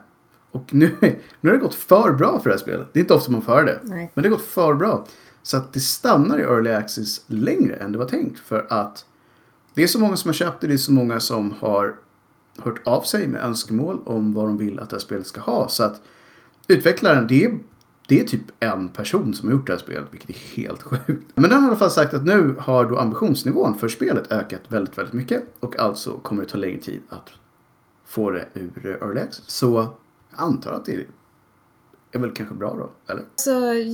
Och 0.50 0.74
nu, 0.74 0.90
nu 1.40 1.50
har 1.50 1.52
det 1.52 1.62
gått 1.62 1.74
för 1.74 2.12
bra 2.12 2.40
för 2.40 2.50
det 2.50 2.54
här 2.56 2.62
spelet. 2.62 2.86
Det 2.92 2.98
är 2.98 3.00
inte 3.00 3.14
ofta 3.14 3.32
man 3.32 3.42
får 3.42 3.52
höra 3.52 3.64
det. 3.64 3.80
Nej. 3.82 4.10
Men 4.14 4.22
det 4.22 4.28
har 4.28 4.36
gått 4.36 4.46
för 4.46 4.74
bra. 4.74 5.06
Så 5.42 5.56
att 5.56 5.72
det 5.72 5.80
stannar 5.80 6.38
i 6.38 6.42
Early 6.42 6.70
Access 6.70 7.20
längre 7.26 7.74
än 7.74 7.92
det 7.92 7.98
var 7.98 8.06
tänkt. 8.06 8.38
För 8.38 8.66
att 8.68 9.04
det 9.74 9.82
är 9.82 9.86
så 9.86 9.98
många 9.98 10.16
som 10.16 10.28
har 10.28 10.34
köpt 10.34 10.60
det. 10.60 10.66
Det 10.66 10.72
är 10.74 10.78
så 10.78 10.92
många 10.92 11.20
som 11.20 11.54
har 11.60 11.94
hört 12.58 12.80
av 12.84 13.02
sig 13.02 13.28
med 13.28 13.40
önskemål 13.40 14.00
om 14.04 14.34
vad 14.34 14.46
de 14.46 14.58
vill 14.58 14.78
att 14.78 14.90
det 14.90 14.96
här 14.96 15.00
spelet 15.00 15.26
ska 15.26 15.40
ha. 15.40 15.68
Så 15.68 15.82
att 15.84 16.00
utvecklaren, 16.68 17.26
det 17.26 17.44
är, 17.44 17.58
det 18.08 18.20
är 18.20 18.24
typ 18.24 18.42
en 18.60 18.88
person 18.88 19.34
som 19.34 19.48
har 19.48 19.56
gjort 19.56 19.66
det 19.66 19.72
här 19.72 19.80
spelet, 19.80 20.04
vilket 20.10 20.30
är 20.30 20.56
helt 20.56 20.82
sjukt. 20.82 21.30
Men 21.34 21.50
den 21.50 21.52
har 21.52 21.62
i 21.62 21.68
alla 21.68 21.76
fall 21.76 21.90
sagt 21.90 22.14
att 22.14 22.24
nu 22.24 22.54
har 22.58 22.84
då 22.84 22.98
ambitionsnivån 22.98 23.78
för 23.78 23.88
spelet 23.88 24.32
ökat 24.32 24.60
väldigt, 24.68 24.98
väldigt 24.98 25.14
mycket. 25.14 25.42
Och 25.60 25.78
alltså 25.78 26.18
kommer 26.18 26.42
det 26.42 26.48
ta 26.48 26.58
längre 26.58 26.80
tid 26.80 27.00
att 27.08 27.30
få 28.06 28.30
det 28.30 28.48
ur 28.54 28.86
Early 29.02 29.20
Access. 29.20 29.50
Så 29.50 29.88
jag 30.30 30.40
antar 30.40 30.72
att 30.72 30.84
det 30.84 31.06
är 32.12 32.18
väl 32.18 32.32
kanske 32.32 32.54
bra 32.54 32.74
då, 32.74 33.12
eller? 33.12 33.24
Så 33.36 33.50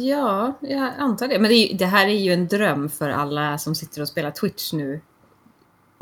ja, 0.08 0.52
jag 0.60 0.92
antar 0.98 1.28
det. 1.28 1.38
Men 1.38 1.50
det, 1.50 1.54
är, 1.54 1.78
det 1.78 1.86
här 1.86 2.06
är 2.06 2.18
ju 2.18 2.32
en 2.32 2.46
dröm 2.46 2.88
för 2.88 3.10
alla 3.10 3.58
som 3.58 3.74
sitter 3.74 4.02
och 4.02 4.08
spelar 4.08 4.30
Twitch 4.30 4.72
nu. 4.72 5.00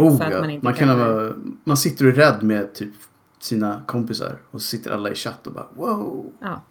Oh, 0.01 0.17
För 0.19 0.25
att 0.25 0.33
ja. 0.33 0.39
man 0.39 0.47
man, 0.47 0.51
inte 0.51 0.73
kan 0.73 0.89
kan- 0.89 1.01
ha, 1.01 1.31
man 1.65 1.77
sitter 1.77 2.05
och 2.05 2.11
är 2.11 2.15
rädd 2.17 2.43
med 2.43 2.75
typ 2.75 2.93
sina 3.39 3.83
kompisar 3.87 4.39
och 4.51 4.61
så 4.63 4.67
sitter 4.67 4.91
alla 4.91 5.11
i 5.11 5.15
chatt 5.15 5.47
och 5.47 5.53
bara 5.53 5.67
wow. 5.75 6.33
Ja. 6.41 6.63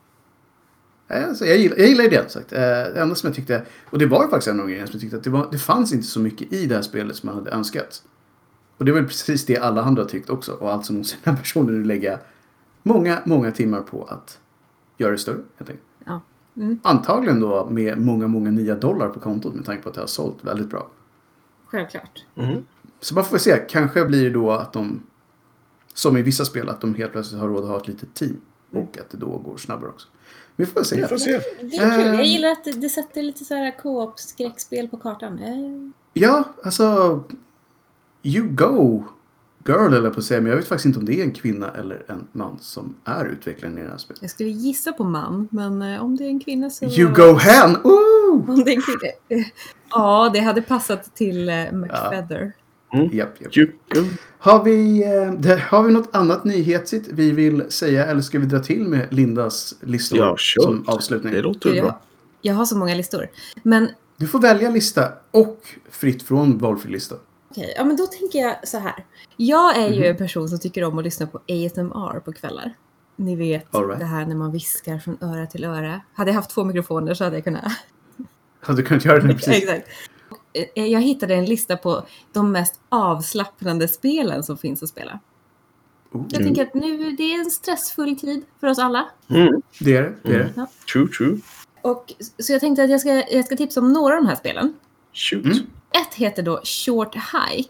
Alltså, 1.28 1.46
jag, 1.46 1.58
gillar, 1.58 1.78
jag 1.78 1.88
gillar 1.88 2.04
idén 2.04 2.30
sagt. 2.30 2.54
Eh, 2.54 2.60
det 2.60 3.00
enda 3.02 3.16
som 3.16 3.28
jag 3.28 3.36
tyckte, 3.36 3.66
och 3.90 4.00
det 4.00 4.06
var 4.06 4.28
faktiskt 4.28 4.48
en 4.48 4.60
av 4.60 4.68
grejerna 4.68 4.88
som 4.88 4.94
jag 4.94 5.02
tyckte 5.02 5.18
att 5.18 5.24
det, 5.24 5.30
var, 5.30 5.48
det 5.52 5.58
fanns 5.58 5.94
inte 5.94 6.08
så 6.08 6.20
mycket 6.20 6.54
i 6.54 6.66
det 6.66 6.76
här 6.76 6.82
spelet 6.82 7.16
som 7.16 7.28
man 7.28 7.36
hade 7.36 7.52
önskat. 7.52 8.04
Och 8.78 8.86
det 8.86 8.92
var 8.92 9.00
väl 9.00 9.08
precis 9.08 9.46
det 9.46 9.58
alla 9.58 9.82
andra 9.82 10.02
har 10.04 10.10
tyckt 10.10 10.30
också. 10.30 10.52
Och 10.52 10.72
alltså 10.72 10.94
måste 10.94 11.18
den 11.24 11.34
här 11.36 11.42
personen 11.42 11.84
lägga 11.84 12.20
många, 12.84 13.20
många 13.26 13.52
timmar 13.52 13.82
på 13.82 14.04
att 14.04 14.40
göra 14.98 15.12
det 15.12 15.18
större. 15.18 15.42
Helt 15.58 15.70
enkelt. 15.70 15.88
Ja. 16.06 16.22
Mm. 16.58 16.80
Antagligen 16.84 17.40
då 17.40 17.70
med 17.70 17.98
många, 17.98 18.28
många 18.28 18.52
nya 18.52 18.76
dollar 18.76 19.10
på 19.10 19.20
kontot 19.20 19.54
med 19.56 19.66
tanke 19.66 19.84
på 19.84 19.90
att 19.90 19.96
det 19.96 20.02
har 20.02 20.08
sålt 20.08 20.38
väldigt 20.44 20.70
bra. 20.70 20.88
Självklart. 21.66 22.26
Mm. 22.36 22.66
Så 23.00 23.16
man 23.16 23.26
får 23.26 23.38
se. 23.38 23.58
Kanske 23.70 24.06
blir 24.06 24.24
det 24.24 24.30
då 24.30 24.52
att 24.52 24.74
de, 24.74 25.04
som 25.94 26.18
i 26.18 26.22
vissa 26.22 26.46
spel, 26.46 26.70
att 26.70 26.82
de 26.82 26.96
helt 26.96 27.12
plötsligt 27.12 27.42
har 27.42 27.48
råd 27.48 27.64
att 27.64 27.70
ha 27.70 27.78
ett 27.78 27.88
litet 27.88 28.14
team. 28.14 28.42
Och 28.72 28.98
att 28.98 29.10
det 29.10 29.18
då 29.18 29.38
går 29.38 29.58
snabbare 29.58 29.90
också. 29.90 30.08
Vi 30.56 30.66
får 30.66 30.84
se. 30.84 30.96
Vi 30.96 31.08
får 31.08 31.18
se. 31.18 31.32
Det 31.62 31.76
är 31.76 31.98
kul. 31.98 32.08
Ehm. 32.08 32.14
Jag 32.14 32.26
gillar 32.26 32.50
att 32.50 32.64
det, 32.64 32.90
sätter 32.90 33.24
lite 33.24 33.46
så 33.46 33.56
här 33.56 33.78
co-op-skräckspel 33.82 34.88
på 34.88 34.98
kartan. 34.98 35.40
Eh, 35.40 35.92
Ja, 36.14 36.44
alltså... 36.64 37.24
You 38.24 38.48
go, 38.48 39.04
girl 39.68 39.94
eller 39.94 40.10
på 40.10 40.20
att 40.20 40.26
säga. 40.26 40.42
Men 40.42 40.50
jag 40.50 40.58
vet 40.58 40.68
faktiskt 40.68 40.86
inte 40.86 41.00
om 41.00 41.06
det 41.06 41.20
är 41.20 41.24
en 41.24 41.32
kvinna 41.32 41.72
eller 41.72 42.06
en 42.08 42.28
man 42.32 42.58
som 42.60 42.96
är 43.06 43.26
utvecklaren 43.26 43.78
i 43.78 43.84
det 43.84 43.90
här 43.90 43.98
spelet. 43.98 44.22
Jag 44.22 44.32
skulle 44.32 44.50
gissa 44.50 44.92
på 44.92 45.04
man, 45.04 45.48
men 45.52 45.82
eh, 45.82 46.04
om 46.04 46.18
det 46.18 46.24
är 46.24 46.30
en 46.30 46.40
kvinna 46.40 46.70
så... 46.70 46.86
You 46.86 47.14
go 47.14 47.34
hen! 47.34 47.78
Ooh! 47.84 48.50
Om 48.50 48.64
det 48.64 48.72
är 48.72 48.76
en 48.76 48.82
kvinna. 48.82 49.46
Ja, 49.90 50.30
det 50.34 50.40
hade 50.40 50.62
passat 50.62 51.16
till 51.16 51.50
eh, 51.50 51.56
McFeather. 52.94 53.18
Japp, 53.18 53.56
japp. 53.96 54.06
Har 54.40 54.64
vi, 54.64 55.04
eh, 55.50 55.58
har 55.58 55.84
vi 55.84 55.94
något 55.94 56.16
annat 56.16 56.44
nyhetsigt 56.44 57.08
vi 57.12 57.32
vill 57.32 57.64
säga 57.72 58.06
eller 58.06 58.22
ska 58.22 58.40
vi 58.40 58.46
dra 58.46 58.60
till 58.60 58.84
med 58.88 59.08
Lindas 59.14 59.76
listor 59.82 60.20
Ja, 60.20 60.38
kör. 60.38 60.62
som 60.62 60.84
avslutning? 60.88 61.34
Det 61.34 61.42
låter 61.42 61.74
jag, 61.76 61.86
bra. 61.86 62.02
jag 62.42 62.54
har 62.54 62.66
så 62.66 62.78
många 62.78 62.96
listor. 62.96 63.28
Men 63.64 63.90
Du 64.18 64.28
får 64.28 64.40
välja 64.40 64.70
lista 64.70 65.12
och 65.32 65.60
fritt 65.92 66.24
från 66.24 66.58
valfri 66.58 66.92
lista. 66.92 67.16
okej, 67.52 67.74
ja, 67.78 67.86
men 67.86 67.96
då 67.96 68.06
tänker 68.06 68.40
jag 68.40 68.68
så 68.68 68.78
här. 68.78 69.06
Jag 69.38 69.78
är 69.78 69.90
Mhm. 69.90 70.00
ju 70.00 70.06
en 70.06 70.18
person 70.18 70.50
som 70.50 70.60
tycker 70.60 70.84
om 70.84 70.98
att 70.98 71.04
lyssna 71.04 71.28
på 71.28 71.38
ASMR 71.48 72.20
på 72.20 72.34
kvällar. 72.34 72.74
Ni 73.16 73.36
vet 73.36 73.68
right. 73.76 74.00
det 74.00 74.06
här 74.06 74.26
när 74.26 74.36
man 74.36 74.52
viskar 74.52 74.98
från 75.00 75.18
öra 75.22 75.46
till 75.46 75.64
öra. 75.64 76.02
Hade 76.14 76.30
jag 76.32 76.36
haft 76.36 76.50
två 76.50 76.64
mikrofoner 76.64 77.14
så 77.14 77.24
hade 77.24 77.36
jag 77.36 77.44
kunnat 77.44 77.64
Hade 78.62 78.82
du 78.82 78.86
kunnat 78.86 79.06
göra 79.06 79.20
det 79.20 79.34
precis? 79.34 79.64
Exakt. 79.64 79.88
Eh, 80.54 80.86
Jag 80.86 81.02
hittade 81.02 81.36
en 81.36 81.46
lista 81.46 81.78
på 81.78 82.04
de 82.34 82.52
mest 82.52 82.80
avslappnande 82.90 83.88
spelen 83.88 84.44
som 84.44 84.58
finns 84.58 84.84
att 84.84 84.90
spela. 84.90 85.20
Oh, 86.12 86.26
Jag 86.30 86.44
tänker 86.44 86.62
att 86.64 86.74
nu 86.74 87.12
det 87.12 87.24
är 87.34 87.40
en 87.40 87.52
stressfull 87.52 88.20
tid 88.20 88.46
för 88.60 88.68
oss 88.68 88.80
alla. 88.80 89.10
Mm. 89.30 89.62
det 89.80 89.96
är 89.98 90.02
det. 90.02 90.16
det, 90.24 90.36
är 90.36 90.40
det. 90.56 90.68
True, 90.94 91.08
true. 91.08 91.40
Och, 91.82 92.14
så 92.40 92.54
jag 92.54 92.62
tänkte 92.62 92.84
att 92.84 92.90
jag 92.90 93.00
ska, 93.02 93.10
jag 93.32 93.46
ska 93.46 93.56
tipsa 93.58 93.80
om 93.80 93.94
några 93.94 94.16
av 94.16 94.22
de 94.24 94.28
här 94.28 94.36
spelen. 94.36 94.74
Shoot. 95.14 95.46
Mm. 95.46 95.58
Ett 95.92 96.14
heter 96.16 96.44
då 96.44 96.62
Short 96.64 97.16
Hike. 97.16 97.70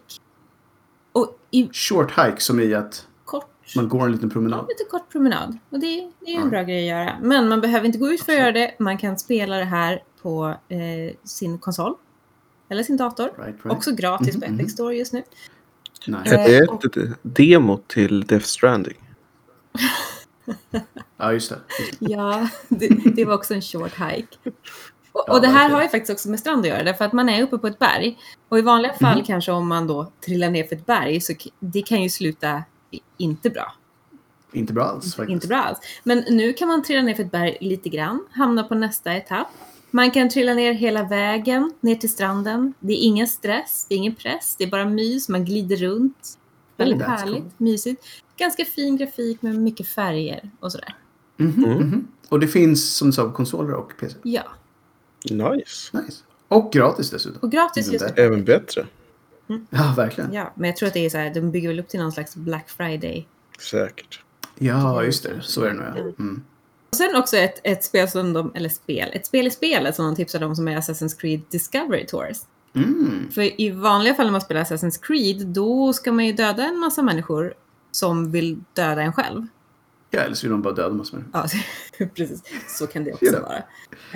Och 1.11 1.39
i 1.51 1.69
Short 1.73 2.11
hike 2.11 2.41
som 2.41 2.59
i 2.59 2.73
att 2.73 3.07
kort, 3.25 3.75
man 3.75 3.89
går 3.89 4.05
en 4.05 4.11
liten 4.11 4.29
ja, 4.29 4.33
promenad. 4.33 4.65
lite 4.69 4.89
kort 4.91 5.11
promenad. 5.11 5.57
Och 5.69 5.79
det, 5.79 6.11
det 6.19 6.31
är 6.31 6.35
en 6.35 6.41
Ja. 6.43 6.49
bra 6.49 6.63
grej 6.63 6.91
att 6.91 6.97
göra. 6.97 7.15
Men 7.21 7.49
man 7.49 7.61
behöver 7.61 7.85
inte 7.85 7.97
gå 7.97 8.07
ut 8.11 8.21
för 8.23 8.31
att 8.33 8.39
göra 8.39 8.51
det. 8.51 8.75
Man 8.79 8.97
kan 8.97 9.17
spela 9.19 9.57
det 9.57 9.65
här 9.65 10.03
på 10.21 10.55
eh, 10.69 11.15
sin 11.23 11.59
konsol. 11.59 11.95
Eller 12.69 12.83
sin 12.83 12.97
dator. 12.97 13.23
Right, 13.25 13.37
right. 13.65 13.65
Också 13.77 13.91
gratis 13.95 14.33
Mhm, 14.35 14.39
på 14.41 14.45
Epic 14.45 14.59
mhm. 14.59 14.69
Store 14.69 14.95
just 14.95 15.13
nu. 15.13 15.23
Nice. 16.07 16.35
Eh, 16.35 16.41
Är 16.45 16.49
det 16.61 16.67
och- 16.67 16.85
ett, 16.85 17.17
demo 17.21 17.77
till 17.87 18.21
Death 18.27 18.45
Stranding? 18.45 18.97
Ja, 21.17 21.33
just 21.33 21.49
det. 21.49 21.59
Det. 21.99 22.11
Ja, 22.11 22.49
det, 22.69 22.87
det 23.15 23.25
var 23.25 23.33
också 23.35 23.53
en 23.53 23.61
short 23.61 23.91
hike. 23.93 24.27
Och, 25.11 25.23
Ja, 25.27 25.33
och 25.33 25.41
det 25.41 25.47
här 25.47 25.69
har 25.69 25.81
ju 25.81 25.87
faktiskt 25.89 26.09
också 26.11 26.29
med 26.29 26.39
strand 26.39 26.59
att 26.61 26.67
göra, 26.67 26.83
därför 26.83 27.05
att 27.05 27.13
man 27.13 27.29
är 27.29 27.43
uppe 27.43 27.57
på 27.57 27.67
ett 27.67 27.79
berg. 27.79 28.17
Och 28.49 28.59
i 28.59 28.61
vanliga 28.61 28.93
fall 28.93 29.15
Mhm. 29.17 29.25
kanske 29.25 29.51
om 29.51 29.67
man 29.67 29.87
då 29.87 30.11
trillar 30.25 30.49
ner 30.49 30.63
för 30.63 30.75
ett 30.75 30.85
berg, 30.85 31.21
så 31.21 31.33
det 31.59 31.81
kan 31.81 32.03
ju 32.03 32.09
sluta 32.09 32.63
inte 33.17 33.49
bra. 33.49 33.73
Inte 34.51 34.73
bra 34.73 34.83
alls 34.83 35.15
faktiskt. 35.15 35.33
Inte 35.33 35.47
bra 35.47 35.57
alls. 35.57 35.79
Men 36.03 36.17
nu 36.29 36.53
kan 36.53 36.67
man 36.67 36.83
trilla 36.83 37.01
ner 37.01 37.13
för 37.15 37.23
ett 37.23 37.31
berg 37.31 37.57
lite 37.61 37.89
grann, 37.89 38.25
hamna 38.31 38.63
på 38.63 38.75
nästa 38.75 39.13
etapp. 39.13 39.47
Man 39.91 40.11
kan 40.11 40.29
trilla 40.29 40.53
ner 40.53 40.73
hela 40.73 41.03
vägen 41.03 41.73
ner 41.81 41.95
till 41.95 42.09
stranden. 42.09 42.73
Det 42.79 42.93
är 42.93 42.97
ingen 43.05 43.27
stress, 43.27 43.85
det 43.89 43.95
är 43.95 43.97
ingen 43.97 44.15
press, 44.15 44.55
det 44.57 44.63
är 44.63 44.69
bara 44.69 44.85
mys, 44.85 45.29
man 45.29 45.45
glider 45.45 45.75
runt. 45.75 46.37
Väldigt 46.77 46.97
Oh, 47.01 47.03
that's 47.05 47.17
härligt, 47.17 47.41
cool. 47.41 47.51
mysigt. 47.57 48.03
Ganska 48.37 48.65
fin 48.65 48.97
grafik 48.97 49.41
med 49.41 49.55
mycket 49.55 49.87
färger 49.87 50.51
och 50.59 50.71
sådär. 50.71 50.95
Mhm, 51.37 51.63
Mm. 51.65 51.77
mhm. 51.77 52.07
Och 52.29 52.39
det 52.39 52.47
finns 52.47 52.95
som 52.95 53.07
du 53.07 53.11
sa 53.13 53.31
konsoler 53.33 53.73
och 53.73 53.91
PC. 53.99 54.15
Ja, 54.23 54.43
Nice. 55.31 55.97
Nice. 56.01 56.23
Och 56.47 56.71
gratis 56.71 57.09
dessutom. 57.11 57.39
och 57.41 57.51
gratis 57.51 57.87
Mm, 57.87 57.93
just 57.93 58.15
det-. 58.15 58.23
Även 58.23 58.43
bättre. 58.45 58.87
Ja, 59.69 59.93
verkligen. 59.97 60.33
Ja, 60.33 60.53
men 60.55 60.69
jag 60.69 60.77
tror 60.77 60.87
att 60.87 60.93
det 60.93 61.05
är 61.05 61.09
så 61.09 61.17
här, 61.17 61.33
de 61.33 61.51
bygger 61.51 61.67
väl 61.69 61.79
upp 61.79 61.87
till 61.89 61.99
någon 61.99 62.11
slags 62.11 62.35
Black 62.35 62.69
Friday. 62.69 63.27
Säkert. 63.71 64.21
Ja, 64.59 65.03
just 65.03 65.23
det. 65.23 65.41
Så 65.41 65.63
är 65.63 65.67
det 65.69 65.73
nog. 65.73 65.85
Ja. 65.97 66.23
Mm. 66.23 66.43
Och 66.89 66.95
sen 66.95 67.15
också 67.15 67.37
ett, 67.37 67.59
ett 67.63 67.83
spel 67.83 68.07
som 68.09 68.33
de, 68.33 68.51
eller 68.55 68.69
spel, 68.69 69.09
ett 69.13 69.25
spel 69.25 69.47
i 69.47 69.51
spelet 69.51 69.95
som 69.95 70.05
de 70.05 70.15
tipsade 70.15 70.45
om 70.45 70.55
som 70.55 70.67
är 70.67 70.77
Assassin's 70.77 71.19
Creed 71.19 71.41
Discovery 71.51 72.05
Tours. 72.05 72.37
Mm. 72.75 73.31
För 73.31 73.61
i 73.61 73.69
vanliga 73.71 74.13
fall 74.13 74.25
när 74.25 74.31
man 74.31 74.41
spelar 74.41 74.63
Assassin's 74.63 74.99
Creed, 75.01 75.47
då 75.47 75.93
ska 75.93 76.11
man 76.11 76.25
ju 76.25 76.33
döda 76.33 76.63
en 76.63 76.79
massa 76.79 77.01
människor 77.01 77.53
som 77.91 78.31
vill 78.31 78.59
döda 78.73 79.01
en 79.01 79.13
själv. 79.13 79.47
Ja, 80.11 80.19
eller 80.19 80.35
så 80.35 80.47
vill 80.47 80.51
de 80.51 80.61
bara 80.61 80.73
döda 80.73 80.93
massor 80.95 81.17
med 81.17 81.25
Ja, 81.33 81.45
precis. 82.15 82.41
Så 82.67 82.87
kan 82.87 83.03
det 83.03 83.13
också 83.13 83.25
Ja. 83.25 83.39
vara. 83.41 83.57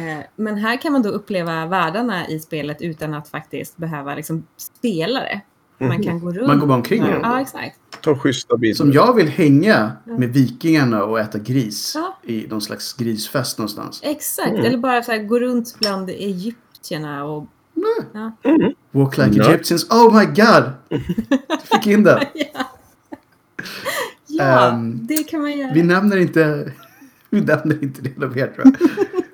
Eh, 0.10 0.24
Men 0.36 0.58
här 0.58 0.82
kan 0.82 0.92
man 0.94 1.02
då 1.02 1.10
uppleva 1.10 1.66
världarna 1.66 2.28
i 2.28 2.40
spelet 2.40 2.82
utan 2.82 3.14
att 3.14 3.28
faktiskt 3.28 3.78
behöva 3.78 4.16
liksom 4.16 4.48
spela 4.58 5.20
det. 5.20 5.42
Man 5.78 6.04
kan 6.04 6.20
gå 6.20 6.32
runt. 6.32 6.48
Man 6.48 6.60
går 6.60 6.68
bara 6.68 6.78
omkring 6.78 7.04
i 7.04 7.12
dem. 7.12 7.20
ja 7.24 7.42
exakt. 7.42 7.80
Ta 8.04 8.16
schyssta 8.16 8.58
bilder. 8.58 8.76
Som 8.76 8.92
jag 8.92 9.14
vill 9.14 9.28
hänga 9.28 9.92
med 10.06 10.30
vikingarna 10.34 11.04
och 11.04 11.20
äta 11.20 11.38
gris 11.40 11.92
Ja. 11.96 12.18
i 12.24 12.48
någon 12.50 12.62
slags 12.62 12.94
grisfest 12.94 13.58
någonstans. 13.58 14.00
Exakt. 14.04 14.50
Mm. 14.50 14.66
Eller 14.66 14.78
bara 14.78 15.04
så 15.04 15.12
här, 15.12 15.24
gå 15.24 15.40
runt 15.40 15.76
bland 15.80 16.10
egyptierna 16.10 17.26
och... 17.26 17.48
Ja. 18.14 18.32
Walk 18.92 19.18
like 19.18 19.30
Nej. 19.30 19.48
Egyptians. 19.50 19.90
Oh 19.92 20.20
my 20.20 20.26
god! 20.26 20.64
Du 20.90 21.00
fick 21.74 21.88
in 21.88 22.04
det. 22.04 22.28
ja, 22.34 22.46
ja 24.28 24.70
Ehm, 24.70 25.00
det 25.08 25.24
kan 25.24 25.42
man 25.42 25.58
göra. 25.58 25.74
Vi 25.74 25.84
nämner 25.84 26.18
inte, 26.18 26.72
vi 27.30 27.42
nämner 27.42 27.84
inte 27.84 28.02
det 28.02 28.18
mer 28.28 28.48
tror 28.48 28.66
jag. 28.66 28.76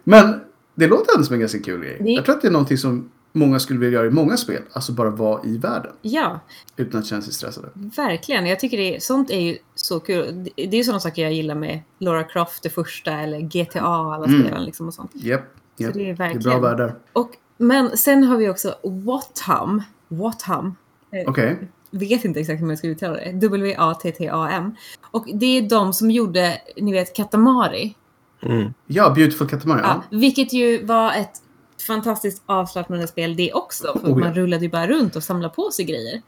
Men 0.03 0.39
det 0.75 0.87
låter 0.87 1.13
ändå 1.15 1.23
som 1.25 1.33
en 1.33 1.39
ganska 1.39 1.59
kul 1.59 1.81
grej. 1.81 1.97
Det- 1.99 2.09
Jag 2.11 2.25
tror 2.25 2.35
att 2.35 2.41
det 2.41 2.47
är 2.47 2.51
någonting 2.51 2.77
som 2.77 3.09
många 3.31 3.59
skulle 3.59 3.79
vilja 3.79 3.99
göra 3.99 4.07
i 4.07 4.11
många 4.11 4.37
spel. 4.37 4.61
Alltså 4.73 4.91
bara 4.91 5.09
vara 5.09 5.43
i 5.43 5.57
världen. 5.57 5.91
Ja, 6.01 6.39
Utan 6.75 6.99
att 6.99 7.05
känna 7.05 7.21
sig 7.21 7.33
stressade. 7.33 7.67
verkligen. 7.73 8.45
Jag 8.45 8.59
tycker 8.59 8.77
det 8.77 8.95
är, 8.95 8.99
sånt 8.99 9.29
är 9.31 9.39
ju 9.39 9.57
så 9.75 9.99
kul. 9.99 10.43
Det, 10.55 10.63
är 10.63 10.73
ju 10.77 10.83
sådana 10.83 10.99
saker 10.99 11.21
jag 11.21 11.33
gillar 11.33 11.55
med 11.55 11.79
Lara 11.99 12.23
Croft, 12.23 12.63
det 12.63 12.69
första, 12.69 13.11
eller 13.11 13.39
GTA, 13.39 13.79
alla 13.81 14.25
Mm. 14.25 14.41
spelen 14.41 14.65
liksom 14.65 14.87
och 14.87 14.93
sånt. 14.93 15.11
Japp. 15.13 15.41
Så 15.77 15.83
japp. 15.83 15.93
det 15.93 15.99
är 15.99 16.03
Det 16.05 16.09
är 16.09 16.15
verkligen... 16.15 16.43
bra 16.59 16.69
världar. 16.69 16.95
Och, 17.13 17.29
men 17.57 17.97
sen 17.97 18.23
har 18.23 18.37
vi 18.37 18.49
också 18.49 18.75
Watham. 18.83 19.81
Watham. 20.07 20.75
Eh, 21.11 21.29
Okej. 21.29 21.69
vet 21.91 22.25
inte 22.25 22.39
exakt 22.39 22.61
hur 22.61 22.67
man 22.67 22.77
ska 22.77 22.87
uttala 22.87 23.13
det. 23.13 23.31
W-A-T-T-A-M. 23.31 24.75
Och 25.11 25.25
det 25.33 25.45
är 25.57 25.61
de 25.61 25.93
som 25.93 26.11
gjorde, 26.11 26.61
ni 26.77 26.91
vet, 26.93 27.15
Katamari. 27.15 27.95
Mm. 28.41 28.73
Ja, 28.87 29.09
Beautiful 29.15 29.47
Katamari. 29.49 29.79
Ja. 29.83 30.03
Ja. 30.11 30.17
vilket 30.17 30.53
ju 30.53 30.85
var 30.85 31.13
ett 31.13 31.41
fantastiskt 31.81 32.43
avslappnande 32.45 33.07
spel 33.07 33.35
det 33.35 33.53
också. 33.53 33.99
För 34.01 34.07
Oh, 34.07 34.09
ja. 34.09 34.15
man 34.15 34.33
rullade 34.33 34.63
ju 34.65 34.71
bara 34.71 34.87
runt 34.87 35.15
och 35.15 35.23
samlade 35.23 35.53
på 35.53 35.71
sig 35.71 35.85
grejer. 35.85 36.21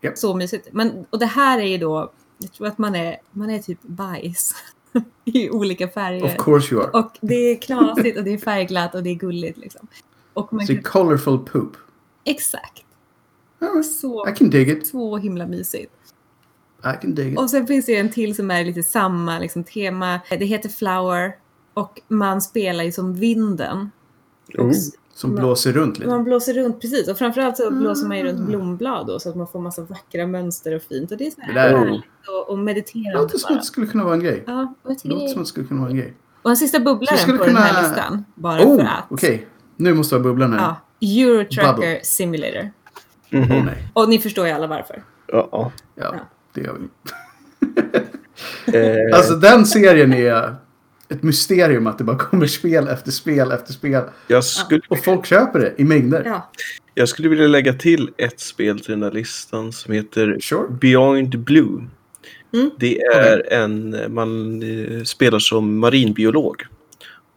Japp. 0.00 0.18
Så 0.18 0.34
mysigt. 0.34 0.68
Men, 0.72 1.06
och 1.10 1.18
det 1.18 1.26
här 1.26 1.58
är 1.58 1.66
ju 1.66 1.78
då, 1.78 2.12
jag 2.38 2.52
tror 2.52 2.66
att 2.66 2.78
man 2.78 2.94
är, 2.94 3.16
man 3.30 3.50
är 3.50 3.58
typ 3.58 3.82
bajs. 3.82 4.54
I 5.24 5.50
olika 5.50 5.88
färger. 5.88 6.24
Of 6.24 6.36
course 6.44 6.74
you 6.74 6.84
are. 6.84 6.90
Och 6.90 7.12
det 7.20 7.34
är 7.34 7.56
knasigt 7.56 8.18
och 8.18 8.24
det 8.24 8.30
är 8.34 8.38
färgglatt 8.38 8.94
och 8.94 9.02
det 9.02 9.10
är 9.10 9.14
gulligt 9.14 9.58
liksom. 9.58 9.86
Och 10.32 10.52
man 10.52 10.66
det 10.66 10.74
kan, 10.74 10.82
colorful 10.82 11.38
poop. 11.38 11.76
exakt. 12.24 12.84
Alright. 13.58 13.92
Så, 13.92 14.28
I 14.28 14.32
can 14.32 14.50
dig 14.50 14.70
it. 14.70 14.86
så 14.86 15.16
himla 15.16 15.46
mysigt. 15.46 15.92
I 16.78 17.00
can 17.02 17.14
dig 17.14 17.32
it. 17.32 17.38
Och 17.38 17.50
sen 17.50 17.66
finns 17.66 17.86
det 17.86 17.96
en 17.96 18.12
till 18.12 18.36
som 18.36 18.50
är 18.50 18.64
lite 18.64 18.82
samma 18.82 19.38
liksom, 19.38 19.64
tema. 19.64 20.20
Det 20.30 20.44
heter 20.44 20.68
Flower. 20.68 21.36
Och 21.74 22.00
man 22.08 22.42
spelar 22.42 22.84
ju 22.84 22.92
som 22.92 23.14
vinden. 23.14 23.90
Oh. 24.54 24.72
Som 25.14 25.30
man- 25.30 25.40
blåser 25.40 25.72
runt 25.72 25.98
lite. 25.98 26.10
Man 26.10 26.24
blåser 26.24 26.54
runt, 26.54 26.80
precis. 26.80 27.08
Och 27.08 27.18
framförallt 27.18 27.56
så 27.56 27.70
blåser 27.70 28.06
man 28.08 28.18
ju 28.18 28.24
runt 28.24 28.36
Mm. 28.38 28.46
blomblad 28.50 29.06
då, 29.06 29.18
så 29.20 29.28
att 29.28 29.36
man 29.36 29.46
får 29.46 29.60
massa 29.60 29.82
vackra 29.82 30.26
mönster 30.26 30.76
och 30.76 30.82
fint. 30.82 31.10
Och 31.10 31.16
det 31.18 31.26
är 31.26 31.30
så 31.30 31.40
här 31.40 31.54
Det 31.54 31.60
där 31.60 31.68
är- 31.74 31.78
härligt 31.78 32.04
och, 32.28 32.50
och 32.50 32.56
Det 32.58 32.62
mediterande 32.64 33.22
låter 33.22 33.38
som 33.38 33.54
att 33.54 33.60
det 33.60 33.66
skulle 33.66 33.86
kunna 33.86 34.04
vara 34.04 34.14
en 34.14 34.20
grej. 34.20 34.44
Ja, 34.46 34.74
och 34.82 34.90
jag 34.90 34.98
tycker 34.98 35.14
låter 35.14 35.28
som 35.28 35.38
att 35.40 35.44
det 35.46 35.48
skulle 35.48 35.66
kunna 35.66 35.80
vara 35.80 35.90
en 35.90 35.96
grej. 35.96 36.14
Och 36.42 36.50
en 36.50 36.56
sista 36.56 36.78
skulle 37.16 37.38
på 37.38 37.44
den 37.44 37.56
här 37.56 37.68
kunna- 37.68 37.82
listan. 37.88 38.24
Bara 38.34 38.58
för 38.58 38.66
Oh, 38.66 38.80
att. 38.98 39.04
okej. 39.08 39.46
Nu 39.76 39.94
måste 39.94 40.14
jag 40.14 40.20
ha 40.20 40.24
bubblan 40.24 40.52
här. 40.52 40.74
Ja, 40.98 41.08
Euro 41.22 41.44
Trucker 41.44 41.72
Bubble. 41.72 42.00
Simulator. 42.02 42.70
Åh 43.32 43.38
Mhm. 43.40 43.64
nej. 43.66 43.88
Och 43.92 44.08
ni 44.08 44.18
förstår 44.18 44.46
ju 44.46 44.52
alla 44.52 44.66
varför. 44.66 45.02
Ja, 45.26 45.48
ja. 45.52 45.72
Ja, 45.94 46.02
Ja. 46.14 46.20
det 46.54 46.60
gör 46.60 46.76
vi. 46.80 46.88
Eh, 48.66 49.16
Alltså 49.16 49.34
den 49.34 49.66
serien 49.66 50.12
är 50.12 50.54
ett 51.08 51.22
mysterium 51.22 51.86
att 51.86 51.98
det 51.98 52.04
bara 52.04 52.18
kommer 52.18 52.46
spel 52.46 52.88
efter 52.88 53.10
spel 53.10 53.52
efter 53.52 53.72
spel. 53.72 54.02
jag, 54.26 54.44
skulle, 54.44 54.80
Och 54.88 55.04
folk 55.04 55.26
köper 55.26 55.58
det 55.60 55.74
i 55.76 55.84
mängder. 55.84 56.22
Ja, 56.26 56.50
jag 56.94 57.08
skulle 57.08 57.28
vilja 57.28 57.46
lägga 57.46 57.72
till 57.72 58.10
ett 58.16 58.40
spel 58.40 58.80
till 58.80 58.90
den 58.90 59.02
här 59.02 59.10
listan 59.10 59.72
som 59.72 59.94
heter 59.94 60.38
Sure. 60.40 60.68
Beyond 60.80 61.38
Blue. 61.38 61.88
Mm. 62.54 62.70
Det 62.78 63.00
är 63.02 63.52
en, 63.52 63.96
man 64.08 64.62
eh, 64.62 65.02
spelar 65.02 65.38
som 65.38 65.78
marinbiolog. 65.78 66.62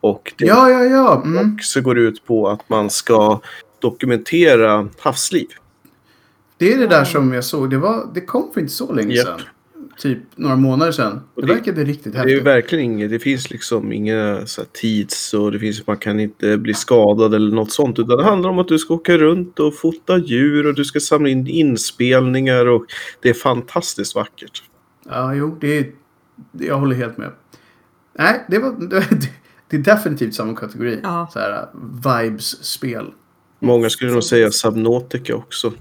Och 0.01 0.33
det 0.37 0.45
Ja, 0.45 0.69
ja, 0.69 0.83
ja. 0.83 1.21
Mm. 1.25 1.53
också 1.55 1.81
går 1.81 1.97
ut 1.99 2.25
på 2.25 2.49
att 2.49 2.69
man 2.69 2.89
ska 2.89 3.41
dokumentera 3.81 4.87
havsliv. 4.99 5.47
Det 6.57 6.73
är 6.73 6.77
det 6.77 6.87
där 6.87 7.05
som 7.05 7.33
jag 7.33 7.43
såg. 7.43 7.69
Det, 7.69 7.77
var, 7.77 8.09
det 8.13 8.21
kom 8.21 8.51
för 8.53 8.61
inte 8.61 8.73
så 8.73 8.93
länge 8.93 9.15
Japp. 9.15 9.25
sedan. 9.25 9.41
Typ 9.99 10.19
några 10.35 10.55
månader 10.55 10.91
sedan. 10.91 11.21
Det 11.35 11.41
det- 11.41 11.53
verkade 11.53 11.83
riktigt 11.83 12.13
Det 12.13 12.19
är 12.19 12.23
häftigt. 12.23 12.43
verkligen 12.43 12.85
inget, 12.85 13.09
det 13.11 13.19
finns 13.19 13.51
liksom 13.51 13.91
inga 13.91 14.45
så 14.45 14.61
här, 14.61 14.67
tids 14.73 15.33
och 15.33 15.51
det 15.51 15.59
finns, 15.59 15.87
man 15.87 15.97
kan 15.97 16.19
inte 16.19 16.57
bli 16.57 16.73
skadad 16.73 17.33
eller 17.33 17.55
något 17.55 17.71
sånt. 17.71 17.99
Utan 17.99 18.17
det 18.17 18.23
handlar 18.23 18.49
om 18.49 18.59
att 18.59 18.67
du 18.67 18.79
ska 18.79 18.93
åka 18.93 19.17
runt 19.17 19.59
och 19.59 19.75
fota 19.75 20.17
djur 20.17 20.67
och 20.67 20.73
du 20.75 20.85
ska 20.85 20.99
samla 20.99 21.29
in 21.29 21.47
inspelningar 21.47 22.65
och 22.65 22.85
det 23.21 23.29
är 23.29 23.33
fantastiskt 23.33 24.15
vackert. 24.15 24.63
Ja, 25.09 25.33
jo, 25.33 25.57
det 25.61 25.77
är, 25.77 25.85
det- 26.51 26.65
jag 26.65 26.77
håller 26.79 26.95
helt 26.95 27.17
med. 27.17 27.31
Nej, 28.19 28.45
det, 28.49 28.59
var, 28.59 28.89
det, 28.89 29.03
det 29.69 29.75
är 29.77 29.81
definitivt 29.81 30.35
samma 30.35 30.55
kategori. 30.55 30.99
Ja. 31.03 31.29
Så 31.33 31.39
här, 31.39 31.67
vibes-spel. 32.23 33.05
Många 33.59 33.89
skulle 33.89 34.11
nog 34.11 34.23
säga 34.23 34.51
Subnautica 34.51 35.35
också. 35.35 35.73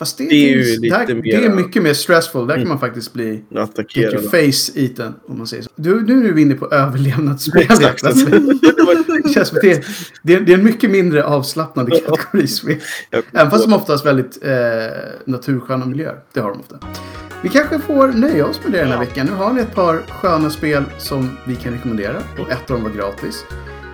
Fast 0.00 0.18
det, 0.18 0.28
Det 0.28 0.34
är 0.34 0.56
ju 0.56 0.64
finns, 0.64 0.80
lite 0.80 0.96
där, 1.06 1.14
mer- 1.14 1.22
det 1.22 1.44
är 1.46 1.50
mycket 1.54 1.82
mer 1.82 1.94
stressful. 1.94 2.46
Där 2.46 2.54
kan 2.54 2.60
Mm. 2.60 2.68
man 2.68 2.78
faktiskt 2.78 3.12
bli 3.12 3.44
Get 3.50 3.96
your 3.96 4.22
face 4.22 4.78
eaten, 4.80 5.14
om 5.28 5.38
man 5.38 5.46
säger 5.46 5.62
så. 5.62 5.70
Du, 5.76 6.00
nu 6.02 6.28
är 6.28 6.32
vi 6.32 6.42
inne 6.42 6.54
på 6.54 6.66
överlevnadsspel. 6.70 7.62
Exakt. 7.70 8.04
Alltså, 8.04 8.26
det 9.22 9.32
känns 9.34 9.50
det, 9.50 9.72
är- 9.72 9.84
det, 10.22 10.34
är, 10.34 10.50
en 10.58 10.64
mycket 10.64 10.90
mindre 10.90 11.24
avslappnande 11.24 12.00
kategori 12.00 12.46
spel. 12.46 12.76
Även 13.32 13.50
fast 13.50 13.64
de 13.64 13.72
oftast 13.74 14.06
väldigt 14.06 14.38
eh, 14.44 14.52
natursköna 15.24 15.86
miljöer. 15.86 16.18
Det 16.32 16.40
har 16.40 16.50
de 16.50 16.60
ofta. 16.60 16.78
Vi 17.42 17.48
kanske 17.48 17.78
får 17.78 18.08
nöja 18.08 18.46
oss 18.46 18.60
med 18.64 18.72
det 18.72 18.78
den 18.78 18.86
här 18.88 18.94
Ja. 18.94 19.00
veckan. 19.00 19.26
Nu 19.26 19.32
har 19.32 19.52
ni 19.52 19.60
ett 19.60 19.74
par 19.74 20.02
sköna 20.08 20.50
spel 20.50 20.84
som 20.98 21.30
vi 21.46 21.56
kan 21.56 21.72
rekommendera. 21.72 22.16
Och 22.38 22.50
ett 22.50 22.70
av 22.70 22.76
dem 22.76 22.82
var 22.82 22.90
gratis. 22.90 23.44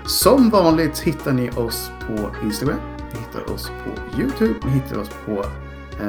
Som 0.06 0.50
vanligt 0.50 0.98
hittar 0.98 1.32
ni 1.32 1.50
oss 1.50 1.90
på 2.06 2.30
Instagram. 2.44 2.78
Ni 3.12 3.18
hittar 3.18 3.54
oss 3.54 3.66
på 3.84 4.20
YouTube. 4.20 4.54
Ni 4.66 4.70
hittar 4.70 4.98
oss 4.98 5.08
på 5.26 5.44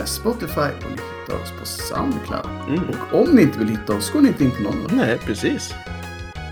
Spotify. 0.06 0.60
Och 0.60 0.92
ni 0.92 1.02
hittar 1.20 1.44
oss 1.44 1.52
på 1.60 1.66
Soundcloud. 1.66 2.46
Mm. 2.68 2.84
Och 2.90 3.22
om 3.22 3.36
ni 3.36 3.42
inte 3.42 3.60
vill 3.60 3.68
hitta 3.68 3.94
oss 3.94 4.12
går 4.12 4.22
ni 4.22 4.28
inte 4.28 4.44
in 4.44 4.52
på 4.52 4.64
någon. 4.64 4.88
Nej, 4.92 5.18
precis. 5.26 5.74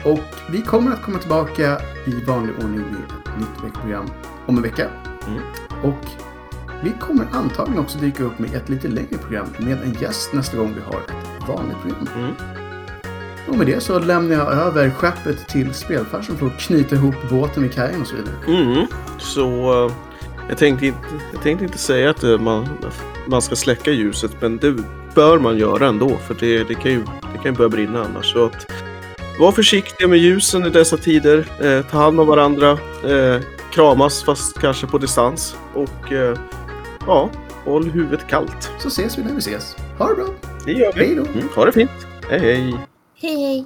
Och 0.05 0.19
vi 0.51 0.61
kommer 0.61 0.91
att 0.91 1.03
komma 1.03 1.19
tillbaka 1.19 1.81
i 2.05 2.23
vanlig 2.27 2.55
ordning 2.55 2.79
med 2.79 3.03
ett 3.03 3.39
nytt 3.39 3.63
veckoprogram 3.63 4.09
om 4.45 4.57
en 4.57 4.63
vecka. 4.63 4.89
Mm. 5.27 5.41
Och 5.83 6.05
vi 6.83 6.93
kommer 6.99 7.27
antagligen 7.31 7.79
också 7.79 7.97
dyka 7.97 8.23
upp 8.23 8.39
med 8.39 8.55
ett 8.55 8.69
lite 8.69 8.87
längre 8.87 9.17
program 9.17 9.47
med 9.59 9.83
en 9.83 9.93
gäst 9.93 10.33
nästa 10.33 10.57
gång 10.57 10.73
vi 10.75 10.81
har 10.81 11.01
ett 11.01 11.47
vanligt 11.47 11.77
program. 11.81 12.07
Mm. 12.15 12.33
Och 13.47 13.57
med 13.57 13.67
det 13.67 13.83
så 13.83 13.99
lämnar 13.99 14.35
jag 14.35 14.51
över 14.51 14.89
skeppet 14.89 15.47
till 15.47 15.73
spelfarsan 15.73 16.37
för 16.37 16.47
att 16.47 16.59
knyta 16.59 16.95
ihop 16.95 17.15
båten 17.29 17.63
vid 17.63 17.73
kajen 17.73 18.01
och 18.01 18.07
så 18.07 18.15
vidare. 18.15 18.35
Mm. 18.47 18.87
Så 19.17 19.85
eh, 19.85 19.91
jag, 20.49 20.57
tänkte 20.57 20.85
inte, 20.85 20.99
jag 21.33 21.43
tänkte 21.43 21.65
inte 21.65 21.77
säga 21.77 22.09
att 22.09 22.23
eh, 22.23 22.39
man, 22.39 22.67
man 23.27 23.41
ska 23.41 23.55
släcka 23.55 23.91
ljuset, 23.91 24.31
men 24.41 24.57
det 24.57 24.75
bör 25.15 25.39
man 25.39 25.57
göra 25.57 25.87
ändå, 25.87 26.17
för 26.27 26.35
det, 26.39 26.63
det, 26.63 26.73
kan, 26.75 26.91
ju, 26.91 26.99
det 27.33 27.37
kan 27.43 27.51
ju 27.51 27.51
börja 27.51 27.69
brinna 27.69 28.03
annars. 28.05 28.33
Så 28.33 28.45
att, 28.45 28.71
var 29.39 29.51
försiktiga 29.51 30.07
med 30.07 30.19
ljusen 30.19 30.65
i 30.65 30.69
dessa 30.69 30.97
tider. 30.97 31.45
Eh, 31.61 31.85
ta 31.91 31.97
hand 31.97 32.19
om 32.19 32.27
varandra. 32.27 32.71
Eh, 33.03 33.41
kramas, 33.71 34.23
fast 34.23 34.59
kanske 34.59 34.87
på 34.87 34.97
distans. 34.97 35.55
Och 35.73 36.11
eh, 36.11 36.37
ja, 37.07 37.29
håll 37.65 37.89
huvudet 37.89 38.27
kallt. 38.27 38.71
Så 38.79 38.87
ses 38.87 39.17
vi 39.17 39.23
när 39.23 39.33
vi 39.33 39.37
ses. 39.37 39.75
Ha 39.97 40.07
det 40.07 40.15
bra! 40.15 40.25
Det 40.65 40.71
gör 40.71 40.93
Hej 40.93 41.15
då! 41.15 41.21
Mm, 41.21 41.49
ha 41.55 41.65
det 41.65 41.71
fint. 41.71 41.91
Hej 42.29 42.39
hej! 42.39 42.75
Hej 43.21 43.35
hej! 43.35 43.65